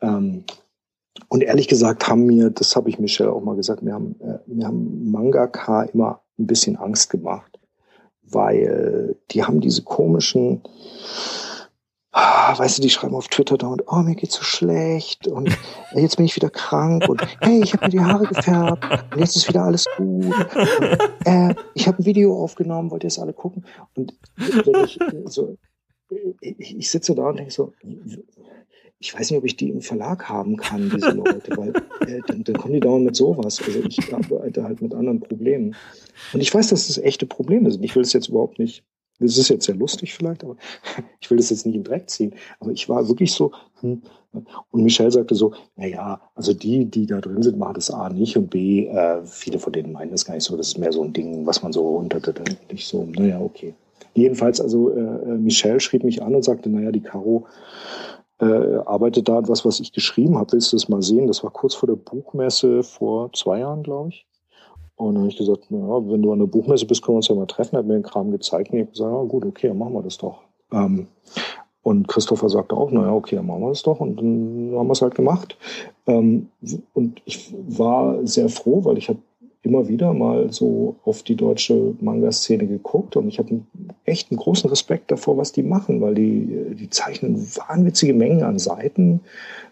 [0.00, 0.44] Ähm,
[1.28, 4.38] und ehrlich gesagt haben mir, das habe ich Michelle auch mal gesagt, mir haben, äh,
[4.46, 7.58] mir haben Mangaka immer ein bisschen Angst gemacht,
[8.22, 10.62] weil die haben diese komischen,
[12.12, 15.48] ah, weißt du, die schreiben auf Twitter da und oh, mir geht's so schlecht und
[15.94, 19.18] äh, jetzt bin ich wieder krank und hey, ich habe mir die Haare gefärbt und
[19.18, 20.24] jetzt ist wieder alles gut.
[20.24, 23.64] Und, äh, ich habe ein Video aufgenommen, wollt ihr es alle gucken?
[23.94, 25.56] Und wenn ich so,
[26.40, 27.72] ich, ich sitze da und denke so,
[29.02, 31.72] ich weiß nicht, ob ich die im Verlag haben kann, diese Leute, weil
[32.06, 33.62] äh, dann, dann kommen die dauernd mit sowas.
[33.64, 35.74] Also ich arbeite halt mit anderen Problemen.
[36.34, 37.82] Und ich weiß, dass das echte Probleme sind.
[37.82, 38.84] Ich will es jetzt überhaupt nicht
[39.20, 40.56] das ist jetzt sehr lustig vielleicht, aber
[41.20, 42.34] ich will das jetzt nicht in Dreck ziehen.
[42.58, 44.02] Aber ich war wirklich so, hm.
[44.70, 48.08] und Michelle sagte so, na ja, also die, die da drin sind, machen das A
[48.08, 50.56] nicht und B, äh, viele von denen meinen das gar nicht so.
[50.56, 52.20] Das ist mehr so ein Ding, was man so unter,
[52.70, 53.74] nicht so, naja, okay.
[54.14, 57.46] Jedenfalls, also äh, Michelle schrieb mich an und sagte, naja, die Caro
[58.40, 58.44] äh,
[58.86, 60.52] arbeitet da an was, was ich geschrieben habe.
[60.52, 61.26] Willst du das mal sehen?
[61.26, 64.26] Das war kurz vor der Buchmesse vor zwei Jahren, glaube ich.
[65.00, 67.28] Und dann habe ich gesagt, ja, wenn du an der Buchmesse bist, können wir uns
[67.28, 67.74] ja mal treffen.
[67.74, 69.94] Er hat mir den Kram gezeigt und ich habe gesagt, ja, gut, okay, dann machen
[69.94, 70.40] wir das doch.
[70.72, 71.06] Ähm,
[71.82, 73.98] und Christopher sagte auch, naja, okay, dann machen wir das doch.
[73.98, 75.56] Und dann haben wir es halt gemacht.
[76.06, 76.48] Ähm,
[76.92, 79.18] und ich war sehr froh, weil ich habe
[79.62, 83.60] immer wieder mal so auf die deutsche Manga-Szene geguckt und ich habe
[84.04, 88.58] echt einen großen Respekt davor, was die machen, weil die, die zeichnen wahnwitzige Mengen an
[88.58, 89.20] Seiten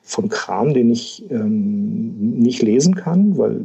[0.02, 3.60] von Kram, den ich ähm, nicht lesen kann, weil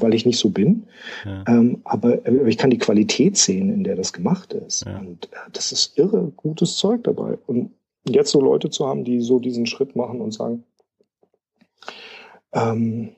[0.00, 0.86] weil ich nicht so bin.
[1.24, 1.44] Ja.
[1.48, 4.84] Ähm, aber, ich kann die Qualität sehen, in der das gemacht ist.
[4.84, 4.98] Ja.
[4.98, 7.38] Und äh, das ist irre gutes Zeug dabei.
[7.46, 7.70] Und
[8.08, 10.64] jetzt so Leute zu haben, die so diesen Schritt machen und sagen,
[12.52, 13.10] ähm,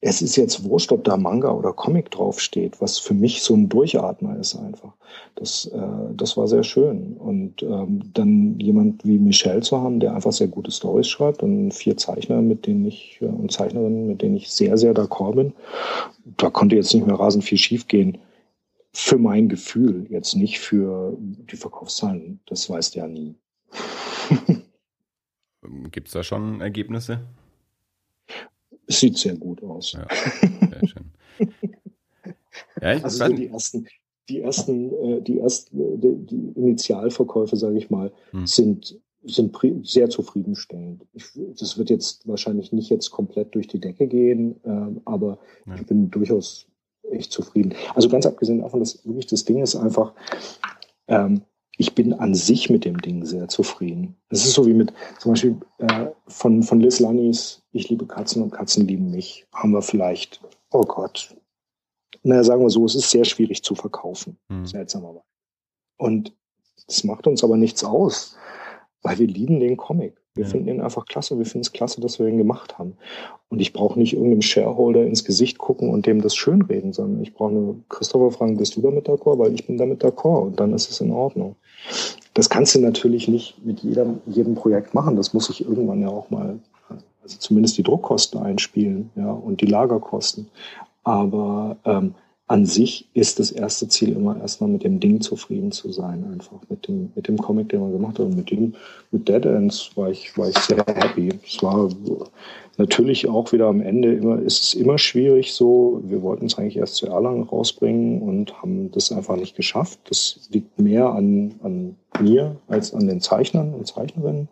[0.00, 3.68] es ist jetzt wurscht, ob da Manga oder Comic draufsteht, was für mich so ein
[3.68, 4.92] Durchatmer ist einfach.
[5.36, 7.16] Das, äh, das war sehr schön.
[7.16, 11.72] Und ähm, dann jemand wie Michel zu haben, der einfach sehr gute Stories schreibt und
[11.72, 15.54] vier Zeichner, mit denen ich, äh, und Zeichnerinnen, mit denen ich sehr, sehr d'accord bin,
[16.36, 18.18] da konnte jetzt nicht mehr rasend viel schiefgehen.
[18.92, 22.40] Für mein Gefühl, jetzt nicht für die Verkaufszahlen.
[22.46, 23.34] Das weißt du ja nie.
[25.90, 27.20] Gibt es da schon Ergebnisse?
[28.86, 29.92] Es sieht sehr gut aus.
[29.92, 30.06] Ja,
[30.70, 31.12] sehr schön.
[32.82, 33.86] ja, ich also so die ersten,
[34.28, 38.46] die ersten, äh, die ersten, äh, die, die Initialverkäufe, sage ich mal, hm.
[38.46, 41.04] sind sind sehr zufriedenstellend.
[41.12, 41.24] Ich,
[41.58, 45.74] das wird jetzt wahrscheinlich nicht jetzt komplett durch die Decke gehen, ähm, aber ja.
[45.74, 46.66] ich bin durchaus
[47.10, 47.74] echt zufrieden.
[47.94, 50.12] Also ganz abgesehen davon, dass wirklich das Ding ist einfach,
[51.08, 51.42] ähm,
[51.78, 54.16] ich bin an sich mit dem Ding sehr zufrieden.
[54.30, 58.42] Es ist so wie mit zum Beispiel äh, von, von Liz Lannis Ich liebe Katzen
[58.42, 61.36] und Katzen lieben mich, haben wir vielleicht, oh Gott,
[62.22, 64.66] naja, sagen wir so, es ist sehr schwierig zu verkaufen, mhm.
[64.66, 65.22] seltsamerweise.
[65.98, 66.32] Und
[66.86, 68.36] das macht uns aber nichts aus,
[69.02, 70.20] weil wir lieben den Comic.
[70.36, 70.50] Wir ja.
[70.50, 71.38] finden ihn einfach klasse.
[71.38, 72.96] Wir finden es klasse, dass wir ihn gemacht haben.
[73.48, 77.34] Und ich brauche nicht irgendeinem Shareholder ins Gesicht gucken und dem das schönreden, sondern ich
[77.34, 79.38] brauche nur Christopher fragen, bist du damit d'accord?
[79.38, 81.56] Weil ich bin damit d'accord und dann ist es in Ordnung.
[82.34, 85.16] Das kannst du natürlich nicht mit jedem, jedem Projekt machen.
[85.16, 86.58] Das muss ich irgendwann ja auch mal,
[87.22, 90.48] also zumindest die Druckkosten einspielen, ja, und die Lagerkosten.
[91.04, 92.14] Aber ähm,
[92.48, 96.60] an sich ist das erste Ziel immer erstmal mit dem Ding zufrieden zu sein, einfach
[96.68, 98.26] mit dem, mit dem Comic, den man gemacht hat.
[98.26, 98.74] Und mit dem,
[99.10, 101.30] mit Dead Ends war ich, war ich sehr happy.
[101.44, 101.88] Es war
[102.76, 106.00] natürlich auch wieder am Ende immer, ist es immer schwierig so.
[106.04, 109.98] Wir wollten es eigentlich erst zu Erlangen rausbringen und haben das einfach nicht geschafft.
[110.08, 114.48] Das liegt mehr an, an mir als an den Zeichnern und Zeichnerinnen.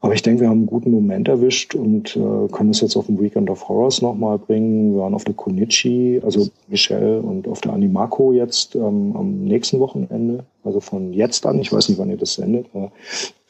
[0.00, 3.06] Aber ich denke, wir haben einen guten Moment erwischt und äh, können es jetzt auf
[3.06, 4.94] dem Weekend of Horrors nochmal bringen.
[4.94, 9.80] Wir waren auf der Konichi, also Michelle und auf der Animako jetzt ähm, am nächsten
[9.80, 10.44] Wochenende.
[10.62, 12.66] Also von jetzt an, ich weiß nicht, wann ihr das sendet.
[12.72, 12.92] Aber,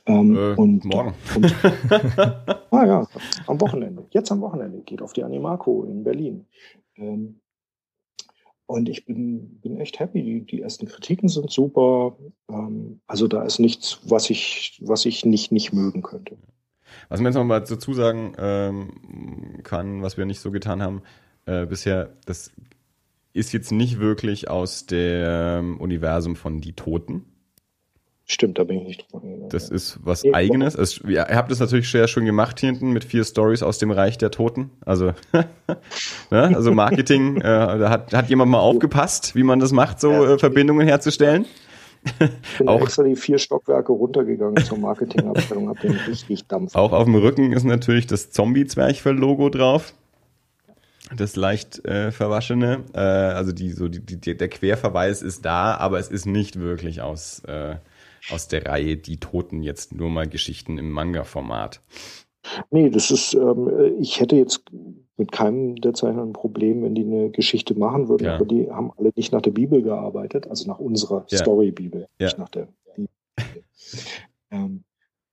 [0.06, 1.12] ähm, äh, und, morgen.
[1.36, 1.54] Und,
[2.70, 3.06] ah ja,
[3.46, 4.04] am Wochenende.
[4.10, 6.46] Jetzt am Wochenende geht auf die Animako in Berlin.
[6.96, 7.40] Ähm,
[8.68, 10.22] und ich bin, bin echt happy.
[10.22, 12.16] Die, die ersten Kritiken sind super.
[12.50, 16.36] Ähm, also da ist nichts, was ich, was ich nicht, nicht mögen könnte.
[17.08, 21.02] Was man jetzt noch mal dazu sagen ähm, kann, was wir nicht so getan haben
[21.46, 22.52] äh, bisher, das
[23.32, 27.24] ist jetzt nicht wirklich aus dem Universum von Die Toten.
[28.30, 29.48] Stimmt, da bin ich nicht drüber gegangen.
[29.48, 30.76] Das ist was nee, eigenes.
[30.76, 33.90] Also, ihr habt das natürlich sehr schön gemacht hier hinten mit vier Stories aus dem
[33.90, 34.70] Reich der Toten.
[34.84, 36.52] Also, ne?
[36.54, 40.38] also Marketing, äh, da hat, hat jemand mal aufgepasst, wie man das macht, so äh,
[40.38, 41.46] Verbindungen herzustellen.
[42.04, 46.74] Ich bin auch, extra die vier Stockwerke runtergegangen zur Marketingabteilung, hab den richtig Dampf.
[46.74, 49.94] Auch auf dem Rücken ist natürlich das Zombie-Zwerchfell-Logo drauf.
[51.16, 52.84] Das leicht äh, verwaschene.
[52.92, 57.00] Äh, also die, so die, die, der Querverweis ist da, aber es ist nicht wirklich
[57.00, 57.76] aus, äh,
[58.30, 61.82] aus der Reihe Die Toten jetzt nur mal Geschichten im Manga-Format.
[62.70, 64.64] Nee, das ist, ähm, ich hätte jetzt
[65.16, 68.36] mit keinem der Zeichner ein Problem, wenn die eine Geschichte machen würden, ja.
[68.36, 71.38] aber die haben alle nicht nach der Bibel gearbeitet, also nach unserer ja.
[71.38, 72.26] Story-Bibel, ja.
[72.26, 73.08] nicht nach der Bibel.
[74.50, 74.84] ähm,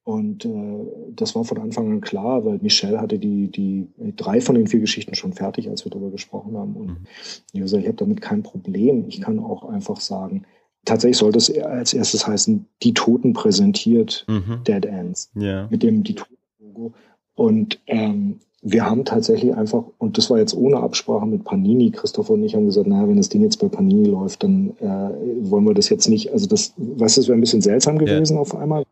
[0.03, 0.85] und äh,
[1.15, 4.79] das war von Anfang an klar, weil Michelle hatte die, die drei von den vier
[4.79, 6.75] Geschichten schon fertig, als wir darüber gesprochen haben.
[6.75, 6.97] Und mhm.
[7.07, 9.05] ich habe gesagt, ich habe damit kein Problem.
[9.07, 10.45] Ich kann auch einfach sagen,
[10.85, 14.63] tatsächlich sollte es als erstes heißen, die Toten präsentiert mhm.
[14.65, 15.29] Dead Ends.
[15.35, 15.67] Yeah.
[15.69, 16.93] Mit dem die Toten-Logo.
[17.35, 22.33] Und ähm, wir haben tatsächlich einfach, und das war jetzt ohne Absprache mit Panini, Christopher
[22.33, 25.65] und ich haben gesagt, naja, wenn das Ding jetzt bei Panini läuft, dann äh, wollen
[25.65, 28.41] wir das jetzt nicht, also das, was das wäre ein bisschen seltsam gewesen yeah.
[28.41, 28.83] auf einmal.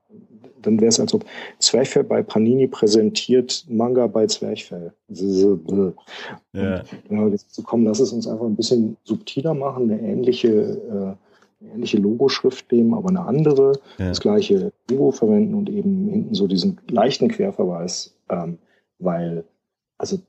[0.62, 1.26] Dann wäre es, als ob
[1.60, 4.94] Zwerchfell bei Panini präsentiert, Manga bei Zwerchfell.
[6.54, 6.80] Ja.
[6.80, 9.92] Und dann haben wir gesagt, so, komm, lass es uns einfach ein bisschen subtiler machen,
[9.92, 11.23] eine ähnliche äh,
[11.72, 14.10] ähnliche Logoschrift nehmen, aber eine andere, ja.
[14.10, 18.58] das gleiche Logo verwenden und eben hinten so diesen leichten Querverweis, ähm,
[19.00, 19.44] weil
[19.98, 20.20] also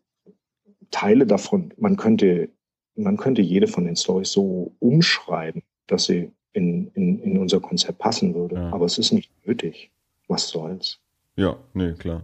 [0.91, 2.49] Teile davon, man könnte,
[2.95, 7.99] man könnte jede von den Stories so umschreiben, dass sie in, in, in unser Konzept
[7.99, 8.57] passen würde.
[8.57, 8.73] Ja.
[8.73, 9.91] Aber es ist nicht nötig.
[10.29, 11.01] Was soll's?
[11.37, 12.23] Ja, nee, klar.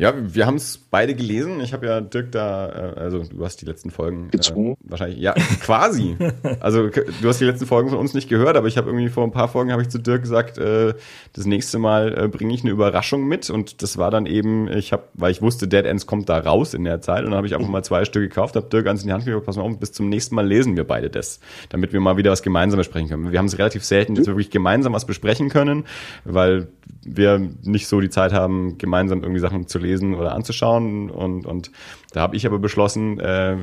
[0.00, 1.60] Ja, wir haben es beide gelesen.
[1.60, 4.72] Ich habe ja Dirk da, äh, also du hast die letzten Folgen gezwungen.
[4.72, 6.16] Äh, wahrscheinlich, ja, quasi.
[6.60, 9.24] also du hast die letzten Folgen von uns nicht gehört, aber ich habe irgendwie vor
[9.24, 10.94] ein paar Folgen habe ich zu Dirk gesagt, äh,
[11.34, 14.94] das nächste Mal äh, bringe ich eine Überraschung mit und das war dann eben, ich
[14.94, 17.46] habe, weil ich wusste, Dead Ends kommt da raus in der Zeit und dann habe
[17.46, 19.64] ich einfach mal zwei Stück gekauft, habe Dirk ganz in die Hand gegeben, pass mal
[19.64, 22.78] auf, bis zum nächsten Mal lesen wir beide das, damit wir mal wieder was gemeinsam
[22.78, 23.32] besprechen können.
[23.32, 25.84] Wir haben es relativ selten, dass wir wirklich gemeinsam was besprechen können,
[26.24, 26.68] weil
[27.04, 31.10] wir nicht so die Zeit haben, gemeinsam irgendwie Sachen zu lesen oder anzuschauen.
[31.10, 31.70] Und, und
[32.12, 33.58] da habe ich aber beschlossen, äh,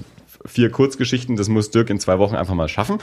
[0.45, 2.99] vier Kurzgeschichten, das muss Dirk in zwei Wochen einfach mal schaffen.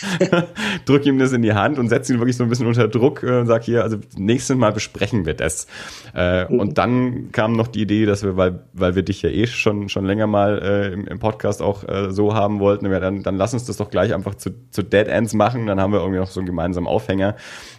[0.84, 3.22] Drück ihm das in die Hand und setze ihn wirklich so ein bisschen unter Druck
[3.22, 5.66] äh, und sag hier, also nächstes Mal besprechen wir das.
[6.14, 6.60] Äh, mhm.
[6.60, 9.88] Und dann kam noch die Idee, dass wir, weil, weil wir dich ja eh schon,
[9.88, 13.36] schon länger mal äh, im, im Podcast auch äh, so haben wollten, ja, dann, dann
[13.36, 15.66] lass uns das doch gleich einfach zu, zu Dead Ends machen.
[15.66, 17.36] Dann haben wir irgendwie noch so einen gemeinsamen Aufhänger.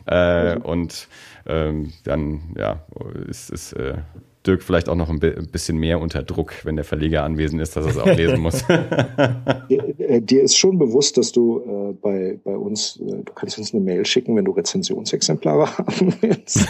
[0.07, 0.61] Äh, mhm.
[0.61, 1.07] Und
[1.47, 2.83] ähm, dann ja,
[3.27, 3.95] ist, äh,
[4.45, 7.85] Dirk vielleicht auch noch ein bisschen mehr unter Druck, wenn der Verleger anwesend ist, dass
[7.85, 8.63] er es auch lesen muss.
[9.67, 13.73] Äh, dir ist schon bewusst, dass du äh, bei, bei uns, äh, du kannst uns
[13.73, 16.67] eine Mail schicken, wenn du Rezensionsexemplare haben willst.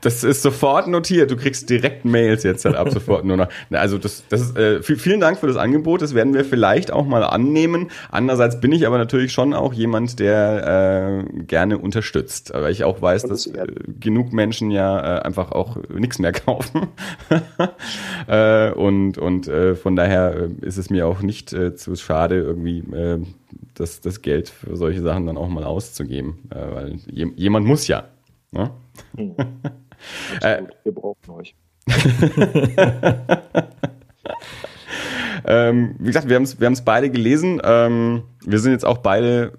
[0.00, 1.30] Das ist sofort notiert.
[1.30, 3.48] Du kriegst direkt Mails jetzt halt ab sofort nur noch.
[3.70, 6.02] Also das, das ist, äh, vielen Dank für das Angebot.
[6.02, 7.90] Das werden wir vielleicht auch mal annehmen.
[8.10, 12.54] Andererseits bin ich aber natürlich schon auch jemand, der äh, gerne unterstützt.
[12.54, 13.66] Aber ich auch weiß, dass äh,
[13.98, 16.81] genug Menschen ja äh, einfach auch nichts mehr kaufen.
[18.26, 22.36] äh, und und äh, von daher äh, ist es mir auch nicht äh, zu schade,
[22.36, 23.20] irgendwie äh,
[23.74, 26.48] das, das Geld für solche Sachen dann auch mal auszugeben.
[26.50, 28.04] Äh, weil je, jemand muss ja.
[28.50, 28.70] Ne?
[29.16, 29.34] Hm.
[30.40, 31.54] äh, wir brauchen euch.
[35.44, 37.60] ähm, wie gesagt, wir haben es wir beide gelesen.
[37.62, 39.52] Ähm, wir sind jetzt auch beide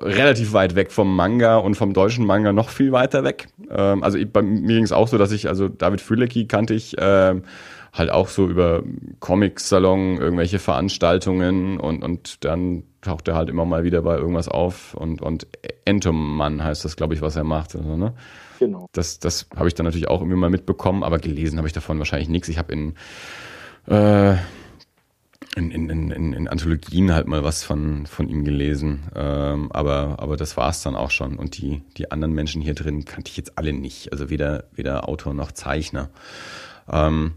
[0.00, 3.48] relativ weit weg vom Manga und vom deutschen Manga noch viel weiter weg.
[3.70, 6.74] Ähm, also ich, bei mir ging es auch so, dass ich, also David Fülecki kannte
[6.74, 7.42] ich ähm,
[7.92, 8.82] halt auch so über
[9.20, 14.94] Comic-Salon, irgendwelche Veranstaltungen und, und dann taucht er halt immer mal wieder bei irgendwas auf
[14.94, 15.46] und, und
[15.84, 17.74] Entoman heißt das, glaube ich, was er macht.
[17.76, 18.14] Also, ne?
[18.58, 18.88] Genau.
[18.92, 21.98] Das, das habe ich dann natürlich auch irgendwie mal mitbekommen, aber gelesen habe ich davon
[21.98, 22.48] wahrscheinlich nichts.
[22.48, 22.94] Ich habe in
[23.86, 24.36] äh,
[25.56, 29.04] in, in, in, in Anthologien halt mal was von, von ihm gelesen.
[29.14, 31.36] Ähm, aber, aber das war es dann auch schon.
[31.36, 34.12] Und die, die anderen Menschen hier drin kannte ich jetzt alle nicht.
[34.12, 36.10] Also weder, weder Autor noch Zeichner.
[36.90, 37.32] Ähm,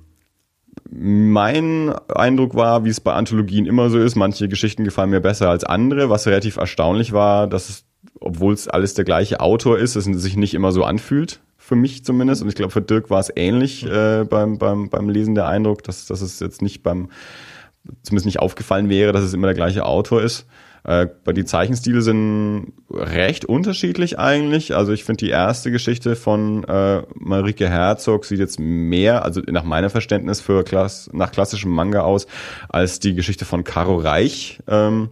[0.90, 5.50] mein Eindruck war, wie es bei Anthologien immer so ist, manche Geschichten gefallen mir besser
[5.50, 7.86] als andere, was relativ erstaunlich war, dass es,
[8.20, 12.06] obwohl es alles der gleiche Autor ist, es sich nicht immer so anfühlt, für mich
[12.06, 12.42] zumindest.
[12.42, 15.84] Und ich glaube, für Dirk war es ähnlich äh, beim, beim, beim Lesen der Eindruck,
[15.84, 17.10] dass, dass es jetzt nicht beim
[18.04, 20.46] zumindest nicht aufgefallen wäre, dass es immer der gleiche Autor ist.
[20.84, 24.76] Äh, die Zeichenstile sind recht unterschiedlich eigentlich.
[24.76, 29.64] Also ich finde die erste Geschichte von äh, Marike Herzog sieht jetzt mehr, also nach
[29.64, 32.26] meinem Verständnis für Klass, nach klassischem Manga aus,
[32.70, 34.60] als die Geschichte von Caro Reich.
[34.68, 35.10] Ähm,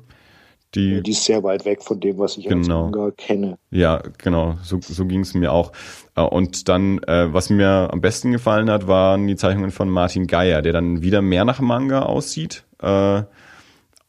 [0.75, 2.57] die, die ist sehr weit weg von dem, was ich genau.
[2.57, 3.57] als Manga kenne.
[3.71, 5.71] Ja, genau, so, so ging es mir auch.
[6.15, 10.27] Äh, und dann, äh, was mir am besten gefallen hat, waren die Zeichnungen von Martin
[10.27, 12.65] Geier, der dann wieder mehr nach Manga aussieht.
[12.81, 13.23] Äh,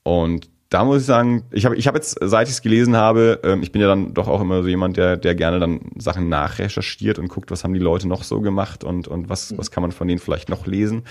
[0.03, 3.41] und da muss ich sagen, ich habe ich hab jetzt, seit ich es gelesen habe,
[3.43, 6.29] ähm, ich bin ja dann doch auch immer so jemand, der, der gerne dann Sachen
[6.29, 9.59] nachrecherchiert und guckt, was haben die Leute noch so gemacht und, und was, mhm.
[9.59, 11.03] was kann man von denen vielleicht noch lesen.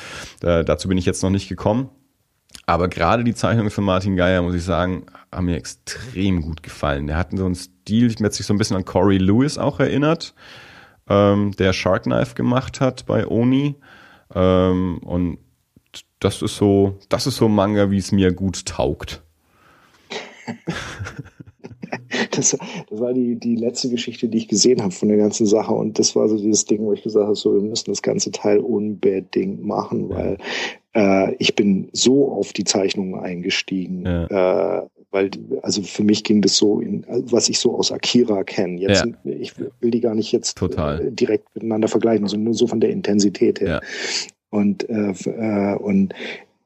[0.42, 1.90] Äh, dazu bin ich jetzt noch nicht gekommen.
[2.70, 7.08] Aber gerade die Zeichnungen von Martin Geier, muss ich sagen, haben mir extrem gut gefallen.
[7.08, 9.80] Der hat so einen Stil, ich mir sich so ein bisschen an Corey Lewis auch
[9.80, 10.36] erinnert,
[11.10, 13.74] ähm, der Shark Knife gemacht hat bei Oni.
[14.36, 15.40] Ähm, und
[16.20, 19.24] das ist so, das ist so Manga, wie es mir gut taugt.
[22.32, 22.56] das,
[22.90, 25.74] das war die, die letzte Geschichte, die ich gesehen habe von der ganzen Sache.
[25.74, 28.30] Und das war so dieses Ding, wo ich gesagt habe, so, wir müssen das ganze
[28.30, 30.38] Teil unbedingt machen, weil
[31.00, 34.06] äh, ich bin so auf die Zeichnungen eingestiegen.
[34.06, 34.80] Ja.
[34.80, 35.32] Äh, weil,
[35.64, 38.80] also für mich ging das so in, was ich so aus Akira kenne.
[38.80, 39.32] Jetzt, ja.
[39.32, 41.08] ich will die gar nicht jetzt Total.
[41.08, 43.68] Äh, direkt miteinander vergleichen, sondern nur so von der Intensität her.
[43.68, 43.82] Ja.
[44.52, 46.14] Und, äh, äh, und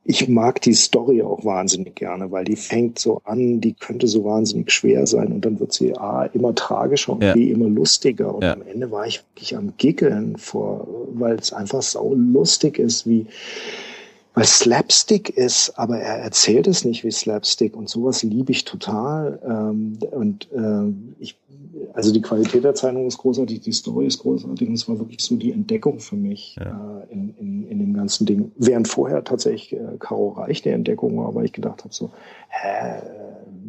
[0.03, 4.25] ich mag die Story auch wahnsinnig gerne, weil die fängt so an, die könnte so
[4.25, 7.33] wahnsinnig schwer sein und dann wird sie A, immer tragischer und ja.
[7.33, 8.35] B, immer lustiger.
[8.35, 8.53] Und ja.
[8.53, 13.27] am Ende war ich wirklich am Gickeln vor, weil es einfach so lustig ist, wie,
[14.33, 19.39] weil Slapstick ist, aber er erzählt es nicht wie Slapstick und sowas liebe ich total.
[19.45, 21.37] Ähm, und äh, ich,
[21.93, 25.21] also die Qualität der Zeichnung ist großartig, die Story ist großartig und es war wirklich
[25.21, 27.03] so die Entdeckung für mich ja.
[27.09, 28.51] äh, in, in, in dem ganzen Ding.
[28.57, 32.09] Während vorher tatsächlich äh, Caro Reich der Entdeckung war, weil ich gedacht habe so,
[32.49, 33.01] hä,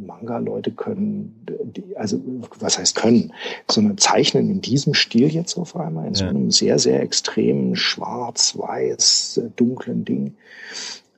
[0.06, 2.20] Manga-Leute können, die, also
[2.60, 3.32] was heißt können,
[3.70, 6.18] sondern zeichnen in diesem Stil jetzt auf einmal, in ja.
[6.18, 10.35] so einem sehr, sehr extremen schwarz-weiß, äh, dunklen Ding.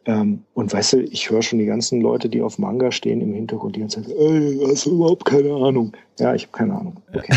[0.08, 3.34] Ähm, und weißt du, ich höre schon die ganzen Leute, die auf Manga stehen im
[3.34, 5.92] Hintergrund, die ganze Zeit, ey, hast du überhaupt keine Ahnung?
[6.20, 6.96] Ja, ich habe keine Ahnung.
[7.12, 7.26] Okay.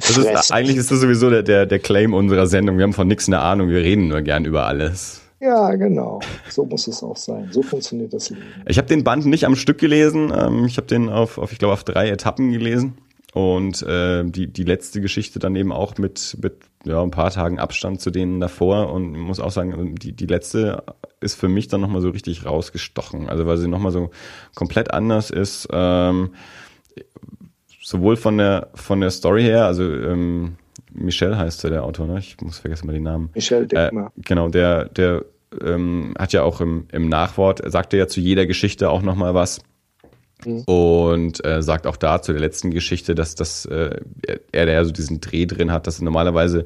[0.00, 2.78] das ist, eigentlich ist das sowieso der, der, der Claim unserer Sendung.
[2.78, 5.20] Wir haben von nichts eine Ahnung, wir reden nur gern über alles.
[5.40, 6.20] Ja, genau.
[6.48, 7.48] So muss es auch sein.
[7.52, 8.42] So funktioniert das Leben.
[8.66, 10.32] Ich habe den Band nicht am Stück gelesen.
[10.36, 12.98] Ähm, ich habe den auf, auf, ich glaube, auf drei Etappen gelesen.
[13.34, 17.60] Und äh, die, die letzte Geschichte dann eben auch mit, mit ja, ein paar Tagen
[17.60, 18.92] Abstand zu denen davor.
[18.92, 20.82] Und ich muss auch sagen, die, die letzte
[21.20, 23.28] ist für mich dann nochmal so richtig rausgestochen.
[23.28, 24.10] Also weil sie nochmal so
[24.56, 25.68] komplett anders ist.
[25.70, 26.30] Ähm,
[27.80, 30.56] sowohl von der, von der Story her, also ähm,
[30.92, 32.18] Michel heißt der, der Autor, ne?
[32.18, 33.30] Ich muss vergessen mal den Namen.
[33.34, 34.12] Michel Dickmer.
[34.16, 35.24] Äh, genau, der, der
[35.62, 39.60] ähm, hat ja auch im, im Nachwort, sagte ja zu jeder Geschichte auch nochmal was.
[40.44, 40.62] Mhm.
[40.62, 44.00] Und äh, sagt auch da zu der letzten Geschichte, dass das äh,
[44.52, 46.64] er, der ja so diesen Dreh drin hat, dass normalerweise,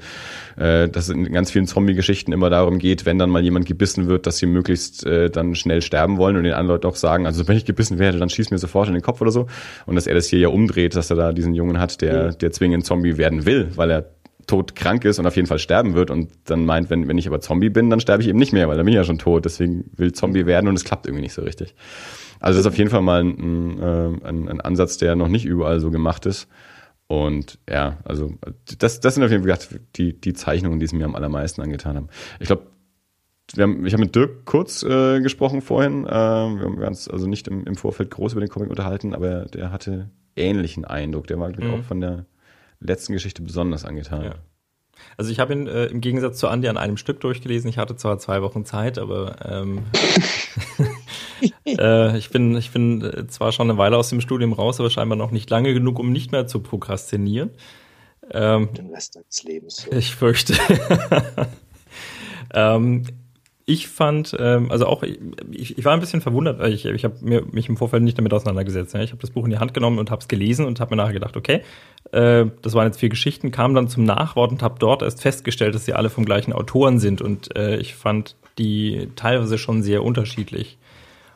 [0.56, 4.08] äh, dass es in ganz vielen Zombie-Geschichten immer darum geht, wenn dann mal jemand gebissen
[4.08, 7.26] wird, dass sie möglichst äh, dann schnell sterben wollen und den anderen Leuten auch sagen,
[7.26, 9.46] also wenn ich gebissen werde, dann schieß mir sofort in den Kopf oder so.
[9.86, 12.38] Und dass er das hier ja umdreht, dass er da diesen Jungen hat, der, mhm.
[12.38, 14.10] der zwingend Zombie werden will, weil er
[14.46, 17.26] tot krank ist und auf jeden Fall sterben wird und dann meint, wenn, wenn ich
[17.26, 19.18] aber Zombie bin, dann sterbe ich eben nicht mehr, weil dann bin ich ja schon
[19.18, 19.44] tot.
[19.44, 21.74] Deswegen will Zombie werden und es klappt irgendwie nicht so richtig.
[22.42, 25.44] Also das ist auf jeden Fall mal ein, äh, ein, ein Ansatz, der noch nicht
[25.44, 26.48] überall so gemacht ist.
[27.06, 28.34] Und ja, also
[28.78, 29.58] das, das sind auf jeden Fall
[29.96, 32.08] die, die Zeichnungen, die es mir am allermeisten angetan haben.
[32.40, 32.66] Ich glaube,
[33.54, 36.04] wir haben, ich habe mit Dirk kurz äh, gesprochen vorhin.
[36.04, 39.44] Äh, wir haben uns also nicht im, im Vorfeld groß über den Comic unterhalten, aber
[39.44, 41.26] der hatte ähnlichen Eindruck.
[41.26, 41.80] Der war, glaube ich, mhm.
[41.80, 42.26] auch von der
[42.80, 44.24] letzten Geschichte besonders angetan.
[44.24, 44.34] Ja.
[45.16, 47.68] Also ich habe ihn äh, im Gegensatz zu Andy an einem Stück durchgelesen.
[47.68, 49.82] Ich hatte zwar zwei Wochen Zeit, aber ähm,
[51.66, 54.90] äh, ich bin, ich bin äh, zwar schon eine Weile aus dem Studium raus, aber
[54.90, 57.50] scheinbar noch nicht lange genug, um nicht mehr zu prokrastinieren.
[58.30, 59.76] Ähm, Den Rest deines Lebens.
[59.76, 59.92] So.
[59.92, 60.54] Ich fürchte.
[62.54, 63.04] ähm,
[63.64, 67.44] ich fand, ähm, also auch, ich, ich war ein bisschen verwundert, weil ich, ich habe
[67.52, 68.94] mich im Vorfeld nicht damit auseinandergesetzt.
[68.94, 69.04] Ne?
[69.04, 71.02] Ich habe das Buch in die Hand genommen und habe es gelesen und habe mir
[71.02, 71.62] nachher gedacht, okay,
[72.10, 75.74] äh, das waren jetzt vier Geschichten, kam dann zum Nachwort und habe dort erst festgestellt,
[75.74, 80.02] dass sie alle vom gleichen Autoren sind und äh, ich fand die teilweise schon sehr
[80.02, 80.78] unterschiedlich.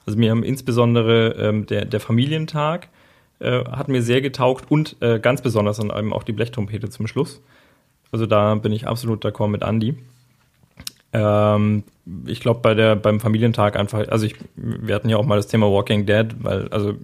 [0.07, 2.89] Also mir haben insbesondere ähm, der, der Familientag
[3.41, 7.07] äh, hat mir sehr getaugt und äh, ganz besonders an allem auch die Blechtrompete zum
[7.07, 7.43] Schluss.
[8.13, 9.97] Also da bin ich absolut d'accord mit Andy.
[11.13, 11.83] Ähm,
[12.27, 15.49] ich glaube, bei der, beim Familientag einfach, also ich, wir hatten ja auch mal das
[15.49, 16.95] Thema Walking Dead, weil, also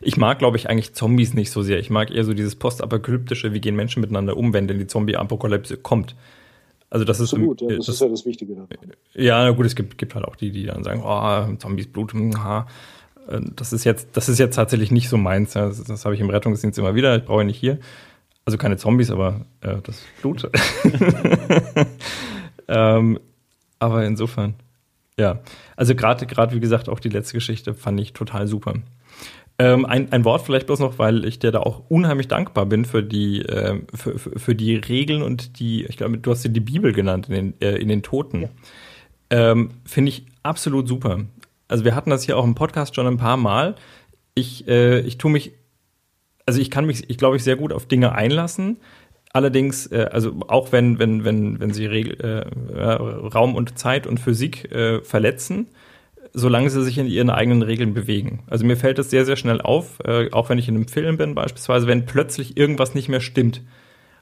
[0.00, 1.78] ich mag, glaube ich, eigentlich Zombies nicht so sehr.
[1.78, 5.78] Ich mag eher so dieses postapokalyptische, wie gehen Menschen miteinander um, wenn denn die Zombie-Apokalypse
[5.78, 6.14] kommt.
[6.90, 8.54] Also das ist Absolut, ja, das, das, ist ja das Wichtige.
[8.54, 8.68] Daran.
[9.14, 12.66] Ja, gut, es gibt, gibt halt auch die, die dann sagen, oh, Zombies, Blut, ha.
[13.28, 15.52] Äh, das ist jetzt, das ist jetzt tatsächlich nicht so meins.
[15.52, 17.16] Das, das habe ich im Rettungsdienst immer wieder.
[17.16, 17.78] Ich brauche nicht hier.
[18.44, 20.50] Also keine Zombies, aber äh, das Blut.
[22.68, 23.20] ähm,
[23.78, 24.54] aber insofern,
[25.16, 25.38] ja.
[25.76, 28.74] Also gerade, gerade wie gesagt, auch die letzte Geschichte fand ich total super.
[29.60, 32.86] Ähm, ein, ein Wort vielleicht bloß noch, weil ich dir da auch unheimlich dankbar bin
[32.86, 36.48] für die, äh, für, für, für, die Regeln und die, ich glaube, du hast dir
[36.48, 38.40] die Bibel genannt in den, äh, in den Toten.
[38.40, 38.48] Ja.
[39.28, 41.26] Ähm, Finde ich absolut super.
[41.68, 43.74] Also wir hatten das hier auch im Podcast schon ein paar Mal.
[44.34, 45.52] Ich, äh, ich tue mich,
[46.46, 48.78] also ich kann mich, ich glaube ich, sehr gut auf Dinge einlassen.
[49.34, 54.20] Allerdings, äh, also auch wenn, wenn, wenn, wenn sie Regel, äh, Raum und Zeit und
[54.20, 55.66] Physik äh, verletzen,
[56.32, 58.44] solange sie sich in ihren eigenen Regeln bewegen.
[58.46, 61.16] Also mir fällt es sehr, sehr schnell auf, äh, auch wenn ich in einem Film
[61.16, 63.62] bin beispielsweise, wenn plötzlich irgendwas nicht mehr stimmt.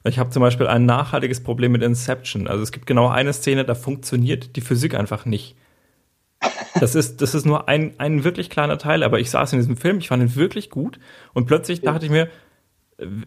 [0.04, 2.46] Ich habe zum Beispiel ein nachhaltiges Problem mit Inception.
[2.46, 5.56] Also es gibt genau eine Szene, da funktioniert die Physik einfach nicht.
[6.78, 9.76] Das ist, das ist nur ein, ein wirklich kleiner Teil, aber ich saß in diesem
[9.76, 11.00] Film, ich fand ihn wirklich gut
[11.34, 12.28] und plötzlich dachte ich mir,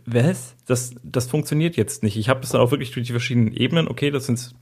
[0.06, 0.56] was?
[0.66, 2.18] Das, das funktioniert jetzt nicht.
[2.18, 3.88] Ich habe das dann auch wirklich durch die verschiedenen Ebenen.
[3.88, 4.54] Okay, das sind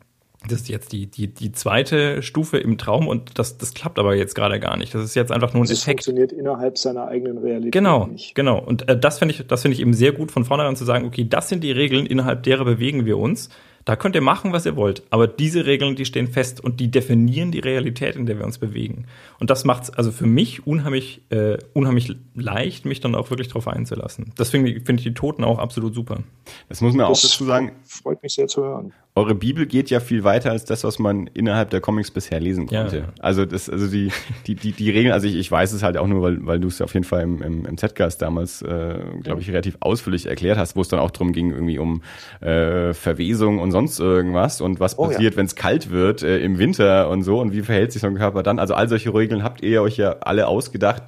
[0.47, 4.15] das ist jetzt die, die, die zweite Stufe im Traum und das, das klappt aber
[4.15, 4.95] jetzt gerade gar nicht.
[4.95, 5.99] Das ist jetzt einfach nur ein das Effekt.
[5.99, 7.73] Das funktioniert innerhalb seiner eigenen Realität.
[7.73, 8.35] Genau, nicht.
[8.35, 8.59] genau.
[8.59, 11.05] Und äh, das finde ich, das finde ich eben sehr gut von vornherein zu sagen,
[11.05, 13.49] okay, das sind die Regeln, innerhalb derer bewegen wir uns.
[13.85, 15.03] Da könnt ihr machen, was ihr wollt.
[15.09, 18.59] Aber diese Regeln, die stehen fest und die definieren die Realität, in der wir uns
[18.59, 19.07] bewegen.
[19.39, 23.47] Und das macht es also für mich unheimlich, äh, unheimlich leicht, mich dann auch wirklich
[23.47, 24.33] darauf einzulassen.
[24.37, 26.19] Deswegen finde ich die Toten auch absolut super.
[26.67, 27.71] Das muss man das auch dazu sagen.
[27.83, 28.93] Freut mich sehr zu hören.
[29.19, 32.67] Eure Bibel geht ja viel weiter als das, was man innerhalb der Comics bisher lesen
[32.67, 32.97] konnte.
[32.97, 33.03] Ja.
[33.19, 34.11] Also das, also die,
[34.47, 36.69] die, die, die Regeln, also ich, ich weiß es halt auch nur, weil, weil du
[36.69, 40.25] es ja auf jeden Fall im, im, im Z-Cast damals, äh, glaube ich, relativ ausführlich
[40.25, 42.01] erklärt hast, wo es dann auch darum ging, irgendwie um
[42.39, 45.35] äh, Verwesung und sonst irgendwas und was passiert, oh, ja.
[45.35, 48.15] wenn es kalt wird äh, im Winter und so und wie verhält sich so ein
[48.15, 48.57] Körper dann.
[48.57, 51.03] Also all solche Regeln habt ihr euch ja alle ausgedacht,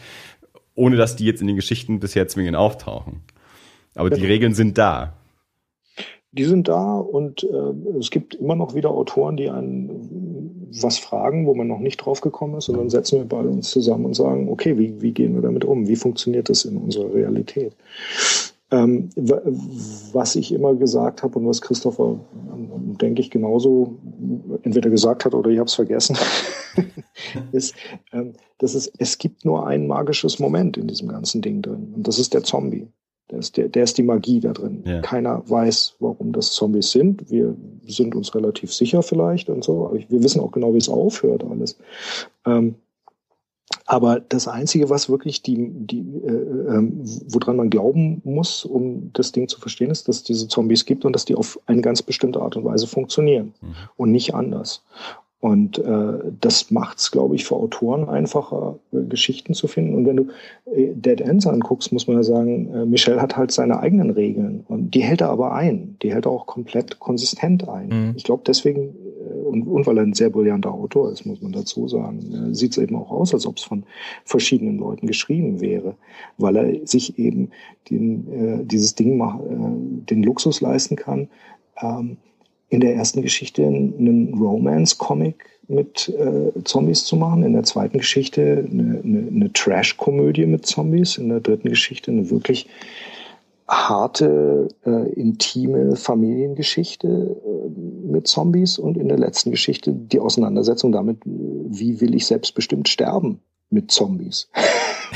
[0.76, 3.22] ohne dass die jetzt in den Geschichten bisher zwingend auftauchen.
[3.96, 4.18] Aber ja.
[4.18, 5.14] die Regeln sind da
[6.34, 11.46] die sind da und äh, es gibt immer noch wieder Autoren, die einen was fragen,
[11.46, 12.70] wo man noch nicht drauf gekommen ist.
[12.70, 15.66] Und dann setzen wir beide uns zusammen und sagen, okay, wie, wie gehen wir damit
[15.66, 15.88] um?
[15.88, 17.76] Wie funktioniert das in unserer Realität?
[18.72, 19.10] Ähm,
[20.14, 22.18] was ich immer gesagt habe und was Christopher,
[23.02, 23.98] denke ich, genauso
[24.64, 26.16] entweder gesagt hat oder ich habe es vergessen,
[27.52, 27.76] ist,
[28.14, 31.92] ähm, dass es, es gibt nur ein magisches Moment in diesem ganzen Ding drin.
[31.96, 32.88] Und das ist der Zombie.
[33.32, 34.84] Der ist, der, der ist die Magie da drin.
[34.86, 35.02] Ja.
[35.02, 37.30] Keiner weiß, warum das Zombies sind.
[37.32, 37.56] Wir
[37.88, 41.44] sind uns relativ sicher vielleicht und so, aber wir wissen auch genau, wie es aufhört
[41.44, 41.78] alles.
[42.46, 42.76] Ähm,
[43.86, 46.92] aber das Einzige, was wirklich die, die äh, äh,
[47.28, 51.14] woran man glauben muss, um das Ding zu verstehen, ist, dass diese Zombies gibt und
[51.14, 53.76] dass die auf eine ganz bestimmte Art und Weise funktionieren mhm.
[53.98, 54.84] und nicht anders.
[55.42, 59.96] Und äh, das macht es, glaube ich, für Autoren einfacher, äh, Geschichten zu finden.
[59.96, 60.28] Und wenn du
[60.72, 64.64] äh, Dead Ends anguckst, muss man ja sagen, äh, Michel hat halt seine eigenen Regeln.
[64.68, 65.98] Und die hält er aber ein.
[66.04, 67.88] Die hält er auch komplett konsistent ein.
[67.88, 68.14] Mhm.
[68.16, 71.54] Ich glaube, deswegen, äh, und, und weil er ein sehr brillanter Autor ist, muss man
[71.54, 73.82] dazu sagen, äh, sieht es eben auch aus, als ob es von
[74.24, 75.96] verschiedenen Leuten geschrieben wäre.
[76.38, 77.50] Weil er sich eben
[77.90, 81.30] den, äh, dieses Ding, mach, äh, den Luxus leisten kann,
[81.82, 82.18] ähm,
[82.72, 88.66] in der ersten Geschichte einen Romance-Comic mit äh, Zombies zu machen, in der zweiten Geschichte
[88.72, 92.68] eine, eine, eine Trash-Komödie mit Zombies, in der dritten Geschichte eine wirklich
[93.68, 101.18] harte, äh, intime Familiengeschichte äh, mit Zombies und in der letzten Geschichte die Auseinandersetzung damit,
[101.26, 104.50] wie will ich selbstbestimmt sterben mit Zombies.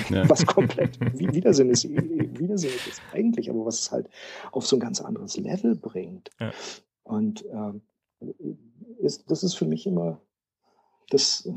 [0.10, 0.30] Ja.
[0.30, 4.10] was komplett widersinnig ist, widersinnig ist eigentlich, aber was es halt
[4.52, 6.32] auf so ein ganz anderes Level bringt.
[6.38, 6.52] Ja.
[7.06, 7.82] Und ähm,
[8.99, 10.19] ist, das ist für mich immer,
[11.10, 11.49] das,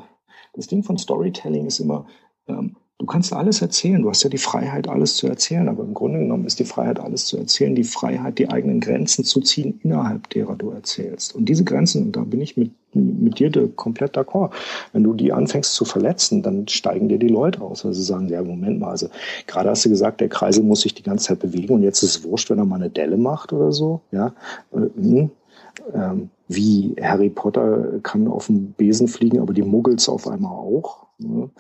[0.52, 2.06] das Ding von Storytelling ist immer,
[2.46, 5.94] ähm, du kannst alles erzählen, du hast ja die Freiheit, alles zu erzählen, aber im
[5.94, 9.80] Grunde genommen ist die Freiheit, alles zu erzählen, die Freiheit, die eigenen Grenzen zu ziehen,
[9.84, 11.34] innerhalb derer du erzählst.
[11.34, 14.50] Und diese Grenzen, und da bin ich mit, mit dir komplett d'accord,
[14.92, 18.28] wenn du die anfängst zu verletzen, dann steigen dir die Leute aus, weil sie sagen,
[18.28, 19.08] ja, Moment mal, also
[19.46, 22.16] gerade hast du gesagt, der Kreisel muss sich die ganze Zeit bewegen und jetzt ist
[22.16, 24.34] es wurscht, wenn er mal eine Delle macht oder so, ja,
[24.72, 25.30] äh, hm,
[25.94, 31.06] ähm, wie Harry Potter kann auf dem Besen fliegen, aber die Muggels auf einmal auch.
[31.18, 31.50] Ne?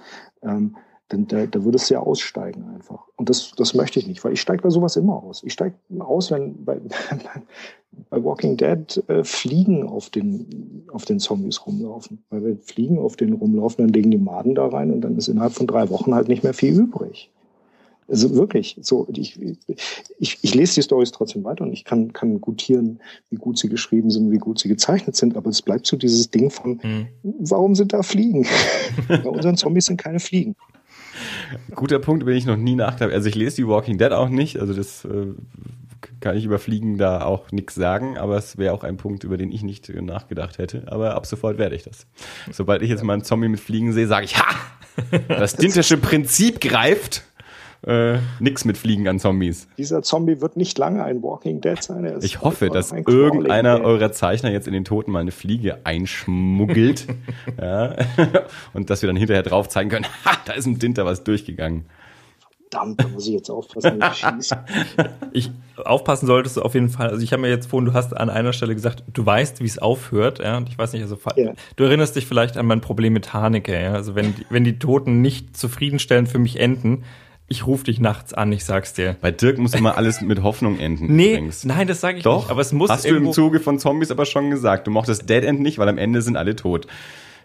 [0.42, 0.74] Ähm,
[1.08, 3.04] dann da, da würde es ja aussteigen einfach.
[3.16, 5.42] Und das, das möchte ich nicht, weil ich steige bei sowas immer aus.
[5.42, 6.78] Ich steige aus, wenn bei,
[8.10, 12.22] bei Walking Dead äh, Fliegen auf den, auf den Zombies rumlaufen.
[12.28, 15.28] Weil wir Fliegen auf den rumlaufen, dann legen die Maden da rein und dann ist
[15.28, 17.30] innerhalb von drei Wochen halt nicht mehr viel übrig.
[18.06, 19.38] Also wirklich, so ich,
[20.18, 23.68] ich, ich lese die Stories trotzdem weiter und ich kann, kann gutieren, wie gut sie
[23.68, 27.08] geschrieben sind, wie gut sie gezeichnet sind, aber es bleibt so dieses Ding von, mhm.
[27.22, 28.46] warum sind da Fliegen?
[29.08, 30.56] Bei unseren Zombies sind keine Fliegen.
[31.74, 34.28] Guter Punkt, über den ich noch nie nachgedacht Also ich lese die Walking Dead auch
[34.28, 35.26] nicht, also das äh,
[36.20, 39.36] kann ich über Fliegen da auch nichts sagen, aber es wäre auch ein Punkt, über
[39.36, 40.84] den ich nicht nachgedacht hätte.
[40.86, 42.06] Aber ab sofort werde ich das.
[42.50, 44.54] Sobald ich jetzt mal einen Zombie mit Fliegen sehe, sage ich, ha!
[45.28, 47.22] Das dintische Prinzip greift
[47.86, 49.68] äh, nix mit Fliegen an Zombies.
[49.78, 52.18] Dieser Zombie wird nicht lange ein Walking Dead sein.
[52.22, 57.06] Ich hoffe, dass irgendeiner eurer Zeichner jetzt in den Toten mal eine Fliege einschmuggelt.
[57.60, 57.96] ja,
[58.72, 61.84] und dass wir dann hinterher drauf zeigen können, ha, da ist ein Dinter was durchgegangen.
[62.70, 64.64] Verdammt, da muss ich jetzt aufpassen, wenn ich schieße.
[65.32, 65.50] ich
[65.82, 67.08] aufpassen solltest du auf jeden Fall.
[67.08, 69.66] Also ich habe mir jetzt vorhin, du hast an einer Stelle gesagt, du weißt, wie
[69.66, 70.56] es aufhört, ja.
[70.56, 71.52] Und ich weiß nicht, also ja.
[71.76, 73.92] du erinnerst dich vielleicht an mein Problem mit Haneke, ja.
[73.92, 77.04] Also wenn, wenn die Toten nicht zufriedenstellend für mich enden,
[77.48, 79.16] ich rufe dich nachts an, ich sag's dir.
[79.20, 81.16] Bei Dirk muss immer alles mit Hoffnung enden.
[81.16, 81.64] Nee, übrigens.
[81.64, 82.50] nein, das sage ich Doch, nicht.
[82.50, 84.86] Aber es muss Hast du im Zuge von Zombies aber schon gesagt.
[84.86, 86.86] Du mochtest Dead End nicht, weil am Ende sind alle tot.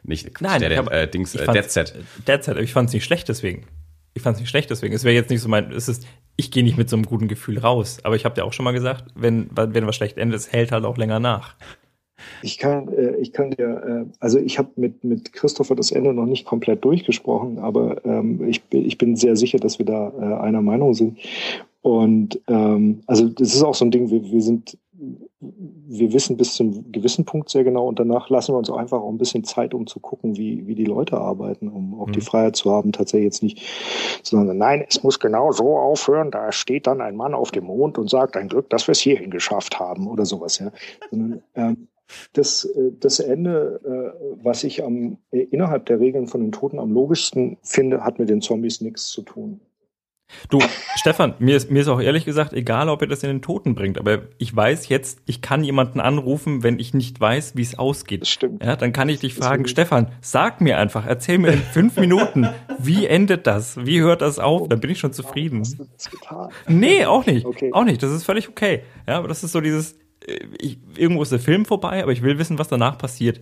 [0.03, 1.95] Nicht nein, Dead End, äh, Dings, äh, Dead Set.
[2.27, 3.65] Dead Set, ich fand's nicht schlecht deswegen.
[4.13, 4.93] Ich fand's nicht schlecht deswegen.
[4.93, 6.05] Es wäre jetzt nicht so mein, es ist,
[6.35, 7.99] ich gehe nicht mit so einem guten Gefühl raus.
[8.03, 10.73] Aber ich habe dir auch schon mal gesagt, wenn, wenn was schlecht endet, es hält
[10.73, 11.55] halt auch länger nach.
[12.41, 16.13] Ich kann, äh, ich kann dir, äh, also ich habe mit, mit Christopher das Ende
[16.13, 20.41] noch nicht komplett durchgesprochen, aber ähm, ich, ich bin sehr sicher, dass wir da äh,
[20.41, 21.17] einer Meinung sind.
[21.83, 24.77] Und ähm, also das ist auch so ein Ding, wir, wir sind,
[25.41, 29.01] wir wissen bis zum gewissen Punkt sehr genau und danach lassen wir uns auch einfach
[29.01, 32.13] auch ein bisschen Zeit, um zu gucken, wie, wie die Leute arbeiten, um auch mhm.
[32.13, 33.61] die Freiheit zu haben, tatsächlich jetzt nicht
[34.23, 37.65] zu sagen, nein, es muss genau so aufhören, da steht dann ein Mann auf dem
[37.65, 40.71] Mond und sagt, ein Glück, dass wir es hierhin geschafft haben oder sowas, ja.
[41.11, 41.87] Sondern, ähm,
[42.34, 46.80] das, äh, das Ende, äh, was ich am, äh, innerhalb der Regeln von den Toten
[46.80, 49.60] am logischsten finde, hat mit den Zombies nichts zu tun.
[50.49, 50.60] Du,
[50.95, 53.76] Stefan, mir ist, mir ist auch ehrlich gesagt egal, ob ihr das in den Toten
[53.76, 57.77] bringt, aber ich weiß jetzt, ich kann jemanden anrufen, wenn ich nicht weiß, wie es
[57.77, 58.22] ausgeht.
[58.22, 58.64] Das stimmt.
[58.64, 62.48] Ja, dann kann ich dich fragen, Stefan, sag mir einfach, erzähl mir in fünf Minuten,
[62.80, 63.85] wie endet das?
[63.85, 64.68] Wie hört das auf?
[64.68, 65.60] Dann bin ich schon zufrieden.
[65.60, 66.49] Hast du das getan?
[66.68, 67.45] Nee, auch nicht.
[67.45, 67.72] Okay.
[67.73, 68.02] Auch nicht.
[68.02, 68.84] Das ist völlig okay.
[69.07, 69.95] Ja, aber das ist so dieses,
[70.59, 73.39] ich, irgendwo ist der Film vorbei, aber ich will wissen, was danach passiert.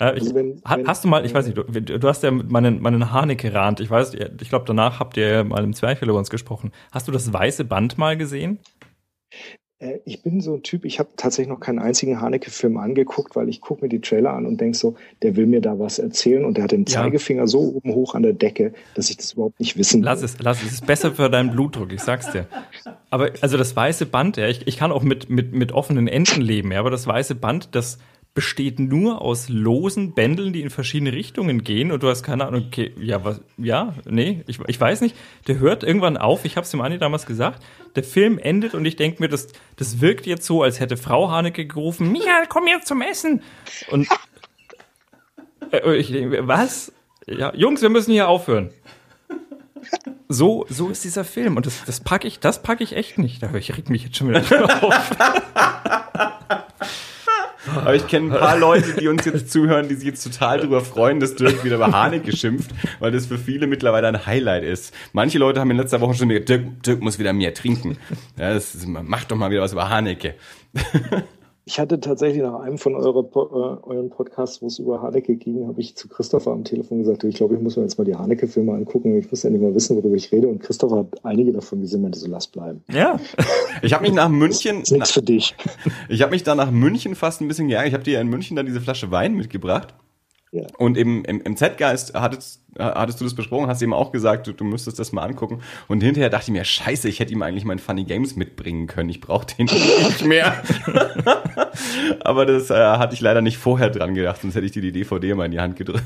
[0.00, 2.30] Äh, ich, also wenn, wenn, hast du mal, ich weiß nicht, du, du hast ja
[2.30, 3.80] meinen, meinen Haneke gerannt.
[3.80, 6.72] Ich weiß, ich glaube, danach habt ihr ja mal im Zweifel über uns gesprochen.
[6.90, 8.58] Hast du das weiße Band mal gesehen?
[9.82, 13.48] Äh, ich bin so ein Typ, ich habe tatsächlich noch keinen einzigen Haneke-Film angeguckt, weil
[13.48, 16.44] ich gucke mir die Trailer an und denke so, der will mir da was erzählen
[16.44, 17.46] und der hat den Zeigefinger ja.
[17.46, 20.06] so oben hoch an der Decke, dass ich das überhaupt nicht wissen will.
[20.06, 20.66] Lass es, lass es.
[20.66, 22.46] Es ist besser für deinen Blutdruck, ich sag's dir.
[23.10, 26.40] Aber also das weiße Band, ja, ich, ich kann auch mit, mit, mit offenen Enden
[26.40, 27.98] leben, ja, aber das weiße Band, das
[28.34, 32.64] besteht nur aus losen Bändeln, die in verschiedene Richtungen gehen und du hast keine Ahnung,
[32.66, 35.14] okay, ja, was, ja, nee, ich, ich weiß nicht.
[35.48, 37.62] Der hört irgendwann auf, ich habe es dem Andi damals gesagt,
[37.94, 41.30] der Film endet und ich denke mir, das, das wirkt jetzt so, als hätte Frau
[41.30, 43.42] Haneke gerufen, Michael, komm jetzt zum Essen.
[43.90, 44.08] Und
[45.70, 46.92] äh, ich denke, was?
[47.26, 48.70] Ja, Jungs, wir müssen hier aufhören.
[50.28, 53.42] So, so ist dieser Film und das, das packe ich, das ich echt nicht.
[53.42, 54.40] Ich reg mich jetzt schon wieder
[54.82, 55.10] auf.
[57.66, 60.80] Aber ich kenne ein paar Leute, die uns jetzt zuhören, die sich jetzt total darüber
[60.80, 64.94] freuen, dass Dirk wieder über Haneke schimpft, weil das für viele mittlerweile ein Highlight ist.
[65.12, 67.98] Manche Leute haben in letzter Woche schon gesagt, Dirk, Dirk muss wieder mehr trinken.
[68.36, 70.34] Ja, das ist, mach doch mal wieder was über Haneke.
[71.64, 75.68] Ich hatte tatsächlich nach einem von eure, äh, euren Podcasts, wo es über Haneke ging,
[75.68, 78.16] habe ich zu Christopher am Telefon gesagt, ich glaube, ich muss mir jetzt mal die
[78.16, 79.16] Haneke-Filme angucken.
[79.16, 80.48] Ich muss ja nicht mal wissen, worüber ich rede.
[80.48, 82.82] Und Christopher hat einige davon gesehen, meinte so, lass bleiben.
[82.90, 83.18] Ja.
[83.80, 84.80] Ich habe mich nach München.
[84.80, 85.54] Das ist nichts für dich.
[86.08, 87.88] Ich habe mich da nach München fast ein bisschen geärgert.
[87.88, 89.94] Ich habe dir ja in München dann diese Flasche Wein mitgebracht.
[90.54, 90.66] Ja.
[90.76, 94.52] Und im, im, im Z-Geist hattest, hattest du das besprochen, hast ihm auch gesagt, du,
[94.52, 95.62] du müsstest das mal angucken.
[95.88, 99.08] Und hinterher dachte ich mir, scheiße, ich hätte ihm eigentlich mein Funny Games mitbringen können.
[99.08, 100.62] Ich brauche den nicht mehr.
[102.20, 104.92] Aber das äh, hatte ich leider nicht vorher dran gedacht, sonst hätte ich dir die
[104.92, 106.04] DVD mal in die Hand gedrückt.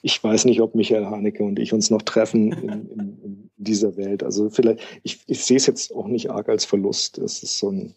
[0.00, 3.98] Ich weiß nicht, ob Michael Haneke und ich uns noch treffen in, in, in dieser
[3.98, 4.22] Welt.
[4.22, 7.18] Also vielleicht, ich, ich sehe es jetzt auch nicht arg als Verlust.
[7.18, 7.94] Es ist so ein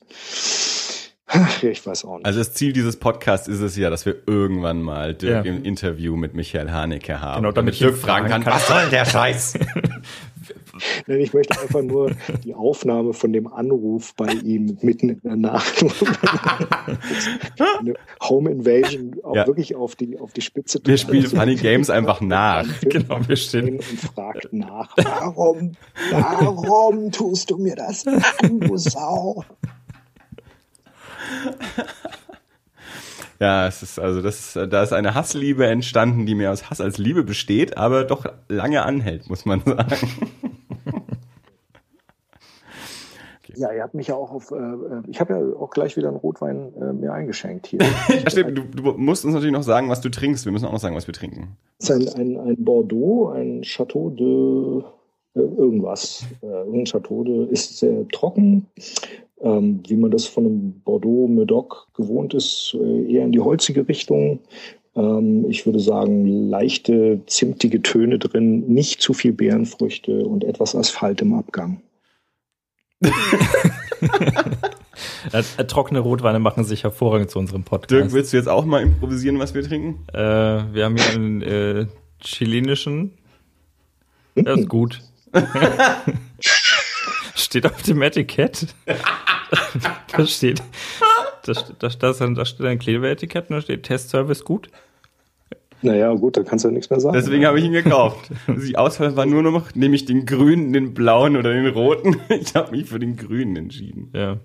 [1.62, 2.26] ich weiß auch nicht.
[2.26, 5.52] Also das Ziel dieses Podcasts ist es ja, dass wir irgendwann mal Dirk ja.
[5.52, 7.42] im Interview mit Michael Haneke haben.
[7.42, 9.58] Genau, damit Dirk fragen kann, kann, was soll der Scheiß?
[11.08, 12.12] Nein, ich möchte einfach nur
[12.44, 15.86] die Aufnahme von dem Anruf bei ihm mitten in der Nacht.
[17.80, 17.94] Eine
[18.24, 19.46] Home Invasion auch ja.
[19.46, 20.80] wirklich auf die, auf die Spitze.
[20.84, 22.66] Wir spielen Funny Games einfach nach.
[22.82, 23.76] Genau, wir stehen.
[23.76, 25.74] Und fragt nach, warum,
[26.12, 29.44] warum tust du mir das an, du Sau?
[33.40, 36.98] Ja, es ist also das, da ist eine Hassliebe entstanden, die mehr aus Hass als
[36.98, 40.32] Liebe besteht, aber doch lange anhält, muss man sagen.
[43.56, 46.18] Ja, ihr habt mich ja auch auf, äh, ich habe ja auch gleich wieder einen
[46.18, 47.80] Rotwein äh, mir eingeschenkt hier.
[48.08, 50.46] ja, stimmt, du, du, musst uns natürlich noch sagen, was du trinkst.
[50.46, 51.58] Wir müssen auch noch sagen, was wir trinken.
[51.80, 54.84] Das ist ein, ein, ein Bordeaux, ein Chateau de
[55.36, 56.26] äh, irgendwas.
[56.42, 58.68] Äh, ein Chateau de ist sehr trocken,
[59.44, 63.88] ähm, wie man das von einem Bordeaux Medoc gewohnt ist, äh, eher in die holzige
[63.88, 64.40] Richtung.
[64.96, 71.22] Ähm, ich würde sagen, leichte, zimtige Töne drin, nicht zu viel Beerenfrüchte und etwas Asphalt
[71.22, 71.82] im Abgang.
[75.32, 77.92] Äh, trockene Rotweine machen sich hervorragend zu unserem Podcast.
[77.92, 80.06] Dirk, willst du jetzt auch mal improvisieren, was wir trinken?
[80.14, 81.88] Äh, wir haben hier einen äh,
[82.20, 83.12] chilenischen.
[84.36, 85.02] Der ist gut.
[87.54, 88.68] steht auf dem Etikett.
[90.18, 90.62] da steht,
[91.46, 94.70] da, da, da, da steht ein Klebeetikett und da steht Testservice gut.
[95.82, 97.14] Naja, gut, da kannst du ja nichts mehr sagen.
[97.14, 98.32] Deswegen habe ich ihn gekauft.
[98.48, 102.22] Die Auswahl war nur noch, nehme ich den grünen, den blauen oder den roten.
[102.30, 104.10] Ich habe mich für den grünen entschieden.
[104.14, 104.38] Ja.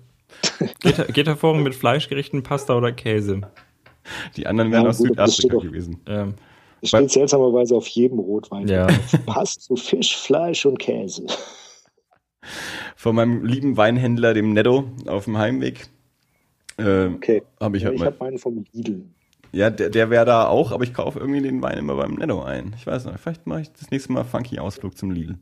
[0.81, 3.41] Geht, geht hervorragend mit Fleischgerichten, Pasta oder Käse.
[4.35, 6.01] Die anderen wären ja, aus gut, Südafrika gewesen.
[6.07, 6.27] Ja.
[6.81, 8.67] Das steht seltsamerweise auf jedem Rotwein.
[8.67, 8.87] Ja.
[9.25, 11.25] Passt zu Fisch, Fleisch und Käse.
[12.99, 15.87] Von meinem lieben Weinhändler, dem Netto, auf dem Heimweg.
[16.77, 17.43] Äh, okay.
[17.57, 19.05] Hab ich ja, halt ich habe meinen vom Lidl.
[19.53, 22.43] Ja, der, der wäre da auch, aber ich kaufe irgendwie den Wein immer beim Netto
[22.43, 22.75] ein.
[22.77, 25.37] Ich weiß nicht, vielleicht mache ich das nächste Mal funky Ausflug zum Lidl.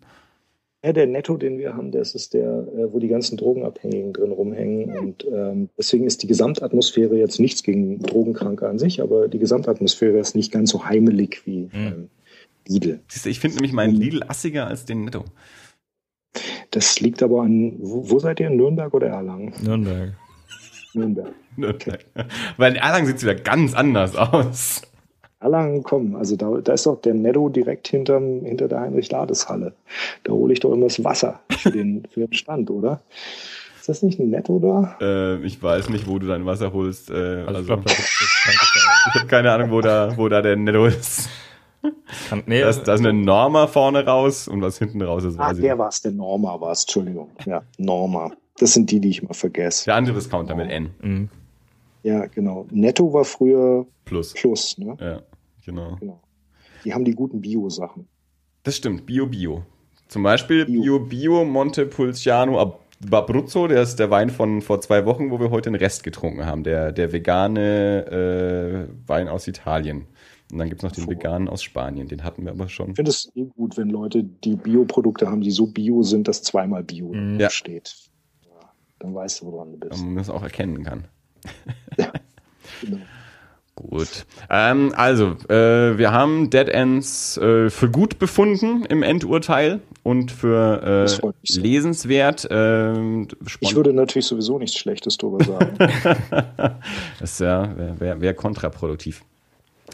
[0.86, 4.34] Ja, der Netto, den wir haben, das ist der, äh, wo die ganzen Drogenabhängigen drin
[4.34, 4.96] rumhängen.
[4.96, 10.20] Und ähm, deswegen ist die Gesamtatmosphäre jetzt nichts gegen Drogenkranke an sich, aber die Gesamtatmosphäre
[10.20, 11.70] ist nicht ganz so heimelig wie mhm.
[11.74, 12.10] ähm,
[12.68, 13.00] Lidl.
[13.08, 15.26] Siehst du, ich finde nämlich meinen Lidl assiger als den Netto.
[16.72, 18.50] Das liegt aber an, wo, wo seid ihr?
[18.50, 19.54] Nürnberg oder Erlangen?
[19.62, 20.14] Nürnberg.
[20.94, 21.34] Nürnberg.
[21.56, 22.06] Nürnberg.
[22.58, 24.82] Weil in Erlangen sieht es wieder ganz anders aus.
[25.40, 29.74] Erlangen, komm, also da, da ist doch der Netto direkt hinterm, hinter der Heinrich-Lades-Halle.
[30.24, 33.02] Da hole ich doch immer das Wasser für den, für den Stand, oder?
[33.80, 34.98] Ist das nicht ein Netto da?
[35.00, 37.12] Äh, ich weiß nicht, wo du dein Wasser holst.
[37.12, 40.88] Äh, also, also ich, glaub, ich habe keine Ahnung, wo da, wo da der Netto
[40.88, 41.30] ist.
[42.30, 45.40] Kann, nee, da, ist, da ist eine Norma vorne raus und was hinten raus ist.
[45.40, 47.30] Ah, der war es, der Norma war es, Entschuldigung.
[47.46, 48.32] Ja, Norma.
[48.58, 49.86] Das sind die, die ich immer vergesse.
[49.86, 50.90] Der andere Discounter mit N.
[51.02, 51.30] Mhm.
[52.04, 52.66] Ja, genau.
[52.72, 54.34] Netto war früher Plus.
[54.34, 54.98] Plus, ne?
[55.00, 55.22] Ja,
[55.66, 55.98] genau.
[56.00, 56.22] genau.
[56.84, 58.08] Die haben die guten Bio-Sachen.
[58.64, 59.64] Das stimmt, Bio-Bio.
[60.08, 62.80] Zum Beispiel Bio-Bio Montepulciano
[63.12, 66.46] Abruzzo, der ist der Wein von vor zwei Wochen, wo wir heute den Rest getrunken
[66.46, 66.64] haben.
[66.64, 70.08] Der, der vegane äh, Wein aus Italien.
[70.52, 71.14] Und dann gibt es noch den Vor.
[71.14, 72.92] veganen aus Spanien, den hatten wir aber schon.
[72.92, 76.42] Ich finde es eh gut, wenn Leute die Bioprodukte haben, die so bio sind, dass
[76.42, 77.40] zweimal Bio mhm.
[77.40, 77.50] ja.
[77.50, 77.96] steht.
[78.44, 80.02] Ja, dann weißt du, woran du bist.
[80.02, 81.06] Und man das auch erkennen kann.
[81.98, 82.12] Ja,
[82.82, 82.98] genau.
[83.76, 84.26] Gut.
[84.50, 90.82] Ähm, also, äh, wir haben Dead Ends äh, für gut befunden im Endurteil und für
[91.08, 92.50] äh, lesenswert.
[92.50, 93.22] Äh,
[93.60, 95.78] ich würde natürlich sowieso nichts Schlechtes darüber sagen.
[97.20, 99.24] das ja, wäre wär, wär kontraproduktiv.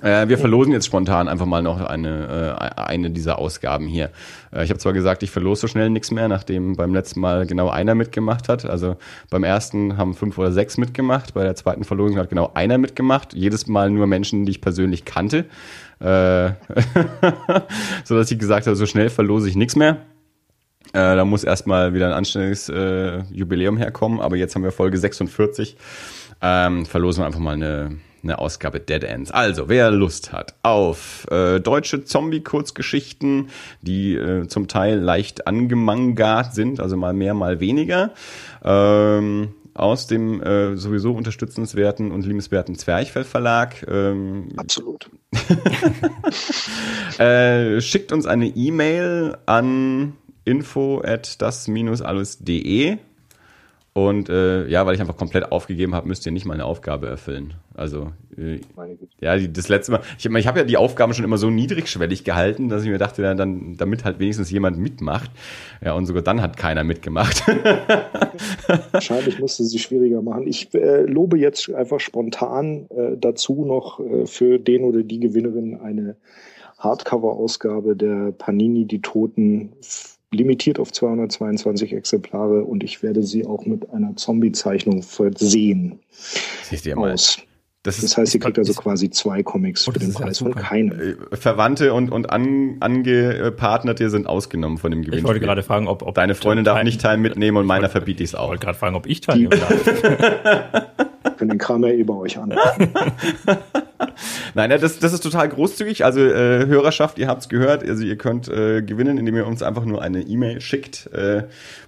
[0.04, 4.10] Äh, wir verlosen jetzt spontan einfach mal noch eine, äh, eine dieser Ausgaben hier.
[4.54, 7.46] Äh, ich habe zwar gesagt, ich verlose so schnell nichts mehr, nachdem beim letzten Mal
[7.46, 8.66] genau einer mitgemacht hat.
[8.66, 8.98] Also
[9.30, 13.34] beim ersten haben fünf oder sechs mitgemacht, bei der zweiten Verlosung hat genau einer mitgemacht.
[13.34, 15.46] Jedes Mal nur Menschen, die ich persönlich kannte.
[16.02, 16.50] Äh,
[18.04, 20.00] so dass ich gesagt habe, so schnell verlose ich nichts mehr.
[20.92, 24.98] Äh, da muss erstmal wieder ein anständiges äh, Jubiläum herkommen, aber jetzt haben wir Folge
[24.98, 25.78] 46.
[26.42, 29.32] Ähm, verlosen wir einfach mal eine eine Ausgabe Dead Ends.
[29.32, 33.50] Also, wer Lust hat auf äh, deutsche Zombie-Kurzgeschichten,
[33.82, 38.12] die äh, zum Teil leicht angemangart sind, also mal mehr, mal weniger,
[38.64, 43.86] ähm, aus dem äh, sowieso unterstützenswerten und liebenswerten Zwerchfell Verlag.
[43.90, 45.10] Ähm, Absolut.
[47.20, 50.14] äh, schickt uns eine E-Mail an
[50.46, 52.98] info at das-alles.de
[53.94, 57.54] und äh, ja, weil ich einfach komplett aufgegeben habe, müsst ihr nicht meine Aufgabe erfüllen.
[57.76, 58.60] Also äh,
[59.22, 60.02] ja, die, das letzte Mal.
[60.18, 63.22] Ich, ich habe ja die Aufgaben schon immer so niedrigschwellig gehalten, dass ich mir dachte,
[63.22, 65.30] dann, dann damit halt wenigstens jemand mitmacht.
[65.84, 67.44] Ja, und sogar dann hat keiner mitgemacht.
[68.92, 70.48] Wahrscheinlich musste sie schwieriger machen.
[70.48, 75.80] Ich äh, lobe jetzt einfach spontan äh, dazu noch äh, für den oder die Gewinnerin
[75.80, 76.16] eine
[76.80, 79.74] Hardcover-Ausgabe der Panini Die Toten
[80.34, 86.00] limitiert auf 222 Exemplare und ich werde sie auch mit einer Zombie-Zeichnung versehen.
[86.64, 87.14] Siehst du ja mal.
[87.14, 87.40] Aus.
[87.84, 91.18] Das, das heißt, sie kriegt also quasi zwei Comics oh, für den Preis von keinem.
[91.34, 95.20] Verwandte und, und an, angepartnerte sind ausgenommen von dem Gewinn.
[95.20, 98.24] Ich wollte gerade fragen, ob, ob deine Freundin darf nicht Teil mitnehmen und meiner verbiete
[98.24, 98.46] ich es auch.
[98.46, 101.38] Ich wollte gerade fragen, ob ich teilnehmen darf.
[101.38, 102.54] Können den Kram ja eh bei euch an.
[104.54, 106.06] Nein, ja, das, das ist total großzügig.
[106.06, 107.84] Also äh, Hörerschaft, ihr habt's gehört.
[107.84, 111.08] Also ihr könnt äh, gewinnen, indem ihr uns einfach nur eine E-Mail schickt.
[111.08, 111.44] Äh,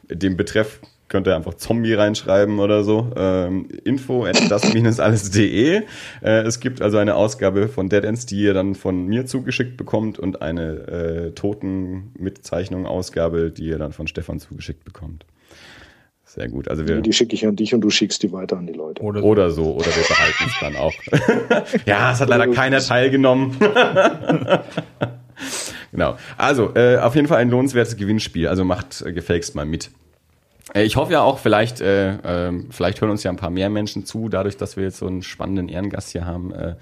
[0.10, 3.12] dem Betreff könnt ihr einfach Zombie reinschreiben oder so.
[3.16, 5.84] Ähm, info at das-alles.de.
[6.22, 9.78] Äh, es gibt also eine Ausgabe von Dead Ends, die ihr dann von mir zugeschickt
[9.78, 15.26] bekommt und eine äh, Toten-Mitzeichnung-Ausgabe, die ihr dann von Stefan zugeschickt bekommt.
[16.36, 16.68] Sehr gut.
[16.68, 19.02] Also wir, die schicke ich an dich und du schickst die weiter an die Leute.
[19.02, 20.94] Oder so, oder, so, oder wir behalten es dann auch.
[21.86, 23.56] ja, es hat leider keiner teilgenommen.
[25.92, 26.18] genau.
[26.36, 28.48] Also, äh, auf jeden Fall ein lohnenswertes Gewinnspiel.
[28.48, 29.92] Also macht äh, gefälligst mal mit.
[30.74, 33.70] Äh, ich hoffe ja auch, vielleicht, äh, äh, vielleicht hören uns ja ein paar mehr
[33.70, 36.54] Menschen zu, dadurch, dass wir jetzt so einen spannenden Ehrengast hier haben.
[36.54, 36.76] Äh,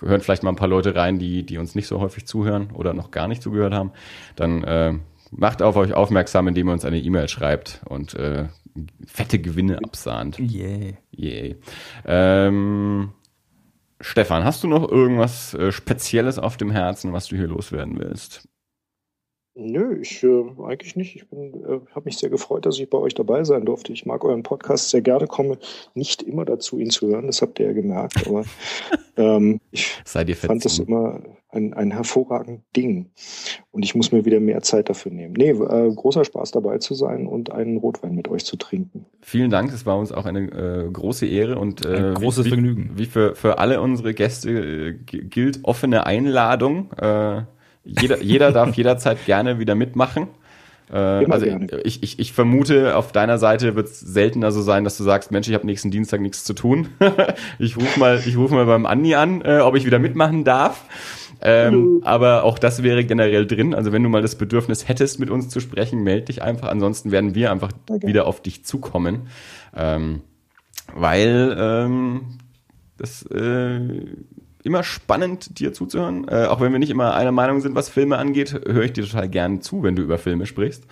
[0.00, 2.94] hören vielleicht mal ein paar Leute rein, die, die uns nicht so häufig zuhören oder
[2.94, 3.92] noch gar nicht zugehört haben.
[4.36, 4.94] Dann äh,
[5.30, 8.46] macht auf euch aufmerksam, indem ihr uns eine E-Mail schreibt und äh,
[9.06, 10.38] fette Gewinne absahnt.
[10.38, 10.94] Yeah.
[11.16, 11.54] Yeah.
[12.04, 13.12] Ähm,
[14.00, 18.48] Stefan, hast du noch irgendwas äh, Spezielles auf dem Herzen, was du hier loswerden willst?
[19.54, 21.16] Nö, ich äh, eigentlich nicht.
[21.16, 23.92] Ich äh, habe mich sehr gefreut, dass ich bei euch dabei sein durfte.
[23.92, 25.58] Ich mag euren Podcast sehr gerne, komme
[25.94, 27.26] nicht immer dazu, ihn zu hören.
[27.26, 28.26] Das habt ihr ja gemerkt.
[28.26, 28.44] Aber
[29.16, 29.86] ähm, ich
[30.36, 31.20] fand das immer
[31.50, 33.10] ein, ein hervorragendes Ding.
[33.72, 35.34] Und ich muss mir wieder mehr Zeit dafür nehmen.
[35.36, 39.04] Nee, äh, großer Spaß dabei zu sein und einen Rotwein mit euch zu trinken.
[39.20, 39.70] Vielen Dank.
[39.70, 42.92] Es war uns auch eine äh, große Ehre und äh, ein großes wie, Vergnügen.
[42.94, 46.90] Wie für, für alle unsere Gäste äh, gilt offene Einladung.
[46.94, 47.42] Äh,
[47.84, 50.28] jeder, jeder darf jederzeit gerne wieder mitmachen.
[50.92, 51.46] Äh, also
[51.84, 55.30] ich, ich, ich vermute, auf deiner Seite wird es seltener so sein, dass du sagst,
[55.30, 56.88] Mensch, ich habe nächsten Dienstag nichts zu tun.
[57.58, 60.84] ich rufe mal, ich ruf mal beim Andi an, äh, ob ich wieder mitmachen darf.
[61.44, 63.74] Ähm, aber auch das wäre generell drin.
[63.74, 66.68] Also wenn du mal das Bedürfnis hättest, mit uns zu sprechen, melde dich einfach.
[66.68, 68.06] Ansonsten werden wir einfach okay.
[68.06, 69.28] wieder auf dich zukommen.
[69.74, 70.20] Ähm,
[70.94, 72.38] weil ähm,
[72.96, 73.80] das äh,
[74.64, 76.26] immer spannend, dir zuzuhören.
[76.28, 79.04] Äh, auch wenn wir nicht immer einer Meinung sind, was Filme angeht, höre ich dir
[79.04, 80.84] total gern zu, wenn du über Filme sprichst.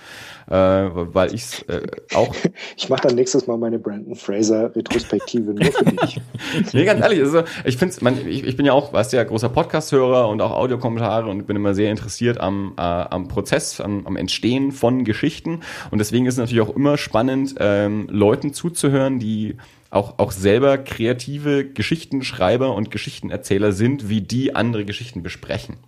[0.48, 1.82] Äh, weil ich äh,
[2.14, 2.34] auch.
[2.76, 6.20] Ich mache dann nächstes Mal meine Brandon Fraser Retrospektive nur für dich.
[6.72, 9.48] nee, ganz ehrlich, also ich finde ich, ich bin ja auch, weißt du ja, großer
[9.48, 14.16] Podcast-Hörer und auch Audiokommentare und bin immer sehr interessiert am, äh, am Prozess, am, am
[14.16, 15.60] Entstehen von Geschichten.
[15.90, 19.56] Und deswegen ist es natürlich auch immer spannend, ähm, Leuten zuzuhören, die
[19.90, 25.78] auch, auch selber kreative Geschichtenschreiber und Geschichtenerzähler sind, wie die andere Geschichten besprechen.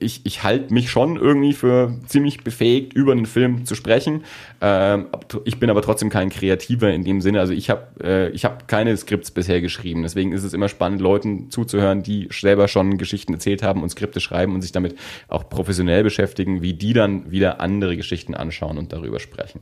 [0.00, 4.24] Ich, ich halte mich schon irgendwie für ziemlich befähigt, über einen Film zu sprechen.
[4.60, 5.06] Ähm,
[5.44, 7.38] ich bin aber trotzdem kein Kreativer in dem Sinne.
[7.38, 10.02] Also ich habe äh, ich hab keine Skripts bisher geschrieben.
[10.02, 14.18] Deswegen ist es immer spannend, Leuten zuzuhören, die selber schon Geschichten erzählt haben und Skripte
[14.20, 14.96] schreiben und sich damit
[15.28, 19.60] auch professionell beschäftigen, wie die dann wieder andere Geschichten anschauen und darüber sprechen.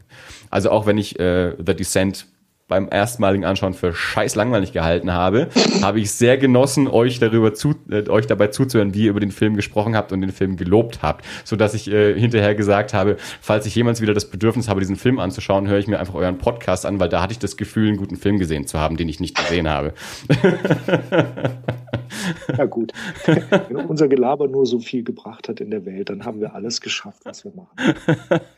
[0.49, 2.27] Also auch wenn ich äh, The Descent
[2.69, 5.49] beim erstmaligen Anschauen für scheiß langweilig gehalten habe,
[5.83, 9.33] habe ich sehr genossen, euch darüber zu, äh, euch dabei zuzuhören, wie ihr über den
[9.33, 13.17] Film gesprochen habt und den Film gelobt habt, so dass ich äh, hinterher gesagt habe,
[13.41, 16.39] falls ich jemals wieder das Bedürfnis habe, diesen Film anzuschauen, höre ich mir einfach euren
[16.39, 19.09] Podcast an, weil da hatte ich das Gefühl, einen guten Film gesehen zu haben, den
[19.09, 19.95] ich nicht gesehen habe.
[22.57, 22.93] Ja gut,
[23.27, 26.81] wenn unser Gelaber nur so viel gebracht hat in der Welt, dann haben wir alles
[26.81, 27.95] geschafft, was wir machen.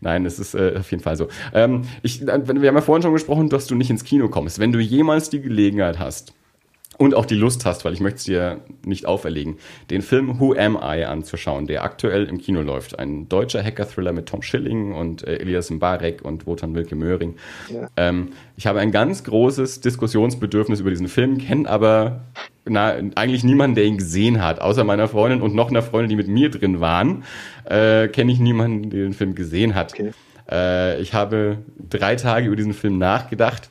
[0.00, 1.28] Nein, es ist äh, auf jeden Fall so.
[1.52, 4.58] Ähm, ich, wir haben ja vorhin schon gesprochen, dass du nicht ins Kino kommst.
[4.58, 6.32] Wenn du jemals die Gelegenheit hast,
[6.98, 9.56] und auch die Lust hast, weil ich möchte es dir nicht auferlegen,
[9.90, 12.98] den Film Who Am I anzuschauen, der aktuell im Kino läuft.
[12.98, 17.34] Ein deutscher Hacker-Thriller mit Tom Schilling und äh, Elias Mbarek und Wotan Wilke Möhring.
[17.72, 17.88] Ja.
[17.96, 22.22] Ähm, ich habe ein ganz großes Diskussionsbedürfnis über diesen Film, kenne aber
[22.64, 26.16] na, eigentlich niemanden, der ihn gesehen hat, außer meiner Freundin und noch einer Freundin, die
[26.16, 27.24] mit mir drin waren,
[27.64, 29.92] äh, kenne ich niemanden, der den Film gesehen hat.
[29.92, 30.12] Okay.
[30.50, 33.70] Äh, ich habe drei Tage über diesen Film nachgedacht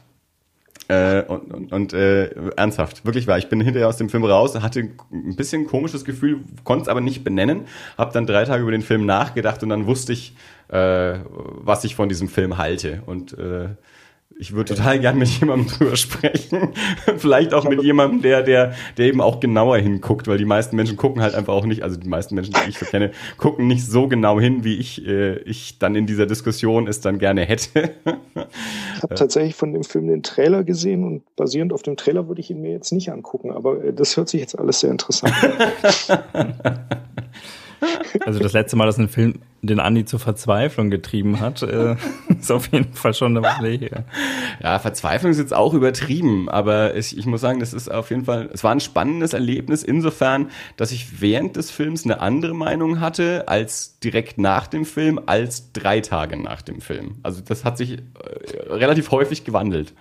[0.88, 3.38] äh, und und, und äh, ernsthaft, wirklich war.
[3.38, 7.02] Ich bin hinterher aus dem Film raus, hatte ein bisschen komisches Gefühl, konnte es aber
[7.02, 7.62] nicht benennen,
[7.98, 10.36] habe dann drei Tage über den Film nachgedacht und dann wusste ich,
[10.68, 13.02] äh, was ich von diesem Film halte.
[13.06, 13.70] Und äh,
[14.38, 16.74] ich würde total gern mit jemandem drüber sprechen.
[17.18, 20.98] Vielleicht auch mit jemandem, der, der, der eben auch genauer hinguckt, weil die meisten Menschen
[20.98, 23.86] gucken halt einfach auch nicht, also die meisten Menschen, die ich so kenne, gucken nicht
[23.86, 27.92] so genau hin, wie ich, äh, ich dann in dieser Diskussion es dann gerne hätte.
[28.96, 32.42] ich habe tatsächlich von dem Film den Trailer gesehen und basierend auf dem Trailer würde
[32.42, 35.34] ich ihn mir jetzt nicht angucken, aber äh, das hört sich jetzt alles sehr interessant
[35.44, 36.80] an.
[38.26, 41.96] Also das letzte Mal, dass ein Film den Andi zur Verzweiflung getrieben hat, äh,
[42.40, 44.06] ist auf jeden Fall schon eine Weile her.
[44.62, 48.26] Ja, Verzweiflung ist jetzt auch übertrieben, aber ich, ich muss sagen, das ist auf jeden
[48.26, 53.00] Fall, es war ein spannendes Erlebnis insofern, dass ich während des Films eine andere Meinung
[53.00, 57.16] hatte als direkt nach dem Film, als drei Tage nach dem Film.
[57.24, 58.02] Also das hat sich äh,
[58.70, 59.94] relativ häufig gewandelt.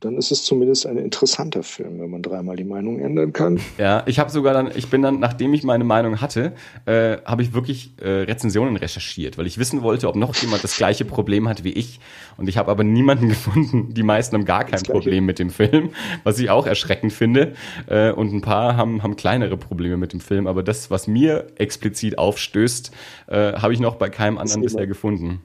[0.00, 3.58] Dann ist es zumindest ein interessanter Film, wenn man dreimal die Meinung ändern kann.
[3.78, 6.52] Ja, ich habe sogar dann, ich bin dann, nachdem ich meine Meinung hatte,
[6.84, 10.76] äh, habe ich wirklich äh, Rezensionen recherchiert, weil ich wissen wollte, ob noch jemand das
[10.76, 12.00] gleiche Problem hat wie ich.
[12.36, 13.94] Und ich habe aber niemanden gefunden.
[13.94, 15.90] Die meisten haben gar kein Problem mit dem Film,
[16.22, 17.54] was ich auch erschreckend finde.
[17.86, 20.46] Äh, und ein paar haben, haben kleinere Probleme mit dem Film.
[20.46, 22.90] Aber das, was mir explizit aufstößt,
[23.28, 25.40] äh, habe ich noch bei keinem anderen bisher gefunden.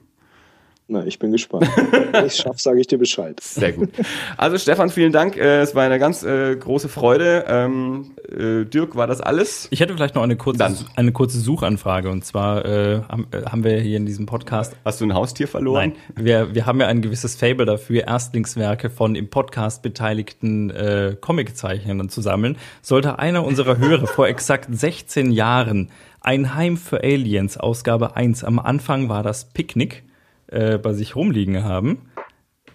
[0.92, 1.68] Na, ich bin gespannt.
[2.10, 3.38] Wenn ich es schaffe, sage ich dir Bescheid.
[3.40, 3.90] Sehr gut.
[4.36, 5.36] Also Stefan, vielen Dank.
[5.36, 7.44] Äh, es war eine ganz äh, große Freude.
[7.46, 9.68] Ähm, äh, Dirk, war das alles?
[9.70, 12.10] Ich hätte vielleicht noch eine kurze, eine kurze Suchanfrage.
[12.10, 14.74] Und zwar äh, haben, äh, haben wir hier in diesem Podcast.
[14.84, 15.92] Hast du ein Haustier verloren?
[16.16, 21.14] Nein, wir, wir haben ja ein gewisses Fable dafür, Erstlingswerke von im Podcast beteiligten äh,
[21.20, 22.58] Comiczeichnern zu sammeln.
[22.82, 25.88] Sollte einer unserer Hörer vor exakt 16 Jahren
[26.20, 30.02] ein Heim für Aliens, Ausgabe 1, am Anfang war das Picknick
[30.50, 32.10] äh, bei sich rumliegen haben.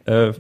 [0.06, 0.34] Äh,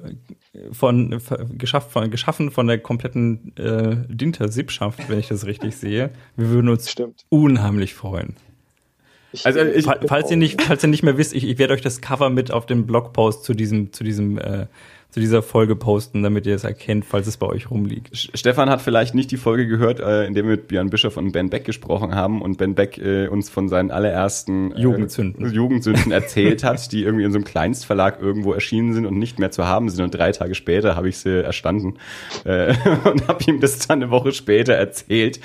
[0.72, 1.20] von,
[1.58, 6.12] geschafft, von, geschaffen von der kompletten äh, Dinter-Sippschaft, wenn ich das richtig sehe.
[6.36, 7.26] Wir würden uns Stimmt.
[7.30, 8.36] unheimlich freuen.
[9.44, 12.00] also ich, falls ihr nicht, falls ihr nicht mehr wisst, ich, ich werde euch das
[12.00, 14.68] Cover mit auf dem Blogpost zu diesem, zu diesem äh,
[15.16, 18.10] zu dieser Folge posten, damit ihr es erkennt, falls es bei euch rumliegt.
[18.34, 21.32] Stefan hat vielleicht nicht die Folge gehört, äh, in der wir mit Björn Bischof und
[21.32, 26.12] Ben Beck gesprochen haben und Ben Beck äh, uns von seinen allerersten äh, Jugendsünden, Jugendsünden
[26.12, 29.66] erzählt hat, die irgendwie in so einem Kleinstverlag irgendwo erschienen sind und nicht mehr zu
[29.66, 30.04] haben sind.
[30.04, 31.94] Und drei Tage später habe ich sie erstanden
[32.44, 35.40] und habe ihm das dann eine Woche später erzählt.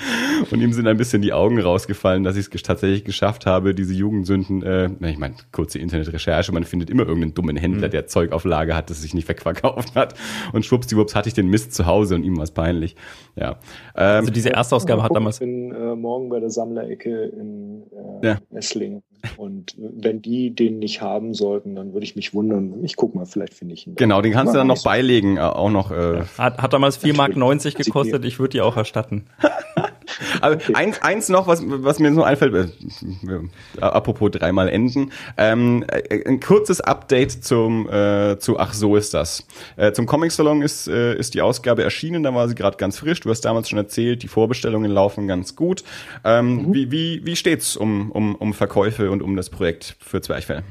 [0.49, 3.93] Und ihm sind ein bisschen die Augen rausgefallen, dass ich es tatsächlich geschafft habe, diese
[3.93, 7.91] Jugendsünden, ich meine, kurze Internetrecherche, man findet immer irgendeinen dummen Händler, mhm.
[7.91, 10.15] der Zeug auf Lager hat, das sich nicht verquackt gekauft hat.
[10.53, 12.95] Und schwuppsdiwupps hatte ich den Mist zu Hause und ihm war es peinlich.
[13.35, 13.51] Ja.
[13.95, 15.35] Ähm, also diese Erstausgabe hat damals.
[15.35, 17.83] Ich bin äh, morgen bei der Sammlerecke in
[18.21, 18.37] äh, ja.
[18.53, 19.03] Esslingen.
[19.37, 22.83] Und wenn die den nicht haben sollten, dann würde ich mich wundern.
[22.83, 23.95] Ich guck mal, vielleicht finde ich ihn.
[23.95, 25.91] Genau, den kannst du dann noch beilegen, äh, auch noch.
[25.91, 29.25] Äh, hat, hat damals 4,90 Mark gekostet, ich würde die auch erstatten.
[30.41, 30.73] Aber okay.
[30.73, 36.39] eins, eins noch, was, was mir so einfällt, äh, apropos dreimal enden, ähm, äh, ein
[36.39, 39.45] kurzes Update zum äh, zu Ach so ist das.
[39.77, 42.99] Äh, zum Comic Salon ist äh, ist die Ausgabe erschienen, da war sie gerade ganz
[42.99, 43.19] frisch.
[43.19, 45.83] Du hast damals schon erzählt, die Vorbestellungen laufen ganz gut.
[46.23, 46.73] Ähm, mhm.
[46.73, 50.63] Wie wie wie steht's um um um Verkäufe und um das Projekt für Zwerchfell?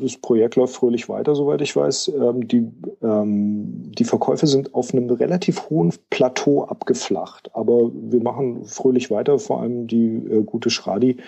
[0.00, 2.12] Das Projekt läuft fröhlich weiter, soweit ich weiß.
[2.20, 2.68] Ähm, die,
[3.02, 9.38] ähm, die Verkäufe sind auf einem relativ hohen Plateau abgeflacht, aber wir machen fröhlich weiter.
[9.38, 11.18] Vor allem die äh, gute Schradi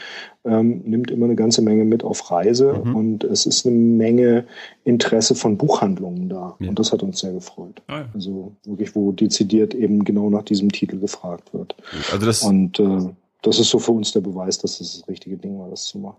[0.44, 2.96] ähm, nimmt immer eine ganze Menge mit auf Reise mhm.
[2.96, 4.44] und es ist eine Menge
[4.84, 6.68] Interesse von Buchhandlungen da ja.
[6.68, 7.82] und das hat uns sehr gefreut.
[7.86, 8.08] Ah, ja.
[8.14, 11.76] Also wirklich, wo dezidiert eben genau nach diesem Titel gefragt wird.
[12.12, 13.12] Also das und äh,
[13.42, 15.86] das ist so für uns der Beweis, dass es das, das richtige Ding war, das
[15.86, 16.16] zu machen.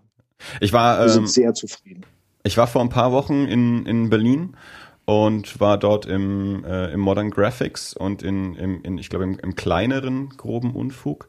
[0.60, 2.04] Ich war, wir sind ähm, sehr zufrieden.
[2.46, 4.54] Ich war vor ein paar Wochen in, in Berlin
[5.06, 9.38] und war dort im, äh, im Modern Graphics und in, im, in ich glaube, im,
[9.38, 11.26] im kleineren groben Unfug.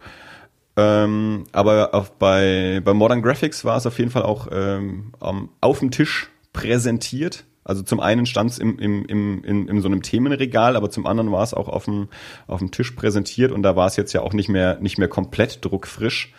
[0.76, 5.14] Ähm, aber auf, bei, bei Modern Graphics war es auf jeden Fall auch ähm,
[5.62, 7.46] auf dem Tisch präsentiert.
[7.64, 11.08] Also zum einen stand es im, im, im, in, in so einem Themenregal, aber zum
[11.08, 12.10] anderen war es auch auf dem,
[12.48, 15.08] auf dem Tisch präsentiert und da war es jetzt ja auch nicht mehr, nicht mehr
[15.08, 16.34] komplett druckfrisch.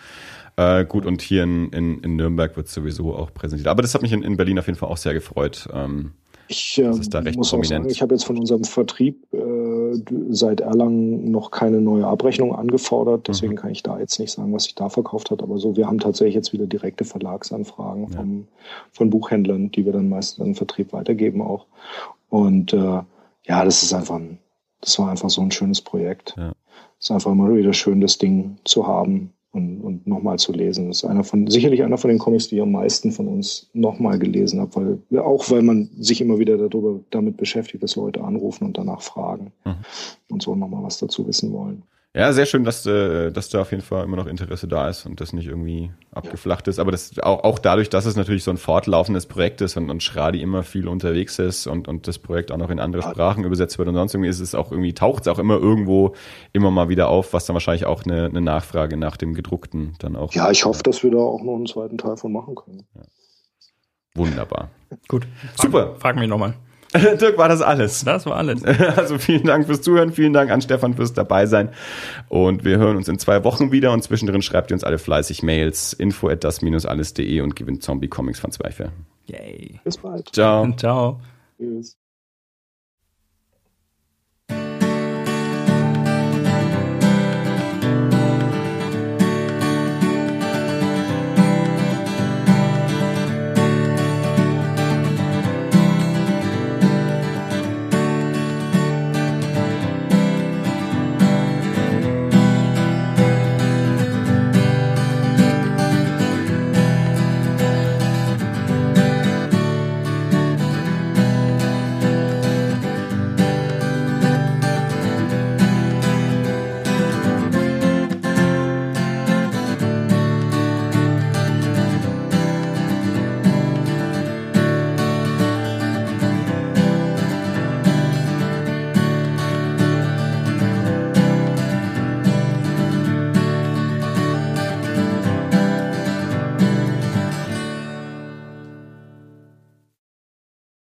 [0.57, 3.69] Äh, gut, und hier in, in, in Nürnberg wird sowieso auch präsentiert.
[3.69, 5.69] Aber das hat mich in, in Berlin auf jeden Fall auch sehr gefreut.
[5.73, 6.13] Ähm,
[6.49, 7.41] ich äh, muss prominent.
[7.41, 10.01] auch sagen, ich habe jetzt von unserem Vertrieb äh,
[10.31, 13.29] seit Erlangen noch keine neue Abrechnung angefordert.
[13.29, 13.57] Deswegen mhm.
[13.57, 15.43] kann ich da jetzt nicht sagen, was sich da verkauft hat.
[15.43, 18.17] Aber so, wir haben tatsächlich jetzt wieder direkte Verlagsanfragen ja.
[18.17, 18.49] vom,
[18.93, 21.67] von Buchhändlern, die wir dann meistens an den Vertrieb weitergeben auch.
[22.31, 23.03] Und äh,
[23.45, 24.39] ja, das ist einfach ein,
[24.81, 26.35] das war einfach so ein schönes Projekt.
[26.37, 26.53] Ja.
[26.99, 30.89] Es ist einfach immer wieder schön, das Ding zu haben und, und nochmal zu lesen.
[30.89, 33.71] Das ist einer von, sicherlich einer von den Comics, die ich am meisten von uns
[33.73, 38.23] nochmal gelesen habe, weil, auch weil man sich immer wieder darüber, damit beschäftigt, dass Leute
[38.23, 39.77] anrufen und danach fragen mhm.
[40.29, 41.83] und so nochmal was dazu wissen wollen.
[42.17, 45.05] Ja, sehr schön, dass, äh, dass da auf jeden Fall immer noch Interesse da ist
[45.05, 46.79] und das nicht irgendwie abgeflacht ist.
[46.79, 50.03] Aber das auch, auch dadurch, dass es natürlich so ein fortlaufendes Projekt ist und, und
[50.03, 53.77] Schradi immer viel unterwegs ist und, und das Projekt auch noch in andere Sprachen übersetzt
[53.77, 56.15] wird und sonst irgendwie ist es auch irgendwie, taucht es auch immer irgendwo
[56.55, 60.17] immer mal wieder auf, was dann wahrscheinlich auch eine, eine Nachfrage nach dem gedruckten dann
[60.17, 60.33] auch.
[60.33, 62.87] Ja, ich hoffe, dass wir da auch noch einen zweiten Teil von machen können.
[62.95, 63.03] Ja.
[64.15, 64.71] Wunderbar.
[65.07, 65.27] Gut.
[65.55, 65.97] Super.
[65.99, 66.55] Frag mich nochmal.
[67.21, 68.05] Dirk, war das alles?
[68.05, 68.63] Das war alles.
[68.97, 71.71] Also vielen Dank fürs Zuhören, vielen Dank an Stefan fürs dabei sein.
[72.29, 75.43] Und wir hören uns in zwei Wochen wieder und zwischendrin schreibt ihr uns alle fleißig
[75.43, 78.91] Mails, info at das-alles.de und gewinnt Zombie Comics von Zweifel.
[79.27, 79.81] Yay.
[79.85, 80.29] Bis bald.
[80.33, 80.73] Ciao.
[80.77, 81.21] Ciao.
[81.59, 81.97] Tschüss.